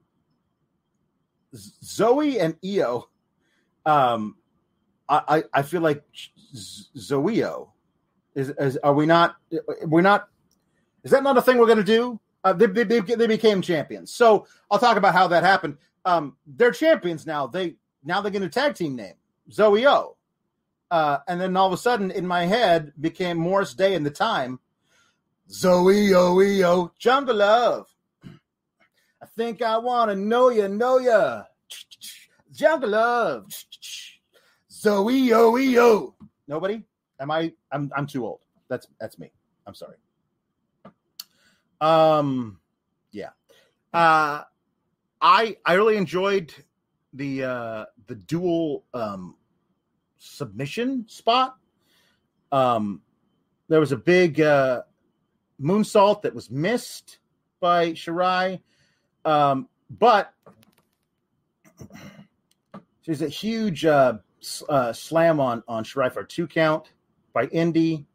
Zoey 1.55 2.41
and 2.41 2.55
Io, 2.65 3.07
um, 3.85 4.35
I, 5.09 5.43
I 5.53 5.61
feel 5.61 5.81
like 5.81 6.03
Zoeo 6.53 7.69
is, 8.35 8.49
is 8.49 8.77
are 8.77 8.93
we 8.93 9.05
not 9.05 9.37
we're 9.83 10.01
not 10.01 10.27
is 11.03 11.11
that 11.11 11.23
not 11.23 11.37
a 11.37 11.41
thing 11.41 11.57
we're 11.57 11.65
going 11.65 11.77
to 11.77 11.83
do? 11.83 12.19
Uh, 12.43 12.53
they, 12.53 12.65
they, 12.65 12.99
they 12.99 13.27
became 13.27 13.61
champions. 13.61 14.11
So 14.13 14.45
I'll 14.69 14.79
talk 14.79 14.97
about 14.97 15.13
how 15.13 15.27
that 15.29 15.43
happened. 15.43 15.77
Um, 16.05 16.35
they're 16.45 16.71
champions 16.71 17.25
now. 17.25 17.47
They 17.47 17.75
now 18.03 18.21
they 18.21 18.29
get 18.29 18.41
a 18.41 18.49
tag 18.49 18.75
team 18.75 18.95
name, 18.95 19.15
Zoe 19.51 19.87
O. 19.87 20.15
Uh, 20.89 21.17
and 21.27 21.41
then 21.41 21.57
all 21.57 21.67
of 21.67 21.73
a 21.73 21.77
sudden, 21.77 22.11
in 22.11 22.25
my 22.25 22.45
head, 22.45 22.93
became 22.99 23.37
Morris 23.37 23.73
Day 23.73 23.95
in 23.95 24.03
the 24.03 24.11
time. 24.11 24.59
Zoe 25.49 26.13
O 26.13 26.41
E 26.41 26.63
O 26.63 26.91
Jungle 26.97 27.37
Love. 27.37 27.87
Think 29.37 29.61
I 29.61 29.77
want 29.77 30.09
to 30.09 30.15
know 30.15 30.49
you, 30.49 30.67
know 30.67 30.97
ya. 30.97 31.43
Jungle 32.51 32.89
Love. 32.89 33.45
Zoe 34.71 35.31
O 35.31 35.57
E 35.59 35.79
O. 35.79 36.15
Nobody? 36.47 36.83
Am 37.19 37.29
I? 37.29 37.53
I'm 37.71 37.91
I'm 37.95 38.07
too 38.07 38.25
old. 38.25 38.39
That's 38.67 38.87
that's 38.99 39.19
me. 39.19 39.31
I'm 39.67 39.75
sorry. 39.75 39.97
Um, 41.79 42.59
yeah. 43.11 43.29
Uh, 43.93 44.41
I 45.21 45.57
I 45.63 45.73
really 45.73 45.97
enjoyed 45.97 46.51
the 47.13 47.43
uh 47.43 47.85
the 48.07 48.15
dual 48.15 48.85
um 48.95 49.35
submission 50.17 51.05
spot. 51.07 51.57
Um, 52.51 53.01
there 53.67 53.79
was 53.79 53.91
a 53.91 53.97
big 53.97 54.41
uh 54.41 54.81
moonsault 55.61 56.23
that 56.23 56.33
was 56.33 56.49
missed 56.49 57.19
by 57.59 57.91
Shirai, 57.91 58.61
um, 59.27 59.67
but 59.89 60.33
there's 63.05 63.21
a 63.21 63.27
huge 63.27 63.85
uh, 63.85 64.13
uh, 64.69 64.93
slam 64.93 65.39
on 65.39 65.63
on 65.67 65.83
Shirai 65.83 66.27
two 66.29 66.47
count 66.47 66.91
by 67.33 67.45
Indi, 67.45 68.05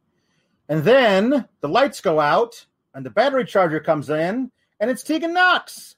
and 0.68 0.82
then 0.82 1.46
the 1.60 1.68
lights 1.68 2.00
go 2.00 2.18
out 2.18 2.64
and 2.94 3.04
the 3.04 3.10
battery 3.10 3.44
charger 3.44 3.78
comes 3.78 4.08
in, 4.08 4.50
and 4.80 4.90
it's 4.90 5.02
Tegan 5.02 5.34
Nox. 5.34 5.96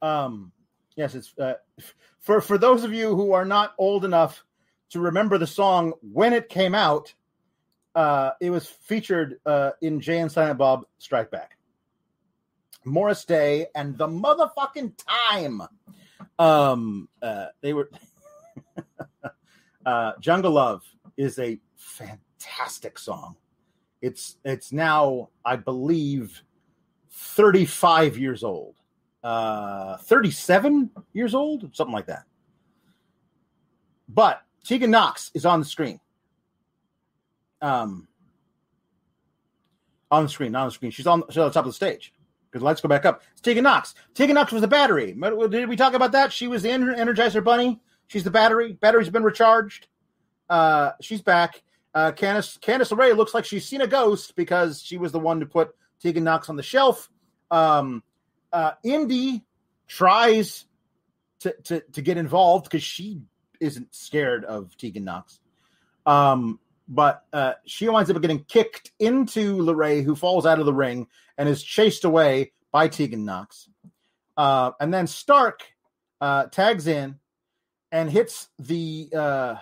Um, 0.00 0.50
yes, 0.96 1.14
it's 1.14 1.34
uh, 1.38 1.54
for 2.20 2.40
for 2.40 2.56
those 2.56 2.84
of 2.84 2.94
you 2.94 3.14
who 3.14 3.32
are 3.32 3.44
not 3.44 3.74
old 3.76 4.06
enough 4.06 4.44
to 4.90 5.00
remember 5.00 5.36
the 5.36 5.46
song 5.46 5.92
when 6.00 6.32
it 6.32 6.48
came 6.48 6.74
out. 6.74 7.12
Uh, 7.98 8.30
it 8.40 8.50
was 8.50 8.64
featured 8.64 9.40
uh, 9.44 9.72
in 9.82 10.00
Jay 10.00 10.20
and 10.20 10.30
Silent 10.30 10.56
Bob 10.56 10.84
Strike 10.98 11.32
Back. 11.32 11.58
Morris 12.84 13.24
Day 13.24 13.66
and 13.74 13.98
the 13.98 14.06
motherfucking 14.06 14.92
time. 15.28 15.62
Um, 16.38 17.08
uh, 17.20 17.46
they 17.60 17.72
were 17.72 17.90
uh, 19.86 20.12
Jungle 20.20 20.52
Love 20.52 20.84
is 21.16 21.40
a 21.40 21.58
fantastic 21.74 23.00
song. 23.00 23.34
It's 24.00 24.36
it's 24.44 24.70
now, 24.70 25.30
I 25.44 25.56
believe, 25.56 26.40
35 27.10 28.16
years 28.16 28.44
old. 28.44 28.76
Uh 29.24 29.96
37 29.96 30.90
years 31.14 31.34
old, 31.34 31.74
something 31.74 31.92
like 31.94 32.06
that. 32.06 32.26
But 34.08 34.40
Tegan 34.62 34.92
Nox 34.92 35.32
is 35.34 35.44
on 35.44 35.58
the 35.58 35.66
screen. 35.66 35.98
Um 37.60 38.08
on 40.10 40.24
the 40.24 40.28
screen, 40.28 40.52
not 40.52 40.62
on 40.62 40.68
the 40.68 40.72
screen. 40.72 40.90
She's 40.90 41.06
on, 41.06 41.22
she's 41.28 41.38
on 41.38 41.48
the 41.48 41.52
top 41.52 41.66
of 41.66 41.70
the 41.70 41.74
stage. 41.74 42.12
Because 42.50 42.62
lights 42.62 42.80
go 42.80 42.88
back 42.88 43.04
up. 43.04 43.22
It's 43.32 43.42
Tegan 43.42 43.64
Nox. 43.64 43.94
Tegan 44.14 44.34
Nox 44.34 44.52
was 44.52 44.62
the 44.62 44.68
battery. 44.68 45.12
Did 45.12 45.68
we 45.68 45.76
talk 45.76 45.92
about 45.92 46.12
that? 46.12 46.32
She 46.32 46.48
was 46.48 46.62
the 46.62 46.70
Energizer 46.70 47.44
Bunny. 47.44 47.78
She's 48.06 48.24
the 48.24 48.30
battery. 48.30 48.72
Battery's 48.72 49.10
been 49.10 49.22
recharged. 49.22 49.86
Uh, 50.48 50.92
she's 51.02 51.20
back. 51.20 51.62
Uh, 51.94 52.12
Candice 52.12 52.58
Candice 52.58 52.90
LeRae 52.90 53.14
looks 53.14 53.34
like 53.34 53.44
she's 53.44 53.66
seen 53.66 53.82
a 53.82 53.86
ghost 53.86 54.34
because 54.34 54.80
she 54.80 54.96
was 54.96 55.12
the 55.12 55.18
one 55.18 55.40
to 55.40 55.46
put 55.46 55.74
Tegan 56.00 56.24
Nox 56.24 56.48
on 56.48 56.56
the 56.56 56.62
shelf. 56.62 57.10
Um, 57.50 58.02
uh, 58.50 58.72
Indi 58.82 59.44
tries 59.86 60.64
to, 61.40 61.54
to 61.64 61.80
to 61.92 62.00
get 62.00 62.16
involved 62.16 62.64
because 62.64 62.82
she 62.82 63.20
isn't 63.60 63.94
scared 63.94 64.46
of 64.46 64.74
Tegan 64.78 65.04
Nox. 65.04 65.38
Um, 66.06 66.60
but 66.88 67.24
uh, 67.32 67.52
she 67.66 67.88
winds 67.88 68.10
up 68.10 68.20
getting 68.22 68.44
kicked 68.44 68.92
into 68.98 69.58
LeRae, 69.58 70.02
who 70.02 70.16
falls 70.16 70.46
out 70.46 70.58
of 70.58 70.66
the 70.66 70.72
ring 70.72 71.06
and 71.36 71.48
is 71.48 71.62
chased 71.62 72.04
away 72.04 72.52
by 72.72 72.88
Tegan 72.88 73.24
Nox. 73.24 73.68
Uh, 74.36 74.72
and 74.80 74.92
then 74.92 75.06
Stark 75.06 75.62
uh, 76.20 76.46
tags 76.46 76.86
in 76.86 77.16
and 77.92 78.10
hits 78.10 78.48
the 78.58 79.08
uh, 79.14 79.54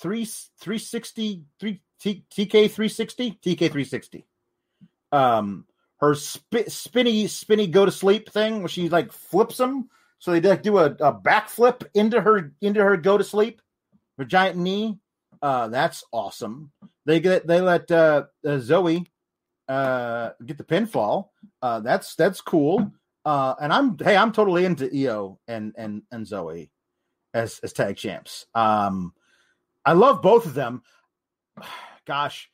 three 0.00 0.26
three 0.58 0.78
sixty 0.78 1.44
three 1.58 1.82
TK 2.02 2.70
three 2.70 2.88
sixty 2.88 3.38
TK 3.44 3.70
three 3.70 3.84
sixty. 3.84 4.26
Um, 5.12 5.66
her 5.98 6.14
sp- 6.16 6.68
spinny 6.68 7.26
spinny 7.26 7.66
go 7.66 7.84
to 7.84 7.92
sleep 7.92 8.30
thing 8.30 8.60
where 8.60 8.68
she 8.68 8.88
like 8.88 9.12
flips 9.12 9.56
them, 9.56 9.90
so 10.18 10.32
they 10.32 10.40
like 10.40 10.62
do 10.62 10.78
a, 10.78 10.86
a 10.86 11.12
backflip 11.12 11.86
into 11.94 12.20
her 12.20 12.52
into 12.60 12.82
her 12.82 12.96
go 12.96 13.18
to 13.18 13.24
sleep, 13.24 13.60
her 14.20 14.26
giant 14.26 14.58
knee. 14.58 14.98
Uh, 15.40 15.68
that's 15.68 16.04
awesome. 16.12 16.70
They 17.06 17.20
get 17.20 17.46
they 17.46 17.62
let 17.62 17.90
uh, 17.90 18.24
uh, 18.44 18.58
Zoey 18.58 19.06
uh, 19.66 20.30
get 20.44 20.58
the 20.58 20.64
pinfall. 20.64 21.28
Uh, 21.62 21.80
that's 21.80 22.14
that's 22.14 22.42
cool. 22.42 22.92
Uh, 23.24 23.54
and 23.60 23.72
I'm 23.72 23.96
hey, 23.98 24.16
I'm 24.16 24.32
totally 24.32 24.66
into 24.66 24.90
Io 24.94 25.38
and 25.48 25.72
and 25.76 26.02
and 26.12 26.26
Zoey 26.26 26.68
as 27.32 27.58
as 27.60 27.72
tag 27.72 27.96
champs. 27.96 28.44
Um, 28.54 29.14
I 29.84 29.94
love 29.94 30.20
both 30.20 30.44
of 30.44 30.52
them. 30.52 30.82
Gosh, 32.06 32.50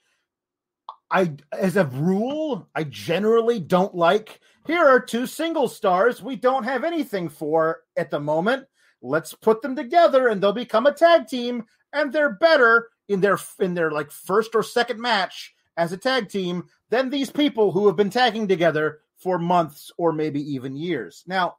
I 1.10 1.32
as 1.52 1.76
a 1.76 1.84
rule, 1.86 2.68
I 2.76 2.84
generally 2.84 3.58
don't 3.58 3.94
like. 3.94 4.40
Here 4.68 4.84
are 4.84 5.00
two 5.00 5.26
single 5.26 5.66
stars 5.66 6.22
we 6.22 6.36
don't 6.36 6.64
have 6.64 6.84
anything 6.84 7.28
for 7.28 7.80
at 7.96 8.10
the 8.10 8.20
moment. 8.20 8.66
Let's 9.06 9.34
put 9.34 9.62
them 9.62 9.76
together 9.76 10.28
and 10.28 10.42
they'll 10.42 10.52
become 10.52 10.86
a 10.86 10.92
tag 10.92 11.26
team 11.28 11.64
and 11.92 12.12
they're 12.12 12.34
better 12.34 12.88
in 13.08 13.20
their 13.20 13.38
in 13.60 13.74
their 13.74 13.90
like 13.90 14.10
first 14.10 14.54
or 14.54 14.62
second 14.62 15.00
match 15.00 15.54
as 15.76 15.92
a 15.92 15.96
tag 15.96 16.28
team 16.28 16.64
than 16.90 17.10
these 17.10 17.30
people 17.30 17.72
who 17.72 17.86
have 17.86 17.96
been 17.96 18.10
tagging 18.10 18.48
together 18.48 19.00
for 19.16 19.38
months 19.38 19.90
or 19.96 20.12
maybe 20.12 20.40
even 20.54 20.76
years. 20.76 21.24
Now, 21.26 21.56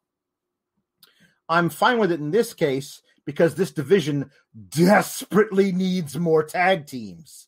I'm 1.50 1.70
fine 1.70 1.98
with 1.98 2.12
it 2.12 2.20
in 2.20 2.32
this 2.32 2.54
case 2.54 3.02
because 3.26 3.56
this 3.56 3.72
division 3.72 4.32
desperately 4.70 5.72
needs 5.72 6.18
more 6.18 6.44
tag 6.44 6.86
teams. 6.86 7.48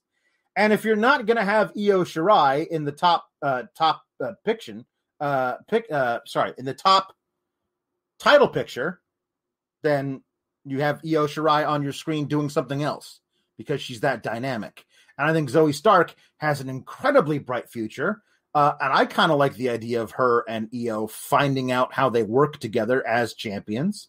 And 0.56 0.74
if 0.74 0.84
you're 0.84 0.96
not 0.96 1.26
going 1.26 1.38
to 1.38 1.44
have 1.44 1.72
Io 1.78 2.04
Shirai 2.04 2.68
in 2.68 2.84
the 2.84 2.92
top 2.92 3.26
uh, 3.42 3.64
top 3.78 4.04
uh, 4.24 4.34
picture, 4.44 4.84
uh, 5.20 5.56
pick 5.70 5.86
uh, 5.92 6.20
sorry, 6.26 6.54
in 6.58 6.66
the 6.66 6.74
top 6.74 7.16
title 8.20 8.48
picture, 8.48 9.02
then 9.82 10.22
you 10.66 10.82
have 10.82 11.02
Io 11.06 11.28
Shirai 11.28 11.68
on 11.68 11.84
your 11.84 11.94
screen 11.94 12.28
doing 12.28 12.50
something 12.50 12.84
else 12.84 13.22
because 13.58 13.82
she's 13.82 14.02
that 14.02 14.24
dynamic. 14.24 14.86
And 15.18 15.30
I 15.30 15.34
think 15.34 15.50
Zoey 15.50 15.74
Stark 15.74 16.16
has 16.38 16.62
an 16.62 16.70
incredibly 16.70 17.40
bright 17.40 17.70
future. 17.70 18.22
Uh, 18.56 18.74
and 18.80 18.94
I 18.94 19.06
kind 19.06 19.32
of 19.32 19.38
like 19.38 19.56
the 19.56 19.70
idea 19.70 20.02
of 20.02 20.12
her 20.12 20.44
and 20.48 20.70
Io 20.74 21.08
finding 21.08 21.72
out 21.72 21.94
how 21.94 22.10
they 22.10 22.24
work 22.24 22.60
together 22.60 23.06
as 23.06 23.34
champions. 23.34 24.08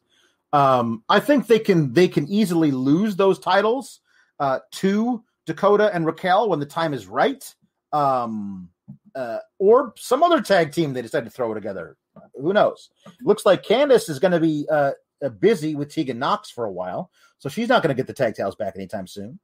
Um, 0.53 1.05
I 1.09 1.21
think 1.21 1.47
they 1.47 1.59
can 1.59 1.93
they 1.93 2.09
can 2.09 2.27
easily 2.29 2.71
lose 2.71 3.16
those 3.16 3.39
titles 3.39 4.01
uh, 4.41 4.61
to 4.73 5.23
Dakota 5.47 5.91
and 5.95 6.07
Raquel 6.07 6.49
when 6.49 6.59
the 6.59 6.66
time 6.66 6.95
is 6.95 7.07
right, 7.07 7.45
um, 7.93 8.68
uh, 9.14 9.39
or 9.59 9.93
some 9.97 10.23
other 10.23 10.41
tag 10.41 10.73
team 10.73 10.93
they 10.93 11.03
decide 11.03 11.25
to 11.25 11.31
throw 11.31 11.55
together. 11.55 11.97
Who 12.35 12.53
knows? 12.53 12.91
Looks 13.23 13.47
like 13.47 13.62
Candice 13.62 14.09
is 14.09 14.18
going 14.18 14.33
to 14.33 14.41
be 14.41 14.66
uh, 14.71 14.93
busy 15.29 15.75
with 15.75 15.93
Tegan 15.93 16.18
Nox 16.18 16.51
for 16.51 16.64
a 16.64 16.73
while, 16.73 17.11
so 17.39 17.51
she's 17.51 17.68
not 17.68 17.83
going 17.83 17.95
to 17.95 18.01
get 18.01 18.07
the 18.07 18.14
tag 18.14 18.37
titles 18.37 18.57
back 18.57 18.77
anytime 18.77 19.07
soon. 19.07 19.39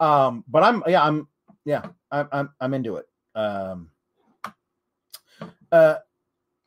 Um, 0.00 0.44
but 0.46 0.62
I'm 0.62 0.82
yeah 0.86 1.02
I'm 1.02 1.28
yeah 1.64 1.86
I'm 2.10 2.28
I'm, 2.30 2.50
I'm 2.60 2.74
into 2.74 2.96
it. 2.96 3.06
Um, 3.34 3.90
uh, 5.72 5.96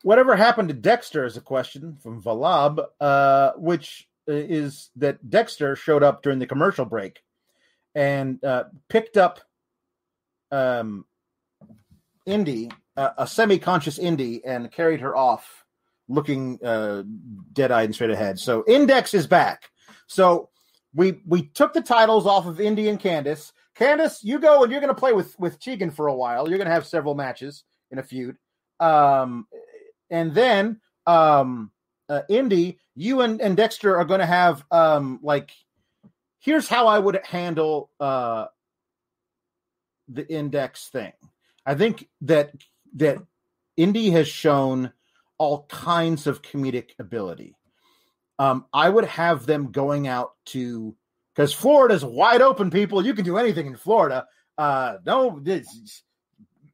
whatever 0.04 0.36
happened 0.36 0.70
to 0.70 0.74
Dexter 0.74 1.26
is 1.26 1.38
a 1.38 1.42
question 1.42 1.98
from 2.02 2.24
Valab, 2.24 2.84
uh, 3.00 3.52
which 3.58 4.08
is 4.28 4.90
that 4.96 5.30
Dexter 5.30 5.76
showed 5.76 6.04
up 6.04 6.22
during 6.24 6.40
the 6.40 6.48
commercial 6.48 6.86
break 6.86 7.22
and 7.96 8.44
uh, 8.44 8.66
picked 8.88 9.18
up 9.18 9.40
um, 10.52 11.06
Indi, 12.26 12.70
uh, 12.96 13.12
a 13.18 13.28
semi-conscious 13.28 13.98
Indi, 13.98 14.46
and 14.46 14.72
carried 14.72 15.02
her 15.02 15.16
off, 15.16 15.66
looking 16.10 16.60
uh, 16.64 17.04
dead-eyed 17.54 17.86
and 17.86 17.96
straight 17.96 18.10
ahead. 18.10 18.40
So 18.40 18.66
Index 18.68 19.14
is 19.14 19.28
back. 19.28 19.70
So 20.08 20.50
we 20.94 21.22
we 21.26 21.44
took 21.44 21.74
the 21.74 21.82
titles 21.82 22.26
off 22.26 22.48
of 22.48 22.60
Indi 22.60 22.90
and 22.90 23.00
Candice. 23.00 23.54
Candice, 23.78 24.24
you 24.24 24.40
go 24.40 24.64
and 24.64 24.72
you're 24.72 24.82
going 24.82 24.94
to 24.94 25.00
play 25.00 25.14
with 25.14 25.40
with 25.40 25.60
Tegan 25.60 25.92
for 25.92 26.08
a 26.08 26.16
while. 26.16 26.50
You're 26.50 26.58
going 26.58 26.68
to 26.68 26.74
have 26.74 26.88
several 26.88 27.16
matches 27.16 27.64
in 27.92 28.00
a 28.00 28.04
feud. 28.04 28.38
Um, 28.80 29.48
and 30.10 30.34
then 30.34 30.82
um, 31.06 31.72
uh, 32.10 32.22
Indi, 32.28 32.80
you 32.96 33.22
and, 33.22 33.40
and 33.40 33.56
Dexter 33.56 33.96
are 33.98 34.06
going 34.06 34.20
to 34.20 34.26
have 34.26 34.66
um, 34.72 35.20
like 35.22 35.52
here's 36.40 36.68
how 36.68 36.88
I 36.88 36.98
would 36.98 37.20
handle 37.26 37.92
uh, 38.00 38.46
the 40.08 40.28
index 40.28 40.88
thing. 40.90 41.14
I 41.66 41.76
think 41.76 42.08
that 42.22 42.52
that 42.96 43.20
Indi 43.78 44.10
has 44.10 44.28
shown 44.28 44.92
all 45.40 45.66
kinds 45.70 46.28
of 46.28 46.44
comedic 46.44 46.92
ability. 47.00 47.56
Um, 48.38 48.66
I 48.72 48.88
would 48.90 49.06
have 49.06 49.46
them 49.46 49.72
going 49.72 50.08
out 50.08 50.34
to 50.48 50.96
because 51.36 51.54
Florida's 51.54 52.06
wide 52.06 52.42
open. 52.42 52.70
People, 52.70 53.04
you 53.06 53.14
can 53.14 53.26
do 53.26 53.38
anything 53.38 53.66
in 53.66 53.78
Florida. 53.78 54.28
Uh, 54.58 54.98
no, 55.06 55.40
this, 55.42 56.04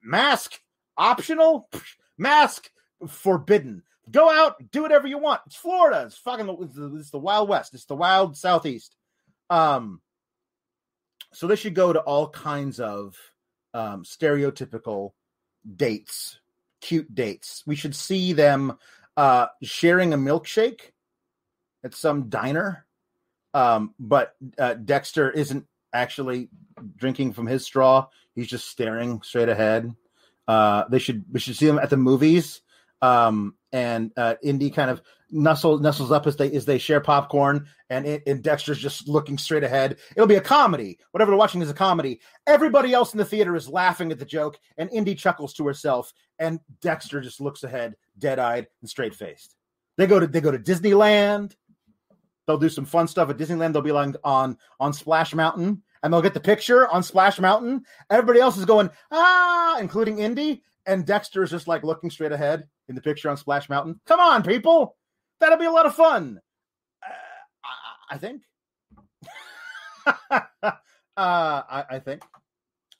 mask 0.03 0.59
optional, 0.97 1.69
mask 2.17 2.69
forbidden. 3.07 3.83
Go 4.11 4.29
out, 4.29 4.55
do 4.71 4.81
whatever 4.81 5.07
you 5.07 5.17
want. 5.17 5.41
It's 5.47 5.55
Florida. 5.55 6.03
It's 6.05 6.17
fucking. 6.17 6.45
The, 6.45 6.95
it's 6.99 7.09
the 7.09 7.19
Wild 7.19 7.49
West. 7.49 7.73
It's 7.73 7.85
the 7.85 7.95
Wild 7.95 8.37
Southeast. 8.37 8.95
Um, 9.49 10.01
so 11.33 11.47
they 11.47 11.55
should 11.55 11.75
go 11.75 11.91
to 11.91 11.99
all 11.99 12.29
kinds 12.29 12.79
of 12.79 13.15
um, 13.73 14.03
stereotypical 14.03 15.11
dates, 15.75 16.39
cute 16.85 17.15
dates. 17.15 17.63
We 17.65 17.75
should 17.75 17.95
see 17.95 18.33
them 18.33 18.77
uh, 19.17 19.47
sharing 19.63 20.13
a 20.13 20.17
milkshake 20.17 20.91
at 21.83 21.95
some 21.95 22.29
diner. 22.29 22.85
Um, 23.55 23.95
but 23.99 24.35
uh, 24.59 24.75
Dexter 24.75 25.31
isn't 25.31 25.65
actually 25.93 26.49
drinking 26.95 27.33
from 27.33 27.47
his 27.47 27.65
straw. 27.65 28.07
He's 28.35 28.47
just 28.47 28.69
staring 28.69 29.21
straight 29.23 29.49
ahead. 29.49 29.95
Uh, 30.47 30.83
they 30.89 30.99
should 30.99 31.25
we 31.31 31.39
should 31.39 31.55
see 31.55 31.65
them 31.65 31.79
at 31.79 31.89
the 31.89 31.97
movies. 31.97 32.61
Um, 33.01 33.55
and 33.75 34.13
uh, 34.15 34.35
Indi 34.41 34.71
kind 34.71 34.89
of 34.89 35.01
nuzzles 35.33 35.81
nuzzles 35.81 36.09
up 36.09 36.27
as 36.27 36.37
they 36.37 36.49
as 36.53 36.63
they 36.63 36.77
share 36.77 37.01
popcorn, 37.01 37.67
and, 37.89 38.21
and 38.25 38.41
Dexter's 38.41 38.79
just 38.79 39.09
looking 39.09 39.37
straight 39.37 39.65
ahead. 39.65 39.97
It'll 40.15 40.27
be 40.27 40.35
a 40.35 40.41
comedy. 40.41 40.97
Whatever 41.11 41.31
they're 41.31 41.37
watching 41.37 41.61
is 41.61 41.69
a 41.69 41.73
comedy. 41.73 42.21
Everybody 42.47 42.93
else 42.93 43.13
in 43.13 43.17
the 43.17 43.25
theater 43.25 43.53
is 43.53 43.67
laughing 43.67 44.13
at 44.13 44.19
the 44.19 44.25
joke, 44.25 44.57
and 44.77 44.89
Indi 44.93 45.13
chuckles 45.13 45.53
to 45.55 45.67
herself, 45.67 46.13
and 46.39 46.61
Dexter 46.79 47.19
just 47.19 47.41
looks 47.41 47.63
ahead, 47.63 47.97
dead 48.17 48.39
eyed 48.39 48.67
and 48.79 48.89
straight 48.89 49.13
faced. 49.13 49.57
They 49.97 50.07
go 50.07 50.21
to 50.21 50.27
they 50.27 50.39
go 50.39 50.51
to 50.51 50.59
Disneyland. 50.59 51.53
They'll 52.47 52.57
do 52.57 52.69
some 52.69 52.85
fun 52.85 53.09
stuff 53.09 53.29
at 53.29 53.37
Disneyland. 53.37 53.73
They'll 53.73 53.81
be 53.81 53.91
like 53.91 54.15
on 54.23 54.57
on 54.79 54.93
Splash 54.93 55.35
Mountain, 55.35 55.83
and 56.01 56.13
they'll 56.13 56.21
get 56.21 56.33
the 56.33 56.39
picture 56.39 56.87
on 56.87 57.03
Splash 57.03 57.41
Mountain. 57.41 57.83
Everybody 58.09 58.39
else 58.39 58.57
is 58.57 58.63
going 58.63 58.89
ah, 59.11 59.79
including 59.79 60.19
Indi, 60.19 60.63
and 60.85 61.05
Dexter 61.05 61.43
is 61.43 61.51
just 61.51 61.67
like 61.67 61.83
looking 61.83 62.09
straight 62.09 62.31
ahead 62.31 62.69
in 62.87 62.95
the 62.95 63.01
picture 63.01 63.29
on 63.29 63.37
Splash 63.37 63.69
Mountain. 63.69 63.99
Come 64.05 64.19
on, 64.19 64.43
people, 64.43 64.95
that'll 65.39 65.57
be 65.57 65.65
a 65.65 65.71
lot 65.71 65.85
of 65.85 65.95
fun. 65.95 66.39
Uh, 67.03 67.09
I, 68.09 68.15
I, 68.15 68.17
think. 68.17 68.41
uh, 70.31 70.41
I, 71.17 71.85
I, 71.89 71.99
think. 71.99 72.23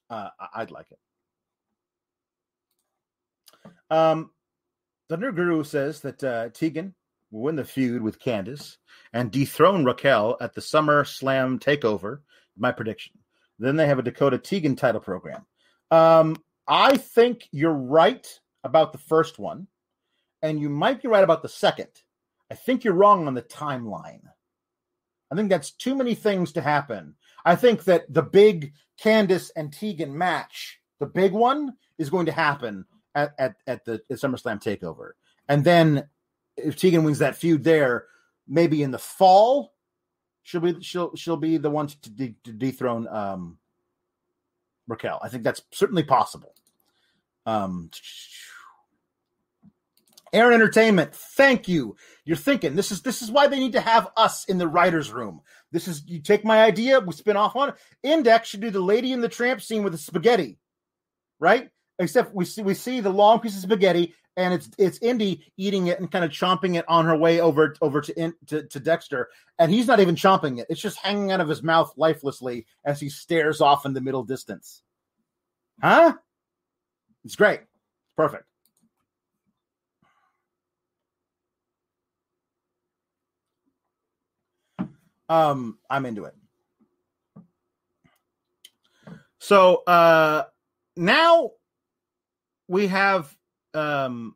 Uh, 0.10 0.30
I'd 0.54 0.72
like 0.72 0.88
it. 0.92 0.98
Um, 3.90 4.32
the 5.10 5.18
new 5.18 5.32
guru 5.32 5.64
says 5.64 6.02
that 6.02 6.24
uh, 6.24 6.50
Tegan 6.50 6.96
will 7.32 7.42
win 7.42 7.56
the 7.56 7.64
feud 7.64 8.02
with 8.02 8.20
Candice 8.20 8.78
and 9.14 9.32
dethrone 9.32 9.86
Raquel 9.86 10.38
at 10.42 10.54
the 10.54 10.62
Summer 10.62 11.06
Slam 11.06 11.60
Takeover. 11.60 12.20
My 12.58 12.72
prediction. 12.72 13.14
Then 13.60 13.76
they 13.76 13.88
have 13.88 14.00
a 14.00 14.04
Dakota 14.04 14.38
Tegan 14.38 14.76
title 14.76 15.02
program. 15.02 15.46
Um, 15.92 16.38
I 16.68 16.98
think 16.98 17.48
you're 17.52 17.72
right 17.72 18.28
about 18.64 18.92
the 18.92 18.98
first 18.98 19.38
one, 19.38 19.68
and 20.46 20.60
you 20.60 20.70
might 20.70 21.02
be 21.02 21.08
right 21.08 21.24
about 21.24 21.42
the 21.42 21.50
second. 21.50 21.90
I 22.52 22.54
think 22.54 22.84
you're 22.84 22.94
wrong 22.94 23.26
on 23.26 23.34
the 23.34 23.42
timeline. 23.42 24.22
I 25.32 25.36
think 25.36 25.50
that's 25.50 25.72
too 25.72 25.96
many 25.96 26.14
things 26.14 26.52
to 26.52 26.62
happen. 26.62 27.16
I 27.44 27.56
think 27.56 27.86
that 27.86 28.14
the 28.14 28.22
big 28.22 28.74
Candice 29.02 29.50
and 29.56 29.74
Tegan 29.74 30.16
match, 30.16 30.80
the 31.00 31.08
big 31.08 31.32
one, 31.32 31.74
is 31.98 32.12
going 32.12 32.28
to 32.28 32.32
happen 32.32 32.86
at, 33.16 33.34
at, 33.40 33.56
at 33.66 33.86
the 33.86 33.94
at 34.10 34.18
SummerSlam 34.18 34.62
Takeover, 34.62 35.12
and 35.50 35.64
then 35.64 36.08
if 36.56 36.76
Tegan 36.76 37.04
wins 37.04 37.20
that 37.20 37.36
feud 37.36 37.64
there, 37.64 38.06
maybe 38.48 38.84
in 38.84 38.92
the 38.92 39.00
fall, 39.00 39.74
she'll 40.44 40.62
be 40.62 40.80
she'll 40.82 41.16
she'll 41.16 41.38
be 41.38 41.58
the 41.58 41.72
one 41.72 41.88
to, 41.88 42.10
de- 42.12 42.36
to 42.44 42.52
dethrone 42.52 43.08
um, 43.08 43.58
Raquel. 44.88 45.20
I 45.24 45.30
think 45.30 45.44
that's 45.44 45.64
certainly 45.72 46.04
possible. 46.04 46.54
Um, 47.48 47.90
Aaron 50.36 50.54
Entertainment, 50.54 51.16
thank 51.16 51.70
you. 51.70 51.96
You're 52.26 52.36
thinking 52.36 52.76
this 52.76 52.92
is 52.92 53.02
this 53.02 53.22
is 53.22 53.32
why 53.32 53.48
they 53.48 53.58
need 53.58 53.72
to 53.72 53.82
have 53.82 54.10
us 54.18 54.44
in 54.46 54.58
the 54.58 54.68
writers' 54.68 55.12
room. 55.12 55.40
This 55.72 55.88
is 55.88 56.04
you 56.08 56.20
take 56.20 56.44
my 56.44 56.62
idea, 56.62 57.00
we 57.00 57.14
spin 57.14 57.38
off 57.38 57.56
on 57.56 57.70
it. 57.70 57.76
Index 58.04 58.50
should 58.50 58.60
do 58.60 58.70
the 58.70 58.82
Lady 58.82 59.14
in 59.14 59.22
the 59.22 59.30
Tramp 59.30 59.62
scene 59.62 59.82
with 59.82 59.94
the 59.94 59.98
spaghetti, 59.98 60.60
right? 61.40 61.70
Except 62.00 62.36
we 62.36 62.44
see 62.44 62.62
we 62.62 62.74
see 62.74 63.00
the 63.00 63.10
long 63.10 63.40
piece 63.40 63.56
of 63.56 63.62
spaghetti, 63.62 64.14
and 64.36 64.54
it's 64.54 64.70
it's 64.78 65.00
Indi 65.02 65.46
eating 65.56 65.88
it 65.88 66.02
and 66.02 66.12
kind 66.12 66.26
of 66.26 66.32
chomping 66.32 66.76
it 66.76 66.86
on 66.90 67.06
her 67.06 67.16
way 67.16 67.40
over 67.40 67.74
over 67.82 68.02
to, 68.02 68.20
in, 68.20 68.34
to 68.48 68.64
to 68.64 68.80
Dexter, 68.82 69.30
and 69.58 69.72
he's 69.72 69.88
not 69.88 70.02
even 70.02 70.16
chomping 70.16 70.60
it; 70.60 70.68
it's 70.70 70.82
just 70.82 70.98
hanging 70.98 71.32
out 71.32 71.40
of 71.40 71.48
his 71.48 71.64
mouth 71.64 71.94
lifelessly 71.96 72.66
as 72.84 73.00
he 73.00 73.08
stares 73.08 73.62
off 73.62 73.86
in 73.86 73.94
the 73.94 74.02
middle 74.02 74.24
distance. 74.26 74.82
Huh? 75.82 76.16
It's 77.24 77.38
great. 77.38 77.62
Perfect. 78.18 78.44
Um, 85.30 85.80
I'm 85.90 86.06
into 86.06 86.26
it. 86.26 86.36
So 89.40 89.84
uh 89.86 90.44
now 90.96 91.52
we 92.68 92.88
have 92.88 93.36
um 93.74 94.36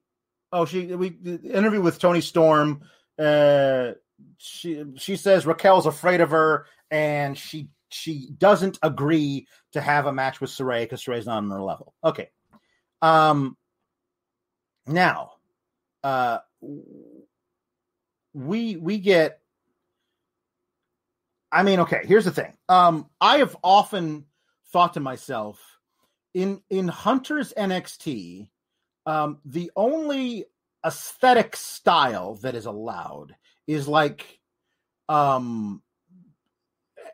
oh 0.52 0.66
she 0.66 0.86
we 0.88 1.08
interview 1.44 1.82
with 1.82 2.00
Toni 2.00 2.22
Storm. 2.22 2.82
Uh 3.18 3.94
she 4.38 4.84
she 4.98 5.16
says 5.16 5.46
Raquel's 5.46 5.86
afraid 5.86 6.22
of 6.22 6.30
her 6.32 6.66
and 6.92 7.38
she 7.38 7.70
she 7.90 8.30
doesn't 8.38 8.78
agree 8.82 9.48
to 9.74 9.82
have 9.82 10.06
a 10.06 10.14
match 10.14 10.40
with 10.40 10.50
Sarray 10.52 10.84
because 10.84 11.04
Sarray's 11.04 11.26
not 11.26 11.38
on 11.38 11.50
her 11.50 11.62
level. 11.62 11.94
Okay. 12.04 12.30
Um, 13.02 13.58
now, 14.88 15.34
uh, 16.04 16.40
we 18.34 18.76
we 18.76 18.98
get. 19.00 19.39
I 21.52 21.64
mean, 21.64 21.80
okay. 21.82 22.02
Here's 22.06 22.26
the 22.26 22.32
thing. 22.32 22.54
Um, 22.68 23.10
I 23.20 23.38
have 23.38 23.56
often 23.64 24.26
thought 24.72 24.94
to 24.94 25.00
myself, 25.00 25.60
in 26.34 26.62
in 26.70 26.88
Hunter's 26.88 27.54
NXT, 27.58 28.50
um, 29.06 29.40
the 29.46 29.72
only 29.76 30.46
aesthetic 30.86 31.56
style 31.56 32.36
that 32.36 32.56
is 32.56 32.66
allowed 32.66 33.36
is 33.68 33.88
like 33.88 34.40
um 35.10 35.82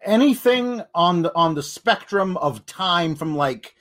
anything 0.04 0.82
on 0.94 1.24
the 1.24 1.36
on 1.36 1.56
the 1.56 1.64
spectrum 1.64 2.38
of 2.38 2.66
time 2.66 3.16
from 3.16 3.36
like 3.36 3.76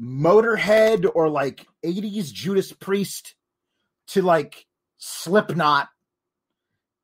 Motorhead 0.00 1.10
or 1.14 1.28
like 1.28 1.66
80s 1.84 2.32
Judas 2.32 2.72
Priest 2.72 3.34
to 4.08 4.22
like 4.22 4.66
Slipknot 4.98 5.88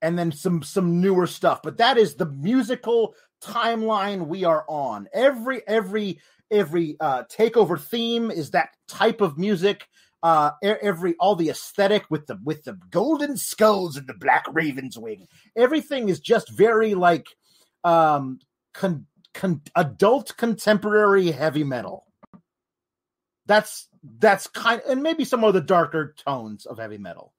and 0.03 0.19
then 0.19 0.31
some 0.33 0.63
some 0.63 1.01
newer 1.01 1.27
stuff 1.27 1.61
but 1.63 1.79
that 1.79 1.97
is 1.97 2.17
the 2.17 2.27
musical 2.27 3.15
timeline 3.43 4.29
we 4.29 4.45
are 4.45 4.65
on. 4.69 5.09
Every 5.13 5.67
every 5.67 6.21
every 6.51 6.97
uh 7.01 7.25
takeover 7.25 7.81
theme 7.81 8.31
is 8.31 8.51
that 8.51 8.71
type 8.89 9.21
of 9.21 9.39
music 9.39 9.89
uh 10.23 10.53
every 10.63 11.15
all 11.19 11.35
the 11.35 11.51
aesthetic 11.51 12.05
with 12.09 12.27
the 12.27 12.39
with 12.45 12.63
the 12.65 12.79
golden 12.91 13.37
skulls 13.37 13.97
and 13.97 14.07
the 14.07 14.15
black 14.15 14.45
raven's 14.53 14.99
wing. 14.99 15.27
Everything 15.57 16.09
is 16.09 16.21
just 16.21 16.51
very 16.51 16.95
like 16.95 17.27
um 17.85 18.39
con, 18.73 19.07
con, 19.35 19.61
adult 19.75 20.37
contemporary 20.37 21.31
heavy 21.33 21.65
metal. 21.65 22.07
That's 23.47 23.89
that's 24.19 24.47
kind 24.47 24.81
and 24.89 25.03
maybe 25.03 25.25
some 25.25 25.43
of 25.43 25.55
the 25.55 25.61
darker 25.61 26.15
tones 26.25 26.65
of 26.65 26.79
heavy 26.79 26.99
metal, 26.99 27.33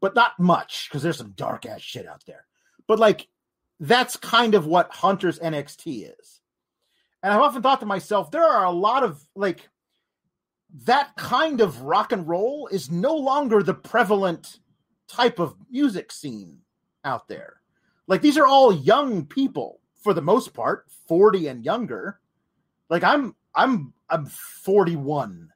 but 0.00 0.14
not 0.14 0.38
much 0.38 0.88
because 0.88 1.02
there's 1.02 1.18
some 1.18 1.32
dark 1.36 1.66
ass 1.66 1.80
shit 1.80 2.06
out 2.06 2.24
there. 2.26 2.44
But 2.86 2.98
like 2.98 3.28
that's 3.80 4.16
kind 4.16 4.54
of 4.54 4.66
what 4.66 4.92
Hunter's 4.92 5.38
NXT 5.38 6.12
is. 6.18 6.40
And 7.22 7.32
I've 7.32 7.40
often 7.40 7.62
thought 7.62 7.80
to 7.80 7.86
myself, 7.86 8.30
there 8.30 8.46
are 8.46 8.64
a 8.64 8.70
lot 8.70 9.02
of 9.02 9.26
like 9.34 9.68
that 10.84 11.16
kind 11.16 11.60
of 11.60 11.82
rock 11.82 12.12
and 12.12 12.26
roll 12.26 12.68
is 12.68 12.90
no 12.90 13.14
longer 13.14 13.62
the 13.62 13.74
prevalent 13.74 14.60
type 15.08 15.38
of 15.38 15.54
music 15.70 16.12
scene 16.12 16.58
out 17.04 17.28
there. 17.28 17.60
Like 18.06 18.22
these 18.22 18.38
are 18.38 18.46
all 18.46 18.72
young 18.72 19.26
people 19.26 19.80
for 20.02 20.14
the 20.14 20.22
most 20.22 20.54
part, 20.54 20.86
40 21.08 21.48
and 21.48 21.64
younger. 21.64 22.20
Like 22.88 23.02
I'm 23.02 23.34
I'm 23.54 23.92
I'm 24.08 24.26
41. 24.26 25.50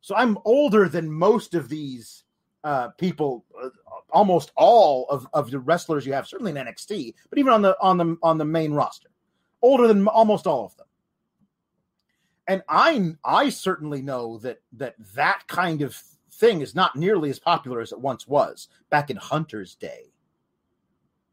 So 0.00 0.14
I'm 0.14 0.38
older 0.44 0.88
than 0.88 1.10
most 1.10 1.54
of 1.54 1.68
these 1.68 2.24
uh, 2.64 2.88
people, 2.90 3.44
uh, 3.60 3.70
almost 4.10 4.52
all 4.56 5.06
of, 5.08 5.26
of 5.32 5.50
the 5.50 5.58
wrestlers 5.58 6.06
you 6.06 6.12
have, 6.12 6.26
certainly 6.26 6.52
in 6.52 6.58
NXT, 6.58 7.14
but 7.28 7.38
even 7.38 7.52
on 7.52 7.62
the 7.62 7.76
on 7.80 7.96
the 7.96 8.16
on 8.22 8.38
the 8.38 8.44
main 8.44 8.72
roster. 8.72 9.08
older 9.62 9.86
than 9.86 10.06
almost 10.08 10.46
all 10.46 10.64
of 10.64 10.76
them. 10.76 10.86
And 12.46 12.62
I 12.68 13.14
I 13.24 13.48
certainly 13.50 14.02
know 14.02 14.38
that 14.38 14.60
that 14.72 14.94
that 15.14 15.42
kind 15.46 15.82
of 15.82 16.00
thing 16.32 16.60
is 16.60 16.74
not 16.74 16.96
nearly 16.96 17.30
as 17.30 17.38
popular 17.38 17.80
as 17.80 17.92
it 17.92 18.00
once 18.00 18.26
was 18.26 18.68
back 18.90 19.10
in 19.10 19.16
Hunter's 19.16 19.74
day. 19.74 20.12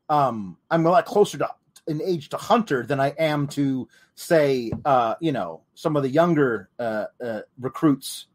Um, 0.08 0.58
I'm 0.70 0.86
a 0.86 0.90
lot 0.90 1.06
closer 1.06 1.38
to 1.40 1.50
in 1.88 2.02
age 2.02 2.30
to 2.30 2.38
Hunter 2.38 2.86
than 2.86 3.00
I 3.00 3.10
am 3.18 3.48
to 3.48 3.88
say, 4.16 4.72
uh, 4.86 5.16
you 5.20 5.32
know, 5.32 5.62
some 5.74 5.96
of 5.96 6.04
the 6.04 6.10
younger 6.10 6.70
uh, 6.78 7.06
uh, 7.24 7.42
recruits 7.60 8.28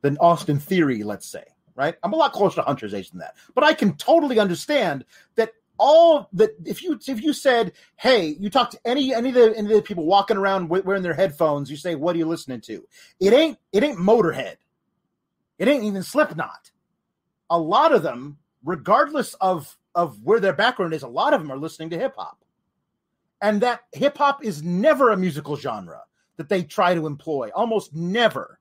than 0.00 0.18
Austin 0.18 0.58
Theory, 0.58 1.04
let's 1.04 1.26
say. 1.26 1.44
Right, 1.74 1.94
I'm 2.02 2.12
a 2.12 2.16
lot 2.16 2.32
closer 2.32 2.56
to 2.56 2.62
Hunter's 2.62 2.92
age 2.92 3.10
than 3.10 3.20
that, 3.20 3.34
but 3.54 3.64
I 3.64 3.72
can 3.72 3.96
totally 3.96 4.38
understand 4.38 5.06
that 5.36 5.52
all 5.78 6.28
that 6.34 6.50
if 6.64 6.82
you 6.82 6.98
if 7.08 7.22
you 7.22 7.32
said, 7.32 7.72
hey, 7.96 8.36
you 8.38 8.50
talk 8.50 8.70
to 8.70 8.80
any 8.84 9.14
any 9.14 9.30
of 9.30 9.34
the 9.34 9.56
any 9.56 9.70
of 9.70 9.76
the 9.76 9.82
people 9.82 10.06
walking 10.06 10.36
around 10.36 10.68
wearing 10.68 11.02
their 11.02 11.14
headphones, 11.14 11.70
you 11.70 11.76
say, 11.76 11.94
what 11.94 12.14
are 12.14 12.18
you 12.18 12.26
listening 12.26 12.60
to? 12.62 12.86
It 13.20 13.32
ain't 13.32 13.58
it 13.72 13.82
ain't 13.82 13.98
Motorhead, 13.98 14.56
it 15.58 15.68
ain't 15.68 15.84
even 15.84 16.02
Slipknot. 16.02 16.70
A 17.50 17.58
lot 17.58 17.92
of 17.92 18.02
them, 18.02 18.38
regardless 18.64 19.34
of 19.34 19.76
of 19.94 20.22
where 20.22 20.40
their 20.40 20.52
background 20.52 20.94
is, 20.94 21.02
a 21.02 21.08
lot 21.08 21.34
of 21.34 21.40
them 21.40 21.50
are 21.50 21.58
listening 21.58 21.90
to 21.90 21.98
hip 21.98 22.14
hop. 22.16 22.38
And 23.40 23.60
that 23.62 23.80
hip 23.92 24.18
hop 24.18 24.44
is 24.44 24.62
never 24.62 25.10
a 25.10 25.16
musical 25.16 25.56
genre 25.56 26.02
that 26.36 26.48
they 26.48 26.62
try 26.62 26.94
to 26.94 27.06
employ, 27.06 27.50
almost 27.54 27.94
never. 27.94 28.58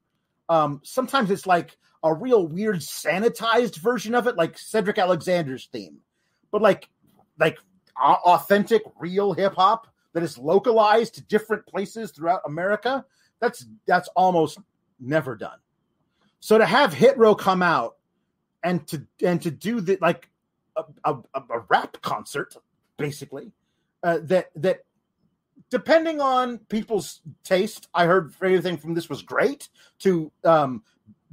Um, 0.50 0.82
sometimes 0.84 1.30
it's 1.30 1.46
like 1.46 1.78
a 2.04 2.14
real 2.14 2.48
weird 2.48 2.78
sanitized 2.78 3.78
version 3.78 4.16
of 4.16 4.28
it, 4.28 4.36
like 4.36 4.58
Cedric 4.58 4.98
Alexander's 4.98 5.68
theme. 5.72 6.00
But 6.52 6.62
like, 6.62 6.90
like 7.40 7.58
authentic, 7.98 8.82
real 9.00 9.34
hip 9.34 9.56
hop 9.56 9.88
that 10.14 10.24
is 10.24 10.38
localized 10.38 11.16
to 11.16 11.22
different 11.22 11.66
places 11.66 12.12
throughout 12.12 12.42
America, 12.46 13.06
that's 13.40 13.66
that's 13.88 14.10
almost 14.16 14.60
never 15.00 15.36
done. 15.36 15.58
So 16.40 16.58
to 16.58 16.66
have 16.66 16.94
Hit 16.94 17.18
Row 17.18 17.36
come 17.36 17.62
out 17.62 17.98
and 18.64 18.86
to 18.88 19.06
and 19.24 19.42
to 19.42 19.52
do 19.52 19.82
the 19.82 19.98
like 20.02 20.30
a, 20.76 20.84
a, 21.04 21.16
a 21.36 21.60
rap 21.70 22.02
concert, 22.02 22.56
basically. 22.98 23.52
Uh, 24.04 24.18
that 24.24 24.50
that 24.56 24.80
depending 25.70 26.20
on 26.20 26.58
people's 26.58 27.22
taste, 27.44 27.88
I 27.94 28.06
heard 28.06 28.34
everything 28.42 28.78
from 28.78 28.94
this 28.94 29.10
was 29.10 29.22
great 29.22 29.70
to 30.00 30.32
um, 30.44 30.84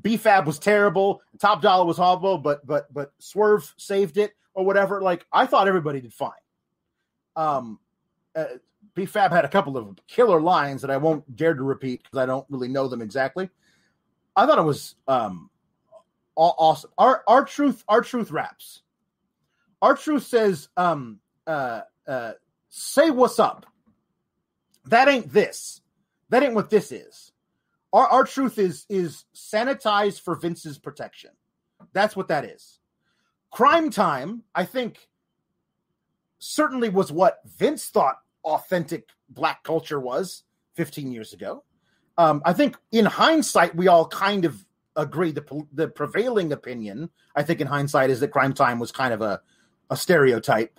BFAB 0.03 0.47
was 0.47 0.59
terrible, 0.59 1.23
Top 1.39 1.61
Dollar 1.61 1.85
was 1.85 1.97
horrible, 1.97 2.39
but 2.39 2.67
but 2.67 2.93
but 2.93 3.13
Swerve 3.19 3.73
saved 3.77 4.17
it 4.17 4.35
or 4.55 4.65
whatever. 4.65 5.01
Like 5.01 5.27
I 5.33 5.47
thought 5.47 5.69
everybody 5.69 6.01
did 6.01 6.13
fine. 6.13 6.31
Um, 7.37 7.79
uh, 8.35 8.45
BFAB 8.97 9.31
had 9.31 9.45
a 9.45 9.49
couple 9.49 9.77
of 9.77 9.99
killer 10.07 10.41
lines 10.41 10.83
that 10.83 10.91
I 10.91 10.97
won't 10.97 11.37
dare 11.37 11.55
to 11.55 11.63
repeat 11.63 12.03
because 12.03 12.19
I 12.19 12.27
don't 12.27 12.47
really 12.49 12.69
know 12.69 12.89
them 12.89 13.03
exactly. 13.03 13.49
I 14.37 14.47
thought 14.47 14.59
it 14.59 14.63
was 14.63 14.95
um, 15.07 15.51
awesome. 16.37 16.91
Our 16.99 17.23
R-Truth 17.27 17.85
our 17.89 18.01
truth 18.01 18.31
raps. 18.31 18.83
R-Truth 19.81 20.25
says, 20.25 20.69
um, 20.77 21.21
uh, 21.47 21.83
uh, 22.07 22.33
say 22.69 23.11
what's 23.11 23.39
up. 23.39 23.67
That 24.87 25.09
ain't 25.09 25.33
this. 25.33 25.81
That 26.31 26.43
ain't 26.43 26.55
what 26.55 26.71
this 26.71 26.91
is. 26.93 27.33
Our, 27.93 28.07
R-Truth 28.07 28.59
is 28.59 28.87
is 28.89 29.25
sanitized 29.35 30.21
for 30.21 30.35
Vince's 30.35 30.79
protection. 30.79 31.31
That's 31.93 32.17
what 32.17 32.29
that 32.29 32.45
is. 32.45 32.81
Cryme 33.51 33.91
Tyme, 33.91 34.43
I 34.55 34.65
think, 34.65 35.09
certainly 36.39 36.89
was 36.91 37.11
what 37.11 37.41
Vince 37.47 37.89
thought 37.89 38.19
authentic 38.45 39.09
black 39.29 39.63
culture 39.63 39.99
was 39.99 40.45
15 40.75 41.13
years 41.13 41.33
ago. 41.33 41.65
Um, 42.17 42.43
I 42.45 42.53
think 42.53 42.77
in 42.93 43.05
hindsight, 43.05 43.75
we 43.75 43.89
all 43.89 44.07
kind 44.07 44.45
of 44.45 44.65
agree 44.97 45.31
the 45.31 45.67
the 45.73 45.89
prevailing 45.89 46.53
opinion. 46.53 47.11
I 47.35 47.45
think 47.45 47.61
in 47.61 47.69
hindsight 47.69 48.11
is 48.11 48.21
that 48.21 48.33
Cryme 48.33 48.55
Tyme 48.55 48.79
was 48.79 48.93
kind 48.93 49.15
of 49.15 49.23
a 49.23 49.41
a 49.91 49.97
stereotype 49.97 50.79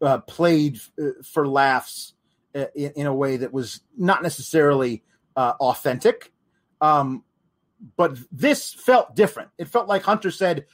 uh, 0.00 0.18
played 0.18 0.80
uh, 1.00 1.10
for 1.22 1.46
laughs 1.46 2.14
uh, 2.54 2.64
in, 2.74 2.92
in, 2.96 3.06
a 3.06 3.14
way 3.14 3.36
that 3.36 3.52
was 3.52 3.80
not 3.96 4.22
necessarily 4.22 5.04
uh, 5.36 5.54
authentic. 5.60 6.32
Um, 6.80 7.24
but 7.96 8.18
this 8.30 8.72
felt 8.72 9.14
different. 9.16 9.50
It 9.58 9.68
felt 9.68 9.88
like 9.88 10.02
Hunter 10.02 10.30
said, 10.30 10.66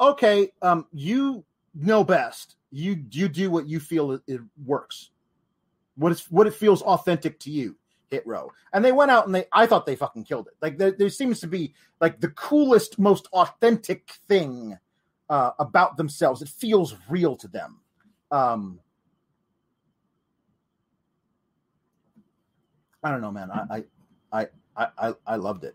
"Okay, 0.00 0.52
um, 0.62 0.86
you 0.92 1.44
know 1.74 2.04
best. 2.04 2.56
You 2.70 3.04
you 3.10 3.28
do 3.28 3.50
what 3.50 3.66
you 3.66 3.80
feel 3.80 4.12
it, 4.12 4.22
it 4.26 4.40
works. 4.64 5.10
What 5.96 6.12
is 6.12 6.24
what 6.30 6.46
it 6.46 6.54
feels 6.54 6.82
authentic 6.82 7.38
to 7.40 7.50
you." 7.50 7.76
Hit 8.08 8.24
row, 8.24 8.52
and 8.72 8.84
they 8.84 8.92
went 8.92 9.10
out 9.10 9.26
and 9.26 9.34
they. 9.34 9.46
I 9.52 9.66
thought 9.66 9.84
they 9.84 9.96
fucking 9.96 10.24
killed 10.24 10.46
it. 10.46 10.54
Like 10.62 10.78
there, 10.78 10.92
there 10.92 11.08
seems 11.08 11.40
to 11.40 11.48
be 11.48 11.74
like 12.00 12.20
the 12.20 12.28
coolest, 12.28 13.00
most 13.00 13.26
authentic 13.32 14.08
thing 14.28 14.78
uh, 15.28 15.50
about 15.58 15.96
themselves. 15.96 16.40
It 16.40 16.48
feels 16.48 16.94
real 17.08 17.34
to 17.36 17.48
them. 17.48 17.80
Um, 18.30 18.78
I 23.02 23.10
don't 23.10 23.20
know, 23.20 23.32
man. 23.32 23.50
I 23.50 23.76
I 23.76 23.84
I 24.32 24.48
I, 24.76 25.14
I 25.26 25.36
loved 25.36 25.64
it. 25.64 25.74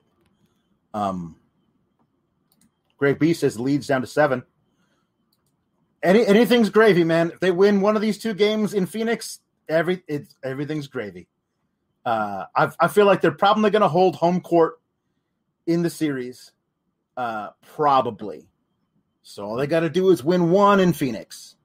Um, 0.94 1.36
Greg 2.98 3.20
B 3.20 3.34
says 3.34 3.60
leads 3.60 3.88
down 3.88 4.02
to 4.02 4.08
seven. 4.08 4.44
Any 6.04 6.26
anything's 6.26 6.70
gravy, 6.70 7.04
man. 7.04 7.32
If 7.32 7.40
they 7.40 7.52
win 7.52 7.82
one 7.82 7.96
of 7.96 8.02
these 8.02 8.18
two 8.18 8.34
games 8.34 8.74
in 8.74 8.86
Phoenix, 8.86 9.40
every 9.70 10.04
it's 10.08 10.36
everything's 10.44 10.88
gravy. 10.88 11.28
Uh, 12.06 12.46
I 12.56 12.72
I 12.80 12.88
feel 12.88 13.06
like 13.06 13.22
they're 13.22 13.32
probably 13.32 13.70
going 13.70 13.84
to 13.84 13.88
hold 13.88 14.16
home 14.16 14.42
court 14.42 14.80
in 15.68 15.84
the 15.84 15.90
series. 15.90 16.52
Uh, 17.16 17.50
probably. 17.76 18.48
So 19.22 19.46
all 19.46 19.56
they 19.56 19.68
got 19.68 19.82
to 19.82 19.90
do 19.90 20.10
is 20.10 20.24
win 20.24 20.50
one 20.50 20.80
in 20.80 20.94
Phoenix. 20.94 21.56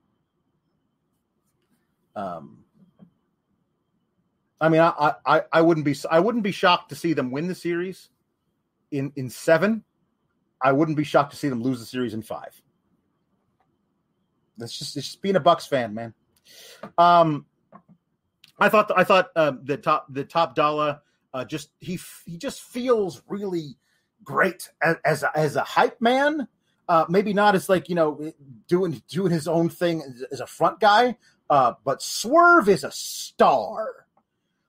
Um, 2.14 2.65
I 4.60 4.68
mean, 4.68 4.80
I, 4.80 5.14
I 5.24 5.42
I 5.52 5.60
wouldn't 5.60 5.84
be 5.84 5.94
I 6.10 6.20
wouldn't 6.20 6.44
be 6.44 6.52
shocked 6.52 6.88
to 6.90 6.94
see 6.94 7.12
them 7.12 7.30
win 7.30 7.48
the 7.48 7.54
series 7.54 8.08
in 8.90 9.12
in 9.16 9.30
seven. 9.30 9.84
I 10.60 10.72
wouldn't 10.72 10.96
be 10.96 11.04
shocked 11.04 11.32
to 11.32 11.36
see 11.36 11.48
them 11.48 11.62
lose 11.62 11.80
the 11.80 11.86
series 11.86 12.14
in 12.14 12.22
five. 12.22 12.60
That's 14.56 14.76
just 14.76 14.96
it's 14.96 15.06
just 15.06 15.22
being 15.22 15.36
a 15.36 15.40
Bucks 15.40 15.66
fan, 15.66 15.94
man. 15.94 16.14
Um, 16.96 17.46
I 18.58 18.68
thought 18.68 18.90
I 18.96 19.04
thought 19.04 19.28
uh, 19.36 19.52
the 19.62 19.76
top 19.76 20.06
the 20.08 20.24
top 20.24 20.54
dollar 20.54 21.00
uh, 21.34 21.44
just 21.44 21.70
he 21.78 21.98
he 22.24 22.38
just 22.38 22.62
feels 22.62 23.22
really 23.28 23.76
great 24.24 24.70
as 24.82 24.96
as 25.04 25.22
a, 25.22 25.36
as 25.36 25.56
a 25.56 25.62
hype 25.62 26.00
man 26.00 26.48
uh, 26.88 27.04
maybe 27.08 27.32
not 27.32 27.54
as 27.54 27.68
like 27.68 27.88
you 27.88 27.94
know 27.94 28.32
doing 28.68 29.02
doing 29.08 29.32
his 29.32 29.48
own 29.48 29.68
thing 29.68 30.02
as 30.30 30.40
a 30.40 30.46
front 30.46 30.80
guy, 30.80 31.16
uh, 31.50 31.72
but 31.84 32.02
Swerve 32.02 32.68
is 32.68 32.84
a 32.84 32.92
star. 32.92 34.05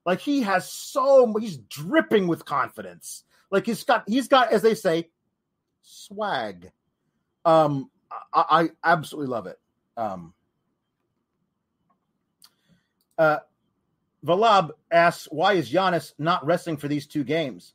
Like 0.08 0.22
he 0.22 0.42
has 0.44 0.72
so 0.72 1.36
he's 1.38 1.58
dripping 1.58 2.28
with 2.28 2.46
confidence. 2.46 3.26
Like 3.52 3.66
he's 3.66 3.84
got 3.84 4.06
he's 4.08 4.30
got 4.30 4.54
as 4.54 4.62
they 4.62 4.74
say 4.74 5.10
swag. 5.82 6.72
Um, 7.44 7.92
I, 8.34 8.46
I 8.50 8.70
absolutely 8.86 9.30
love 9.30 9.48
it. 9.48 9.60
Um, 9.98 10.34
uh, 13.18 13.40
Valab 14.26 14.72
asks, 14.92 15.28
why 15.30 15.54
is 15.54 15.70
Giannis 15.70 16.14
not 16.18 16.46
resting 16.46 16.78
for 16.78 16.88
these 16.88 17.06
two 17.06 17.26
games? 17.26 17.74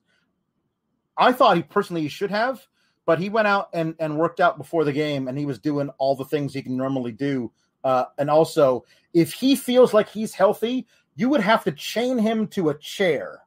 I 1.19 1.33
thought 1.33 1.59
he 1.59 1.63
personally 1.63 2.09
should 2.09 2.31
have, 2.31 2.67
but 3.05 3.19
he 3.19 3.29
went 3.29 3.47
out 3.47 3.69
and, 3.75 3.95
and 3.99 4.17
worked 4.19 4.41
out 4.41 4.57
before 4.57 4.85
the 4.85 4.93
game 4.93 5.29
and 5.29 5.39
he 5.39 5.45
was 5.45 5.59
doing 5.59 5.91
all 5.99 6.17
the 6.17 6.25
things 6.25 6.55
he 6.55 6.63
can 6.63 6.79
normally 6.79 7.13
do. 7.13 7.53
Uh, 7.85 8.05
and 8.19 8.31
also, 8.31 8.85
if 9.13 9.33
he 9.33 9.57
feels 9.57 9.93
like 9.93 10.09
he's 10.09 10.33
healthy, 10.33 10.87
you 11.15 11.29
would 11.29 11.41
have 11.41 11.65
to 11.65 11.73
chain 11.73 12.19
him 12.19 12.47
to 12.49 12.71
a 12.71 12.79
chair 12.79 13.41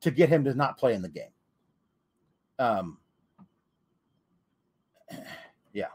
to 0.00 0.10
get 0.10 0.28
him 0.28 0.44
to 0.44 0.54
not 0.54 0.78
play 0.78 0.94
in 0.94 1.02
the 1.02 1.08
game. 1.08 1.30
Um, 2.58 2.98
yeah. 5.72 5.86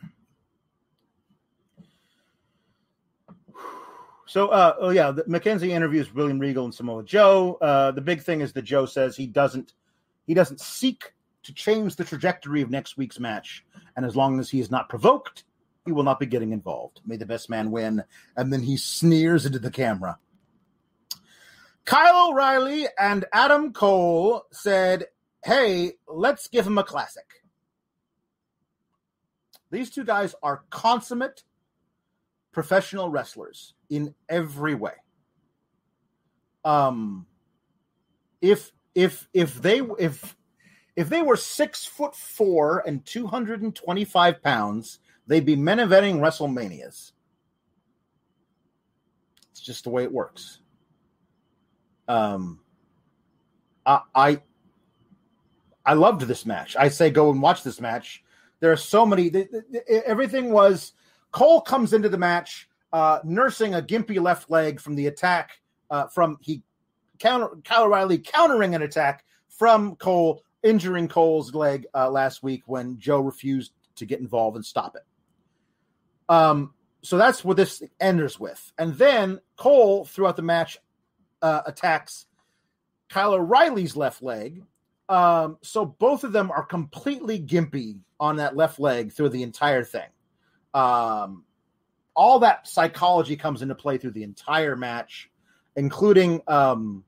So, 4.27 4.47
uh, 4.47 4.77
oh 4.79 4.91
yeah, 4.91 5.11
McKenzie 5.29 5.71
interviews 5.71 6.15
William 6.15 6.39
Regal 6.39 6.65
and 6.65 6.73
Samoa 6.73 7.03
Joe. 7.03 7.59
Uh, 7.61 7.91
the 7.91 8.01
big 8.01 8.23
thing 8.23 8.43
is 8.43 8.53
that 8.53 8.63
Joe 8.63 8.87
says 8.87 9.17
he 9.17 9.27
doesn't 9.27 9.73
he 10.29 10.35
doesn't 10.35 10.61
seek 10.61 11.13
to 11.43 11.55
change 11.55 11.97
the 11.97 12.05
trajectory 12.05 12.63
of 12.63 12.71
next 12.71 12.97
week's 12.97 13.19
match, 13.19 13.65
and 13.97 14.05
as 14.05 14.17
long 14.17 14.39
as 14.39 14.51
he 14.51 14.61
is 14.61 14.71
not 14.71 14.89
provoked, 14.89 15.45
he 15.87 15.93
will 15.93 16.03
not 16.03 16.21
be 16.21 16.27
getting 16.27 16.53
involved. 16.53 17.01
May 17.07 17.17
the 17.17 17.27
best 17.27 17.49
man 17.49 17.71
win, 17.71 18.05
and 18.37 18.53
then 18.53 18.63
he 18.63 18.77
sneers 18.77 19.47
into 19.47 19.59
the 19.59 19.71
camera. 19.71 20.19
Kyle 21.85 22.31
O'Reilly 22.31 22.87
and 22.99 23.25
Adam 23.33 23.73
Cole 23.73 24.45
said, 24.53 25.07
"Hey, 25.45 25.93
let's 26.07 26.49
give 26.49 26.67
him 26.67 26.79
a 26.79 26.85
classic." 26.85 27.43
These 29.71 29.91
two 29.91 30.05
guys 30.05 30.35
are 30.43 30.65
consummate 30.71 31.45
professional 32.53 33.09
wrestlers 33.09 33.75
in 33.89 34.15
every 34.29 34.75
way. 34.75 34.95
Um, 36.65 37.27
if 38.41 38.73
if 38.95 39.29
if 39.33 39.61
they 39.63 39.81
if 39.99 40.37
if 41.01 41.09
they 41.09 41.23
were 41.23 41.37
six 41.37 41.85
foot 41.85 42.15
four 42.15 42.83
and 42.87 43.05
two 43.07 43.27
hundred 43.27 43.63
and 43.63 43.75
twenty 43.75 44.05
five 44.05 44.43
pounds, 44.43 44.99
they'd 45.27 45.47
be 45.47 45.57
men 45.57 45.79
eventing 45.79 46.19
WrestleManias. 46.19 47.13
It's 49.51 49.61
just 49.61 49.85
the 49.85 49.91
way 49.91 50.05
it 50.05 50.13
works. 50.13 50.61
Um, 52.07 52.61
I, 53.87 54.01
I 54.15 54.43
I 55.87 55.95
loved 55.95 56.23
this 56.23 56.45
match. 56.45 56.77
I 56.77 56.89
say 56.89 57.11
go 57.11 57.31
and 57.31 57.41
watch 57.41 57.63
this 57.63 57.81
match. 57.81 58.23
There 58.61 58.71
are 58.71 58.77
so 58.77 59.07
many. 59.07 59.33
Everything 60.05 60.53
was 60.53 60.93
Cole 61.33 61.63
comes 61.63 61.93
into 61.93 62.09
the 62.09 62.19
match 62.19 62.69
uh, 62.93 63.21
nursing 63.25 63.75
a 63.75 63.81
gimpy 63.83 64.21
left 64.21 64.51
leg 64.51 64.81
from 64.81 64.97
the 64.97 65.07
attack 65.07 65.53
uh, 65.91 66.09
from 66.09 66.37
he 66.41 66.63
counter 67.19 67.49
Kyle 67.65 67.85
O'Reilly 67.85 68.19
countering 68.19 68.75
an 68.75 68.83
attack 68.83 69.25
from 69.49 69.97
Cole, 69.97 70.43
injuring 70.63 71.09
Cole's 71.09 71.55
leg 71.55 71.87
uh, 71.95 72.11
last 72.11 72.43
week 72.43 72.63
when 72.67 72.99
Joe 72.99 73.21
refused 73.21 73.73
to 73.97 74.07
get 74.07 74.21
involved 74.21 74.57
and 74.57 74.65
stop 74.65 74.97
it. 74.97 75.05
Um, 76.29 76.75
so 77.03 77.17
that's 77.17 77.45
what 77.45 77.57
this 77.57 77.83
enters 77.99 78.39
with, 78.39 78.73
and 78.79 78.95
then 78.95 79.41
Cole 79.57 80.05
throughout 80.05 80.37
the 80.37 80.43
match 80.43 80.79
uh, 81.43 81.63
attacks 81.67 82.27
Kyle 83.11 83.35
O'Reilly's 83.35 83.97
left 83.97 84.23
leg. 84.23 84.63
Um, 85.09 85.59
so 85.63 85.85
both 85.85 86.23
of 86.23 86.33
them 86.33 86.51
are 86.51 86.65
completely 86.65 87.41
gimpy 87.41 87.99
on 88.21 88.37
that 88.37 88.57
left 88.57 88.79
leg 88.79 89.13
through 89.13 89.31
the 89.31 89.43
entire 89.43 89.83
thing. 89.83 90.09
Um, 90.73 91.45
all 92.15 92.39
that 92.41 92.69
psychology 92.69 93.37
comes 93.37 93.63
into 93.63 93.75
play 93.75 93.99
through 93.99 94.13
the 94.13 94.23
entire 94.23 94.77
match, 94.77 95.29
including 95.75 96.43
um, 96.47 97.05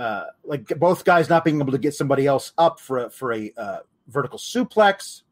uh, 0.00 0.24
like 0.44 0.66
both 0.78 1.04
guys 1.04 1.28
not 1.28 1.44
being 1.44 1.60
able 1.60 1.72
to 1.72 1.78
get 1.78 1.92
somebody 1.92 2.26
else 2.26 2.52
up 2.56 2.80
for 2.80 2.98
a, 3.04 3.10
for 3.10 3.34
a 3.34 3.52
uh, 3.54 3.78
vertical 4.08 4.38
suplex. 4.38 5.22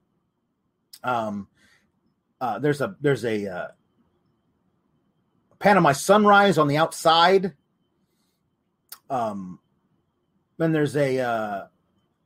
Um, 1.02 1.48
uh, 2.38 2.58
there's 2.58 2.82
a 2.82 2.94
there's 3.00 3.24
a 3.24 3.46
uh, 3.46 3.68
Panama 5.58 5.92
Sunrise 5.92 6.58
on 6.58 6.68
the 6.68 6.76
outside. 6.76 7.54
Um, 9.08 9.58
then 10.58 10.72
there's 10.72 10.96
a 10.96 11.18
uh, 11.18 11.66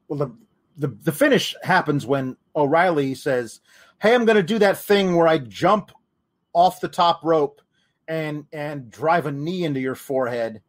well 0.09 0.19
the, 0.19 0.35
the 0.79 0.97
the 1.05 1.13
finish 1.13 1.55
happens 1.63 2.05
when 2.05 2.37
O'Reilly 2.57 3.15
says, 3.15 3.61
"Hey, 4.01 4.17
I'm 4.17 4.25
going 4.25 4.37
to 4.37 4.43
do 4.43 4.59
that 4.59 4.79
thing 4.79 5.15
where 5.15 5.29
I 5.29 5.39
jump 5.39 5.93
off 6.53 6.81
the 6.81 6.89
top 6.89 7.21
rope 7.23 7.63
and 8.09 8.47
and 8.53 8.91
drive 8.91 9.27
a 9.27 9.33
knee 9.33 9.63
into 9.63 9.79
your 9.79 9.95
forehead 9.95 10.61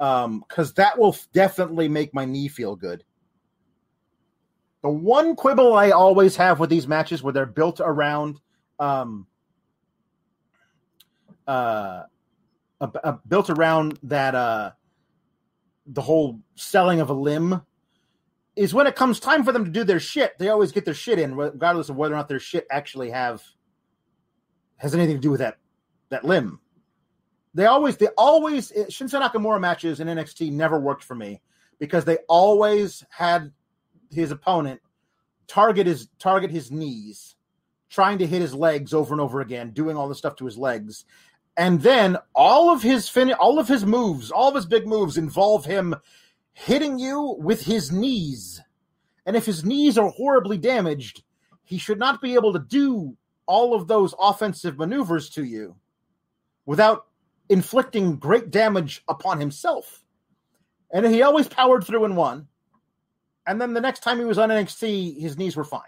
um 0.00 0.44
because 0.46 0.74
that 0.74 0.98
will 0.98 1.16
definitely 1.32 1.88
make 1.88 2.12
my 2.14 2.24
knee 2.24 2.48
feel 2.48 2.76
good 2.76 3.04
the 4.82 4.88
one 4.88 5.34
quibble 5.34 5.74
i 5.74 5.90
always 5.90 6.36
have 6.36 6.60
with 6.60 6.70
these 6.70 6.86
matches 6.86 7.22
where 7.22 7.32
they're 7.32 7.46
built 7.46 7.80
around 7.80 8.40
um 8.78 9.26
uh, 11.46 12.02
uh 12.80 13.16
built 13.28 13.50
around 13.50 13.98
that 14.02 14.34
uh 14.34 14.70
the 15.86 16.02
whole 16.02 16.40
selling 16.56 17.00
of 17.00 17.10
a 17.10 17.14
limb 17.14 17.62
is 18.56 18.74
when 18.74 18.86
it 18.86 18.96
comes 18.96 19.20
time 19.20 19.44
for 19.44 19.52
them 19.52 19.64
to 19.64 19.70
do 19.70 19.84
their 19.84 20.00
shit 20.00 20.36
they 20.38 20.48
always 20.48 20.72
get 20.72 20.84
their 20.84 20.94
shit 20.94 21.18
in 21.18 21.34
regardless 21.34 21.88
of 21.88 21.96
whether 21.96 22.12
or 22.14 22.16
not 22.16 22.28
their 22.28 22.40
shit 22.40 22.66
actually 22.70 23.10
have 23.10 23.42
has 24.76 24.94
anything 24.94 25.16
to 25.16 25.22
do 25.22 25.30
with 25.30 25.40
that 25.40 25.56
that 26.08 26.24
limb. 26.24 26.60
They 27.56 27.64
always 27.64 27.96
they 27.96 28.08
always 28.18 28.70
eh, 28.72 28.84
Shinsuke 28.84 29.30
Nakamura 29.30 29.58
matches 29.58 29.98
in 29.98 30.08
NXT 30.08 30.52
never 30.52 30.78
worked 30.78 31.02
for 31.02 31.14
me 31.14 31.40
because 31.78 32.04
they 32.04 32.18
always 32.28 33.02
had 33.08 33.50
his 34.10 34.30
opponent 34.30 34.82
target 35.48 35.86
his 35.86 36.08
target 36.18 36.50
his 36.50 36.70
knees, 36.70 37.34
trying 37.88 38.18
to 38.18 38.26
hit 38.26 38.42
his 38.42 38.52
legs 38.52 38.92
over 38.92 39.14
and 39.14 39.22
over 39.22 39.40
again, 39.40 39.70
doing 39.70 39.96
all 39.96 40.06
this 40.06 40.18
stuff 40.18 40.36
to 40.36 40.44
his 40.44 40.58
legs. 40.58 41.06
And 41.56 41.80
then 41.80 42.18
all 42.34 42.70
of 42.70 42.82
his 42.82 43.08
fin 43.08 43.32
all 43.32 43.58
of 43.58 43.68
his 43.68 43.86
moves, 43.86 44.30
all 44.30 44.50
of 44.50 44.54
his 44.54 44.66
big 44.66 44.86
moves 44.86 45.16
involve 45.16 45.64
him 45.64 45.94
hitting 46.52 46.98
you 46.98 47.36
with 47.38 47.64
his 47.64 47.90
knees. 47.90 48.60
And 49.24 49.34
if 49.34 49.46
his 49.46 49.64
knees 49.64 49.96
are 49.96 50.10
horribly 50.10 50.58
damaged, 50.58 51.22
he 51.64 51.78
should 51.78 51.98
not 51.98 52.20
be 52.20 52.34
able 52.34 52.52
to 52.52 52.58
do 52.58 53.16
all 53.46 53.74
of 53.74 53.88
those 53.88 54.14
offensive 54.20 54.76
maneuvers 54.76 55.30
to 55.30 55.42
you 55.42 55.76
without 56.66 57.06
inflicting 57.48 58.16
great 58.16 58.50
damage 58.50 59.02
upon 59.08 59.40
himself. 59.40 60.04
And 60.92 61.06
he 61.06 61.22
always 61.22 61.48
powered 61.48 61.84
through 61.84 62.04
and 62.04 62.16
won. 62.16 62.48
And 63.46 63.60
then 63.60 63.74
the 63.74 63.80
next 63.80 64.00
time 64.00 64.18
he 64.18 64.24
was 64.24 64.38
on 64.38 64.48
NXT, 64.48 65.20
his 65.20 65.36
knees 65.36 65.56
were 65.56 65.64
fine. 65.64 65.82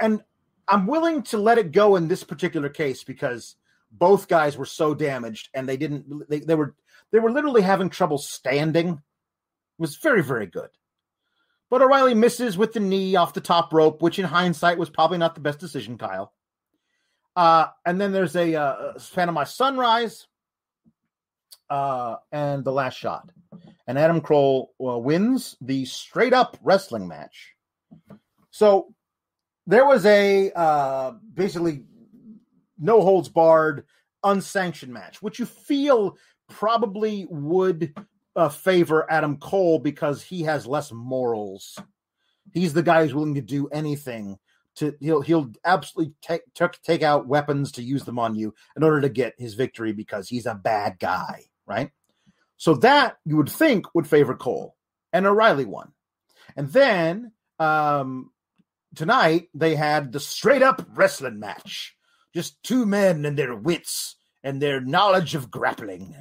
And 0.00 0.22
I'm 0.68 0.86
willing 0.86 1.22
to 1.24 1.38
let 1.38 1.58
it 1.58 1.72
go 1.72 1.96
in 1.96 2.08
this 2.08 2.24
particular 2.24 2.68
case 2.68 3.04
because 3.04 3.56
both 3.90 4.28
guys 4.28 4.56
were 4.56 4.66
so 4.66 4.94
damaged 4.94 5.48
and 5.54 5.68
they 5.68 5.76
didn't 5.76 6.28
they, 6.28 6.40
they 6.40 6.54
were 6.54 6.74
they 7.12 7.18
were 7.18 7.30
literally 7.30 7.62
having 7.62 7.88
trouble 7.88 8.18
standing. 8.18 8.88
It 8.88 8.98
was 9.78 9.96
very, 9.96 10.22
very 10.22 10.46
good. 10.46 10.70
But 11.68 11.82
O'Reilly 11.82 12.14
misses 12.14 12.56
with 12.56 12.72
the 12.72 12.80
knee 12.80 13.16
off 13.16 13.34
the 13.34 13.40
top 13.40 13.72
rope, 13.72 14.02
which 14.02 14.18
in 14.18 14.24
hindsight 14.24 14.78
was 14.78 14.90
probably 14.90 15.18
not 15.18 15.34
the 15.34 15.40
best 15.40 15.58
decision, 15.58 15.98
Kyle. 15.98 16.32
Uh, 17.36 17.66
and 17.84 18.00
then 18.00 18.12
there's 18.12 18.34
a 18.34 18.54
uh, 18.54 18.94
Panama 19.14 19.44
Sunrise 19.44 20.26
uh, 21.68 22.16
and 22.32 22.64
the 22.64 22.72
last 22.72 22.94
shot. 22.94 23.28
And 23.86 23.98
Adam 23.98 24.20
Cole 24.20 24.72
uh, 24.80 24.98
wins 24.98 25.56
the 25.60 25.84
straight 25.84 26.32
up 26.32 26.56
wrestling 26.62 27.06
match. 27.06 27.54
So 28.50 28.94
there 29.66 29.84
was 29.84 30.06
a 30.06 30.50
uh, 30.52 31.12
basically 31.34 31.84
no 32.78 33.02
holds 33.02 33.28
barred, 33.28 33.84
unsanctioned 34.24 34.92
match, 34.92 35.20
which 35.22 35.38
you 35.38 35.46
feel 35.46 36.16
probably 36.48 37.26
would 37.28 37.94
uh, 38.34 38.48
favor 38.48 39.06
Adam 39.10 39.36
Cole 39.36 39.78
because 39.78 40.22
he 40.22 40.42
has 40.42 40.66
less 40.66 40.90
morals. 40.90 41.78
He's 42.52 42.72
the 42.72 42.82
guy 42.82 43.02
who's 43.02 43.14
willing 43.14 43.34
to 43.34 43.42
do 43.42 43.68
anything 43.68 44.38
to 44.76 44.94
he'll 45.00 45.20
he'll 45.20 45.50
absolutely 45.64 46.14
take 46.22 46.42
take 46.82 47.02
out 47.02 47.26
weapons 47.26 47.72
to 47.72 47.82
use 47.82 48.04
them 48.04 48.18
on 48.18 48.34
you 48.34 48.54
in 48.76 48.82
order 48.82 49.00
to 49.00 49.08
get 49.08 49.34
his 49.38 49.54
victory 49.54 49.92
because 49.92 50.28
he's 50.28 50.46
a 50.46 50.54
bad 50.54 50.98
guy, 50.98 51.44
right? 51.66 51.90
So 52.56 52.74
that 52.76 53.18
you 53.24 53.36
would 53.36 53.50
think 53.50 53.94
would 53.94 54.06
favor 54.06 54.34
Cole, 54.34 54.76
and 55.12 55.26
O'Reilly 55.26 55.64
won, 55.64 55.92
and 56.56 56.72
then 56.72 57.32
um, 57.58 58.30
tonight 58.94 59.48
they 59.54 59.74
had 59.74 60.12
the 60.12 60.20
straight 60.20 60.62
up 60.62 60.86
wrestling 60.94 61.38
match, 61.38 61.96
just 62.34 62.62
two 62.62 62.86
men 62.86 63.24
and 63.24 63.38
their 63.38 63.54
wits 63.54 64.16
and 64.42 64.60
their 64.60 64.80
knowledge 64.80 65.34
of 65.34 65.50
grappling. 65.50 66.14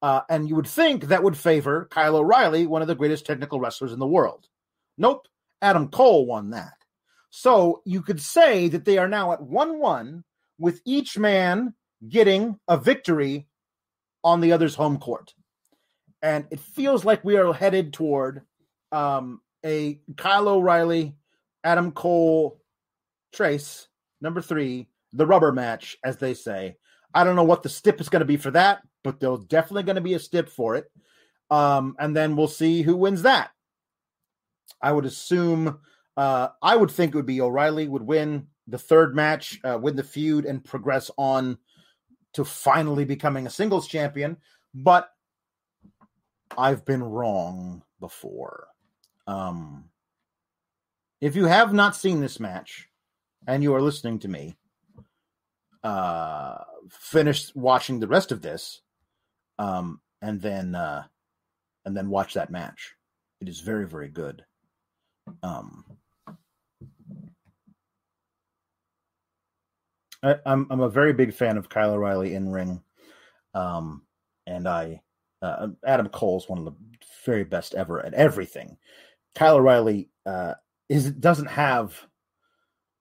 Uh, 0.00 0.20
and 0.30 0.48
you 0.48 0.54
would 0.54 0.66
think 0.66 1.04
that 1.04 1.24
would 1.24 1.36
favor 1.36 1.88
Kyle 1.90 2.16
O'Reilly, 2.16 2.66
one 2.66 2.82
of 2.82 2.88
the 2.88 2.94
greatest 2.94 3.26
technical 3.26 3.58
wrestlers 3.58 3.92
in 3.92 3.98
the 3.98 4.06
world. 4.06 4.46
Nope. 4.96 5.26
Adam 5.60 5.88
Cole 5.88 6.24
won 6.24 6.50
that. 6.50 6.77
So 7.30 7.82
you 7.84 8.02
could 8.02 8.20
say 8.20 8.68
that 8.68 8.84
they 8.84 8.98
are 8.98 9.08
now 9.08 9.32
at 9.32 9.42
1 9.42 9.78
1 9.78 10.24
with 10.58 10.80
each 10.84 11.18
man 11.18 11.74
getting 12.08 12.58
a 12.66 12.76
victory 12.76 13.46
on 14.24 14.40
the 14.40 14.52
other's 14.52 14.74
home 14.74 14.98
court. 14.98 15.34
And 16.22 16.46
it 16.50 16.60
feels 16.60 17.04
like 17.04 17.24
we 17.24 17.36
are 17.36 17.52
headed 17.52 17.92
toward 17.92 18.42
um, 18.90 19.40
a 19.64 20.00
Kyle 20.16 20.48
O'Reilly, 20.48 21.14
Adam 21.62 21.92
Cole, 21.92 22.60
Trace, 23.32 23.88
number 24.20 24.40
three, 24.40 24.88
the 25.12 25.26
rubber 25.26 25.52
match, 25.52 25.96
as 26.02 26.16
they 26.16 26.34
say. 26.34 26.76
I 27.14 27.24
don't 27.24 27.36
know 27.36 27.44
what 27.44 27.62
the 27.62 27.68
stip 27.68 28.00
is 28.00 28.08
going 28.08 28.20
to 28.20 28.26
be 28.26 28.36
for 28.36 28.50
that 28.52 28.82
but 29.04 29.20
there's 29.20 29.44
definitely 29.44 29.84
going 29.84 29.96
to 29.96 30.02
be 30.02 30.14
a 30.14 30.18
stip 30.18 30.48
for 30.48 30.76
it. 30.76 30.90
Um, 31.50 31.96
and 31.98 32.14
then 32.14 32.36
we'll 32.36 32.48
see 32.48 32.82
who 32.82 32.96
wins 32.96 33.22
that. 33.22 33.50
I 34.82 34.92
would 34.92 35.06
assume, 35.06 35.78
uh, 36.18 36.48
I 36.60 36.74
would 36.74 36.90
think 36.90 37.14
it 37.14 37.16
would 37.16 37.26
be 37.26 37.40
O'Reilly 37.40 37.86
would 37.86 38.02
win 38.02 38.48
the 38.66 38.76
third 38.76 39.14
match, 39.14 39.60
uh, 39.62 39.78
win 39.80 39.94
the 39.94 40.02
feud, 40.02 40.46
and 40.46 40.64
progress 40.64 41.12
on 41.16 41.58
to 42.32 42.44
finally 42.44 43.04
becoming 43.04 43.46
a 43.46 43.50
singles 43.50 43.86
champion. 43.86 44.36
But 44.74 45.08
I've 46.56 46.84
been 46.84 47.04
wrong 47.04 47.84
before. 48.00 48.66
Um, 49.28 49.90
if 51.20 51.36
you 51.36 51.44
have 51.44 51.72
not 51.72 51.94
seen 51.94 52.20
this 52.20 52.40
match 52.40 52.88
and 53.46 53.62
you 53.62 53.72
are 53.76 53.80
listening 53.80 54.18
to 54.20 54.28
me, 54.28 54.56
uh, 55.84 56.56
finish 56.90 57.54
watching 57.54 58.00
the 58.00 58.08
rest 58.08 58.32
of 58.32 58.42
this 58.42 58.80
um, 59.60 60.00
and 60.20 60.40
then 60.40 60.74
uh, 60.74 61.04
and 61.84 61.96
then 61.96 62.10
watch 62.10 62.34
that 62.34 62.50
match. 62.50 62.96
It 63.40 63.48
is 63.48 63.60
very 63.60 63.86
very 63.86 64.08
good. 64.08 64.44
Um, 65.44 65.84
I, 70.22 70.36
I'm 70.46 70.66
I'm 70.70 70.80
a 70.80 70.90
very 70.90 71.12
big 71.12 71.32
fan 71.32 71.56
of 71.56 71.68
Kyle 71.68 71.92
O'Reilly 71.92 72.34
in 72.34 72.50
ring, 72.50 72.82
um, 73.54 74.02
and 74.46 74.68
I 74.68 75.02
uh, 75.42 75.68
Adam 75.84 76.08
Cole's 76.08 76.48
one 76.48 76.58
of 76.58 76.64
the 76.64 76.74
very 77.24 77.44
best 77.44 77.74
ever 77.74 78.04
at 78.04 78.14
everything. 78.14 78.76
Kyle 79.34 79.56
O'Reilly 79.56 80.10
uh, 80.26 80.54
is 80.88 81.10
doesn't 81.12 81.46
have 81.46 81.94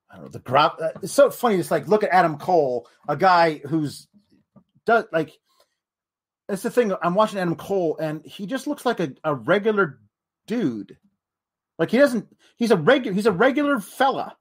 I 0.09 0.15
don't 0.15 0.25
know 0.25 0.29
the 0.29 0.39
grab. 0.39 0.73
Uh, 0.79 0.89
it's 1.01 1.13
so 1.13 1.29
funny. 1.29 1.55
It's 1.55 1.71
like 1.71 1.87
look 1.87 2.03
at 2.03 2.11
Adam 2.11 2.37
Cole, 2.37 2.87
a 3.07 3.17
guy 3.17 3.61
who's 3.67 4.07
does 4.85 5.05
like. 5.11 5.31
That's 6.47 6.63
the 6.63 6.69
thing. 6.69 6.93
I'm 7.01 7.13
watching 7.13 7.39
Adam 7.39 7.57
Cole, 7.57 7.97
and 7.99 8.25
he 8.25 8.45
just 8.45 8.67
looks 8.67 8.85
like 8.85 9.01
a, 9.01 9.11
a 9.25 9.35
regular 9.35 9.99
dude. 10.45 10.97
Like 11.77 11.91
he 11.91 11.97
doesn't. 11.97 12.33
He's 12.55 12.71
a 12.71 12.77
regular. 12.77 13.13
He's 13.13 13.25
a 13.25 13.31
regular 13.31 13.79
fella. 13.79 14.37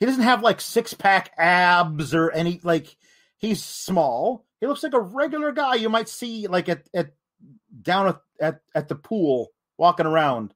He 0.00 0.06
doesn't 0.06 0.22
have 0.22 0.42
like 0.42 0.60
six 0.60 0.94
pack 0.94 1.32
abs 1.38 2.14
or 2.14 2.30
any 2.30 2.60
like. 2.62 2.96
He's 3.38 3.62
small. 3.62 4.46
He 4.60 4.66
looks 4.66 4.82
like 4.82 4.94
a 4.94 5.00
regular 5.00 5.52
guy 5.52 5.74
you 5.74 5.90
might 5.90 6.08
see 6.08 6.46
like 6.46 6.68
at 6.68 6.88
at 6.94 7.10
down 7.82 8.08
at 8.08 8.20
at, 8.40 8.60
at 8.74 8.88
the 8.88 8.94
pool 8.94 9.52
walking 9.76 10.06
around. 10.06 10.54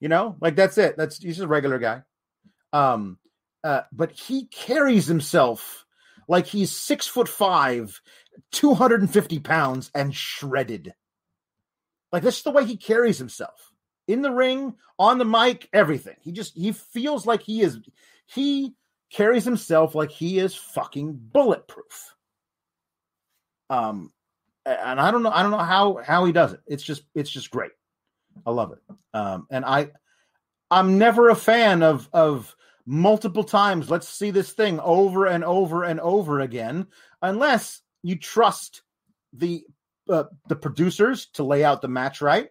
You 0.00 0.08
know, 0.08 0.36
like 0.40 0.56
that's 0.56 0.78
it. 0.78 0.96
That's 0.96 1.18
he's 1.18 1.36
just 1.36 1.44
a 1.44 1.48
regular 1.48 1.78
guy. 1.78 2.02
Um, 2.72 3.18
uh, 3.62 3.82
but 3.92 4.12
he 4.12 4.46
carries 4.46 5.06
himself 5.06 5.84
like 6.28 6.46
he's 6.46 6.70
six 6.70 7.06
foot 7.06 7.28
five, 7.28 8.00
250 8.52 9.40
pounds, 9.40 9.90
and 9.94 10.14
shredded. 10.14 10.94
Like 12.12 12.22
this 12.22 12.38
is 12.38 12.42
the 12.42 12.50
way 12.50 12.64
he 12.64 12.76
carries 12.76 13.18
himself 13.18 13.72
in 14.08 14.22
the 14.22 14.32
ring, 14.32 14.74
on 14.98 15.18
the 15.18 15.24
mic, 15.24 15.68
everything. 15.72 16.16
He 16.20 16.32
just 16.32 16.56
he 16.56 16.72
feels 16.72 17.26
like 17.26 17.42
he 17.42 17.62
is 17.62 17.78
he 18.32 18.74
carries 19.10 19.44
himself 19.44 19.94
like 19.94 20.10
he 20.10 20.38
is 20.38 20.54
fucking 20.54 21.18
bulletproof. 21.32 22.14
Um 23.68 24.12
and 24.66 25.00
I 25.00 25.10
don't 25.10 25.22
know 25.22 25.30
I 25.30 25.42
don't 25.42 25.50
know 25.50 25.58
how 25.58 26.00
how 26.04 26.24
he 26.24 26.32
does 26.32 26.52
it. 26.52 26.60
It's 26.66 26.82
just 26.82 27.02
it's 27.14 27.30
just 27.30 27.50
great. 27.50 27.72
I 28.46 28.50
love 28.50 28.72
it. 28.72 28.78
Um 29.14 29.46
and 29.50 29.64
I 29.64 29.90
I'm 30.70 30.98
never 30.98 31.30
a 31.30 31.36
fan 31.36 31.82
of 31.82 32.08
of 32.12 32.54
multiple 32.86 33.44
times 33.44 33.90
let's 33.90 34.08
see 34.08 34.30
this 34.30 34.52
thing 34.52 34.80
over 34.80 35.26
and 35.26 35.44
over 35.44 35.84
and 35.84 36.00
over 36.00 36.40
again 36.40 36.86
unless 37.22 37.82
you 38.02 38.16
trust 38.16 38.82
the 39.32 39.62
uh, 40.08 40.24
the 40.48 40.56
producers 40.56 41.26
to 41.26 41.44
lay 41.44 41.62
out 41.62 41.82
the 41.82 41.88
match 41.88 42.20
right 42.20 42.48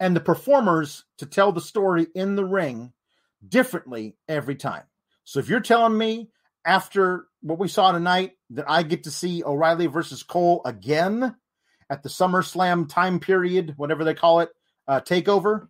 and 0.00 0.16
the 0.16 0.20
performers 0.20 1.04
to 1.18 1.26
tell 1.26 1.52
the 1.52 1.60
story 1.60 2.06
in 2.14 2.34
the 2.34 2.44
ring 2.44 2.92
differently 3.48 4.16
every 4.28 4.56
time. 4.56 4.84
So 5.24 5.38
if 5.38 5.48
you're 5.48 5.60
telling 5.60 5.96
me 5.96 6.30
after 6.64 7.26
what 7.40 7.58
we 7.58 7.68
saw 7.68 7.92
tonight 7.92 8.32
that 8.50 8.64
I 8.68 8.82
get 8.82 9.04
to 9.04 9.10
see 9.10 9.42
O'Reilly 9.44 9.86
versus 9.86 10.22
Cole 10.22 10.62
again 10.64 11.34
at 11.90 12.02
the 12.02 12.08
SummerSlam 12.08 12.88
time 12.88 13.20
period, 13.20 13.74
whatever 13.76 14.04
they 14.04 14.14
call 14.14 14.40
it, 14.40 14.50
uh, 14.88 15.00
takeover, 15.00 15.68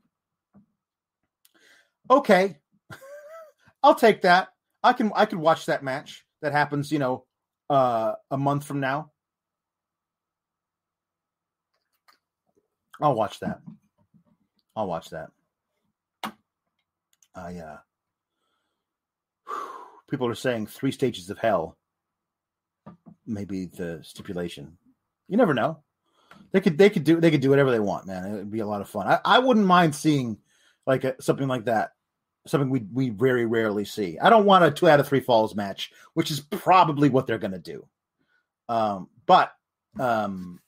okay, 2.10 2.58
I'll 3.82 3.94
take 3.94 4.22
that. 4.22 4.48
I 4.82 4.92
can 4.92 5.12
I 5.14 5.24
can 5.24 5.40
watch 5.40 5.66
that 5.66 5.82
match 5.82 6.24
that 6.42 6.52
happens, 6.52 6.92
you 6.92 6.98
know, 6.98 7.24
uh, 7.70 8.12
a 8.30 8.36
month 8.36 8.64
from 8.64 8.80
now. 8.80 9.10
I'll 13.00 13.14
watch 13.14 13.40
that. 13.40 13.60
I'll 14.76 14.86
watch 14.86 15.10
that. 15.10 15.30
I 17.34 17.56
uh 17.56 17.76
people 20.10 20.26
are 20.28 20.34
saying 20.34 20.66
three 20.66 20.92
stages 20.92 21.30
of 21.30 21.38
hell. 21.38 21.76
Maybe 23.26 23.66
the 23.66 24.00
stipulation. 24.02 24.76
You 25.28 25.36
never 25.36 25.54
know. 25.54 25.82
They 26.52 26.60
could 26.60 26.78
they 26.78 26.90
could 26.90 27.04
do 27.04 27.20
they 27.20 27.30
could 27.30 27.40
do 27.40 27.50
whatever 27.50 27.70
they 27.70 27.80
want, 27.80 28.06
man. 28.06 28.26
It 28.26 28.32
would 28.32 28.50
be 28.50 28.60
a 28.60 28.66
lot 28.66 28.80
of 28.80 28.88
fun. 28.88 29.06
I, 29.06 29.20
I 29.24 29.38
wouldn't 29.38 29.66
mind 29.66 29.94
seeing 29.94 30.38
like 30.86 31.04
a, 31.04 31.20
something 31.20 31.48
like 31.48 31.64
that. 31.64 31.90
Something 32.46 32.70
we 32.70 32.80
we 32.92 33.08
very 33.08 33.46
rarely 33.46 33.84
see. 33.84 34.18
I 34.18 34.28
don't 34.30 34.44
want 34.44 34.64
a 34.64 34.70
two 34.70 34.88
out 34.88 35.00
of 35.00 35.08
three 35.08 35.20
falls 35.20 35.54
match, 35.54 35.90
which 36.12 36.30
is 36.30 36.40
probably 36.40 37.08
what 37.08 37.26
they're 37.26 37.38
gonna 37.38 37.58
do. 37.58 37.86
Um, 38.68 39.08
but 39.26 39.52
um 39.98 40.60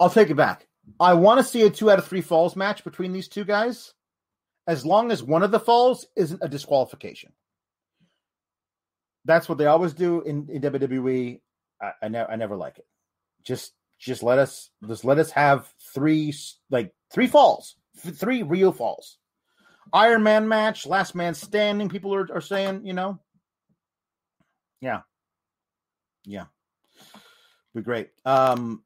I'll 0.00 0.10
take 0.10 0.30
it 0.30 0.36
back. 0.36 0.66
I 0.98 1.14
want 1.14 1.38
to 1.38 1.44
see 1.44 1.62
a 1.62 1.70
two 1.70 1.90
out 1.90 1.98
of 1.98 2.06
three 2.06 2.22
falls 2.22 2.56
match 2.56 2.82
between 2.82 3.12
these 3.12 3.28
two 3.28 3.44
guys, 3.44 3.94
as 4.66 4.86
long 4.86 5.10
as 5.10 5.22
one 5.22 5.42
of 5.42 5.50
the 5.50 5.60
falls 5.60 6.06
isn't 6.16 6.42
a 6.42 6.48
disqualification. 6.48 7.32
That's 9.24 9.48
what 9.48 9.58
they 9.58 9.66
always 9.66 9.92
do 9.92 10.22
in, 10.22 10.48
in 10.50 10.62
WWE. 10.62 11.40
I, 11.80 11.92
I 12.02 12.08
never 12.08 12.30
I 12.30 12.36
never 12.36 12.56
like 12.56 12.78
it. 12.78 12.86
Just 13.44 13.72
just 13.98 14.22
let 14.22 14.38
us 14.38 14.70
just 14.86 15.04
let 15.04 15.18
us 15.18 15.30
have 15.30 15.72
three 15.94 16.34
like 16.70 16.92
three 17.12 17.28
falls, 17.28 17.76
three 17.96 18.42
real 18.42 18.72
falls. 18.72 19.18
Iron 19.92 20.22
Man 20.22 20.48
match, 20.48 20.86
last 20.86 21.14
man 21.14 21.34
standing. 21.34 21.88
People 21.88 22.14
are, 22.14 22.28
are 22.32 22.40
saying, 22.40 22.86
you 22.86 22.92
know, 22.92 23.18
yeah, 24.80 25.00
yeah, 26.24 26.46
be 27.74 27.82
great. 27.82 28.10
Um, 28.24 28.82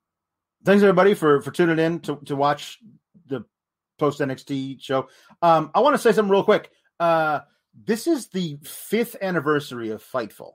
thanks 0.64 0.83
everybody 0.83 1.14
for 1.14 1.41
for 1.43 1.51
tuning 1.51 1.79
in 1.79 2.01
to 2.01 2.16
to 2.27 2.37
watch 2.37 2.79
post 3.99 4.20
NXT 4.20 4.80
show. 4.82 5.09
Um, 5.42 5.70
I 5.74 5.80
want 5.80 5.94
to 5.94 5.99
say 5.99 6.12
something 6.12 6.30
real 6.30 6.44
quick. 6.44 6.70
Uh, 6.99 7.40
this 7.84 8.07
is 8.07 8.28
the 8.28 8.59
fifth 8.62 9.16
anniversary 9.20 9.90
of 9.90 10.03
Fightful. 10.03 10.53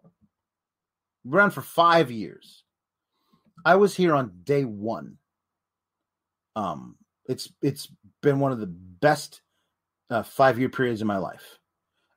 We're 1.23 1.37
around 1.37 1.51
for 1.51 1.61
five 1.61 2.09
years. 2.11 2.63
I 3.63 3.75
was 3.75 3.95
here 3.95 4.15
on 4.15 4.31
day 4.43 4.63
one. 4.65 5.17
Um, 6.55 6.97
it's 7.27 7.51
it's 7.61 7.87
been 8.21 8.39
one 8.39 8.51
of 8.51 8.59
the 8.59 8.67
best 8.67 9.41
uh, 10.09 10.23
five 10.23 10.59
year 10.59 10.69
periods 10.69 11.01
in 11.01 11.07
my 11.07 11.17
life. 11.17 11.59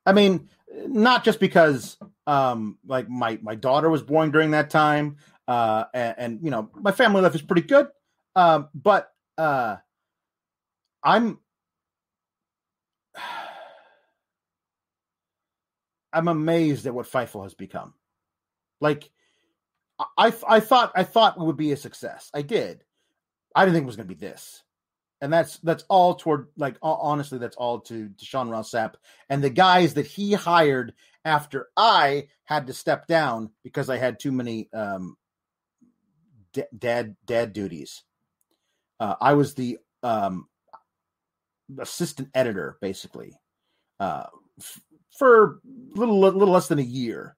I 0.05 0.13
mean, 0.13 0.49
not 0.87 1.23
just 1.23 1.39
because 1.39 1.97
um, 2.27 2.77
like 2.85 3.09
my 3.09 3.39
my 3.41 3.55
daughter 3.55 3.89
was 3.89 4.01
born 4.01 4.31
during 4.31 4.51
that 4.51 4.69
time 4.69 5.17
uh, 5.47 5.85
and, 5.93 6.15
and, 6.17 6.39
you 6.41 6.49
know 6.49 6.69
my 6.73 6.91
family 6.91 7.21
life 7.21 7.35
is 7.35 7.41
pretty 7.41 7.61
good. 7.61 7.87
Um, 8.35 8.69
but 8.73 9.11
uh, 9.37 9.77
I'm 11.05 11.39
I'm 16.11 16.27
amazed 16.27 16.85
at 16.87 16.93
what 16.93 17.05
Fightful 17.09 17.43
has 17.43 17.53
become. 17.53 17.93
Like 18.81 19.09
I 20.17 20.33
I 20.47 20.59
thought 20.59 20.91
I 20.95 21.03
thought 21.03 21.37
it 21.37 21.43
would 21.43 21.57
be 21.57 21.71
a 21.71 21.77
success. 21.77 22.29
I 22.33 22.41
did. 22.41 22.83
I 23.55 23.63
didn't 23.63 23.75
think 23.75 23.83
it 23.83 23.87
was 23.87 23.95
going 23.95 24.09
to 24.09 24.15
be 24.15 24.19
this. 24.19 24.63
And 25.21 25.31
that's 25.31 25.59
that's 25.59 25.85
all 25.87 26.15
toward 26.15 26.47
like 26.57 26.75
honestly 26.81 27.37
that's 27.37 27.55
all 27.55 27.79
to 27.81 28.09
to 28.09 28.25
Sean 28.25 28.49
Ross 28.49 28.73
and 29.29 29.43
the 29.43 29.49
guys 29.49 29.93
that 29.93 30.05
he 30.05 30.33
hired 30.33 30.93
after 31.23 31.69
I 31.77 32.27
had 32.43 32.67
to 32.67 32.73
step 32.73 33.07
down 33.07 33.51
because 33.63 33.89
I 33.89 33.97
had 33.97 34.19
too 34.19 34.31
many 34.31 34.69
um, 34.73 35.15
dad 36.77 37.15
dad 37.25 37.53
duties. 37.53 38.03
Uh, 38.99 39.15
I 39.19 39.33
was 39.33 39.55
the 39.55 39.79
um, 40.03 40.47
assistant 41.79 42.29
editor, 42.33 42.77
basically, 42.81 43.39
uh, 43.99 44.25
f- 44.59 44.81
for 45.17 45.43
a 45.45 45.99
little 45.99 46.19
little 46.19 46.51
less 46.51 46.67
than 46.67 46.79
a 46.79 46.83
year, 46.83 47.35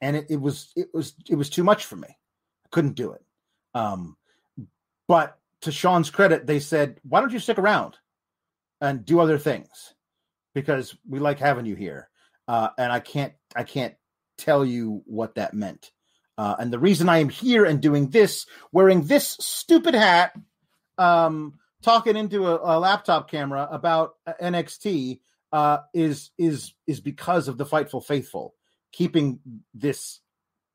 and 0.00 0.16
it, 0.16 0.26
it, 0.30 0.40
was 0.40 0.72
it 0.76 0.88
was 0.92 1.14
it 1.28 1.34
was 1.36 1.50
too 1.50 1.64
much 1.64 1.84
for 1.84 1.96
me. 1.96 2.08
I 2.08 2.68
couldn't 2.70 2.94
do 2.94 3.12
it. 3.12 3.24
Um, 3.74 4.16
but 5.08 5.38
to 5.62 5.72
Sean's 5.72 6.10
credit, 6.10 6.46
they 6.46 6.60
said, 6.60 7.00
"Why 7.02 7.20
don't 7.20 7.32
you 7.32 7.38
stick 7.38 7.58
around 7.58 7.96
and 8.80 9.04
do 9.04 9.20
other 9.20 9.38
things?" 9.38 9.94
Because 10.54 10.96
we 11.08 11.18
like 11.18 11.38
having 11.38 11.66
you 11.66 11.74
here, 11.74 12.08
uh, 12.48 12.70
and 12.78 12.92
I 12.92 13.00
can't 13.00 13.34
I 13.54 13.64
can't 13.64 13.94
tell 14.38 14.64
you 14.64 15.02
what 15.06 15.34
that 15.34 15.54
meant. 15.54 15.90
Uh, 16.38 16.54
and 16.58 16.72
the 16.72 16.78
reason 16.78 17.08
I 17.08 17.18
am 17.18 17.30
here 17.30 17.64
and 17.64 17.80
doing 17.80 18.10
this, 18.10 18.46
wearing 18.70 19.02
this 19.04 19.36
stupid 19.40 19.94
hat, 19.94 20.36
um, 20.98 21.58
talking 21.82 22.16
into 22.16 22.46
a, 22.46 22.76
a 22.76 22.78
laptop 22.78 23.30
camera 23.30 23.68
about 23.70 24.14
NXT, 24.40 25.20
uh, 25.52 25.78
is 25.94 26.30
is 26.38 26.74
is 26.86 27.00
because 27.00 27.48
of 27.48 27.58
the 27.58 27.64
Fightful 27.64 28.04
Faithful, 28.04 28.54
keeping 28.92 29.40
this 29.74 30.20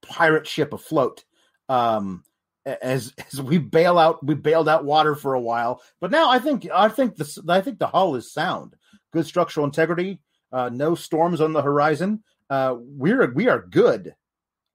pirate 0.02 0.48
ship 0.48 0.74
afloat. 0.74 1.24
Um, 1.70 2.24
as 2.66 3.14
as 3.32 3.42
we 3.42 3.58
bail 3.58 3.98
out, 3.98 4.26
we 4.26 4.36
bailed 4.36 4.70
out 4.70 4.86
water 4.86 5.16
for 5.16 5.34
a 5.34 5.42
while, 5.42 5.82
but 6.00 6.12
now 6.12 6.30
I 6.30 6.40
think 6.40 6.68
I 6.74 6.90
think 6.90 7.16
the 7.16 7.44
I 7.48 7.62
think 7.62 7.80
the 7.80 7.88
hull 7.88 8.16
is 8.16 8.32
sound, 8.32 8.76
good 9.12 9.26
structural 9.26 9.66
integrity, 9.66 10.20
uh, 10.52 10.70
no 10.70 10.96
storms 10.96 11.42
on 11.42 11.54
the 11.54 11.62
horizon. 11.62 12.24
Uh, 12.50 12.76
we're 12.78 13.32
we 13.34 13.48
are 13.48 13.62
good. 13.62 14.14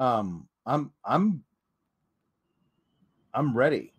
Um, 0.00 0.48
I'm 0.64 0.92
I'm 1.04 1.42
I'm 3.32 3.56
ready 3.56 3.92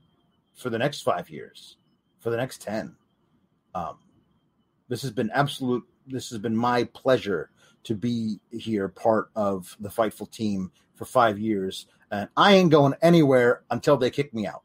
for 0.55 0.69
the 0.69 0.79
next 0.79 1.01
five 1.01 1.29
years, 1.29 1.77
for 2.19 2.29
the 2.29 2.37
next 2.37 2.61
ten. 2.61 2.95
Um, 3.75 3.97
this 4.87 5.01
has 5.01 5.11
been 5.11 5.29
absolute. 5.33 5.83
This 6.07 6.29
has 6.29 6.39
been 6.39 6.55
my 6.55 6.85
pleasure 6.85 7.51
to 7.83 7.95
be 7.95 8.39
here, 8.51 8.87
part 8.89 9.29
of 9.35 9.75
the 9.79 9.89
Fightful 9.89 10.29
team 10.31 10.71
for 10.95 11.05
five 11.05 11.39
years, 11.39 11.85
and 12.11 12.27
I 12.35 12.53
ain't 12.55 12.71
going 12.71 12.93
anywhere 13.01 13.63
until 13.69 13.97
they 13.97 14.09
kick 14.09 14.33
me 14.33 14.47
out. 14.47 14.63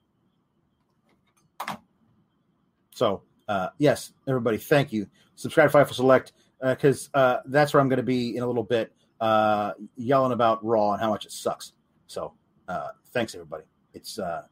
So, 2.95 3.23
uh, 3.49 3.69
yes, 3.79 4.13
everybody, 4.29 4.59
thank 4.59 4.93
you. 4.93 5.07
Subscribe 5.35 5.71
to 5.71 5.79
Fightful 5.79 5.95
Select 5.95 6.33
because 6.61 7.11
uh, 7.15 7.19
uh, 7.19 7.41
that's 7.47 7.73
where 7.75 7.81
I'm 7.81 7.89
going 7.89 7.99
to 7.99 8.03
be 8.03 8.37
in 8.37 8.43
a 8.43 8.47
little 8.47 8.63
bit, 8.63 8.93
uh, 9.21 9.73
yelling 9.97 10.33
about 10.33 10.65
Raw 10.65 10.93
and 10.93 11.01
how 11.01 11.11
much 11.11 11.25
it 11.27 11.33
sucks. 11.33 11.73
So, 12.07 12.35
uh, 12.69 12.89
thanks 13.13 13.35
everybody. 13.35 13.65
It's 13.95 14.19
uh, 14.19 14.43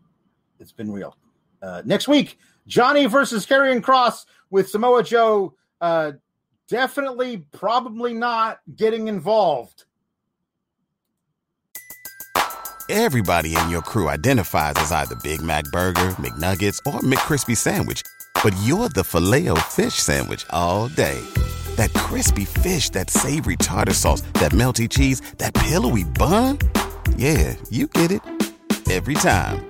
it's 0.59 0.73
been 0.73 0.91
real. 0.91 1.17
Uh, 1.63 1.83
next 1.85 2.09
week, 2.09 2.39
Johnny 2.67 3.07
versus 3.07 3.47
Karrion 3.47 3.81
Kross 3.81 4.25
with 4.51 4.69
Samoa 4.69 5.03
Joe. 5.03 5.55
Uh, 5.81 6.13
definitely, 6.69 7.39
probably 7.53 8.15
not 8.15 8.61
getting 8.77 9.09
involved. 9.09 9.85
Everybody 12.89 13.55
in 13.57 13.71
your 13.71 13.83
crew 13.83 14.09
identifies 14.09 14.75
as 14.77 14.91
either 14.91 15.15
Big 15.23 15.41
Mac 15.41 15.65
Burger, 15.67 16.17
McNuggets, 16.19 16.79
or 16.93 16.99
McCrispy 17.01 17.57
Sandwich, 17.57 18.03
but 18.43 18.53
you're 18.65 18.89
the 18.89 19.05
filet 19.05 19.49
fish 19.69 19.95
Sandwich 19.95 20.45
all 20.51 20.89
day. 20.89 21.21
That 21.77 21.93
crispy 21.93 22.45
fish, 22.45 22.91
that 22.91 23.09
savory 23.09 23.57
tartar 23.57 23.95
sauce, 23.95 24.23
that 24.35 24.51
melty 24.51 24.89
cheese, 24.89 25.21
that 25.39 25.55
pillowy 25.55 26.03
bun. 26.03 26.59
Yeah, 27.17 27.55
you 27.71 27.87
get 27.87 28.11
it 28.11 28.23
every 28.91 29.15
time. 29.15 29.70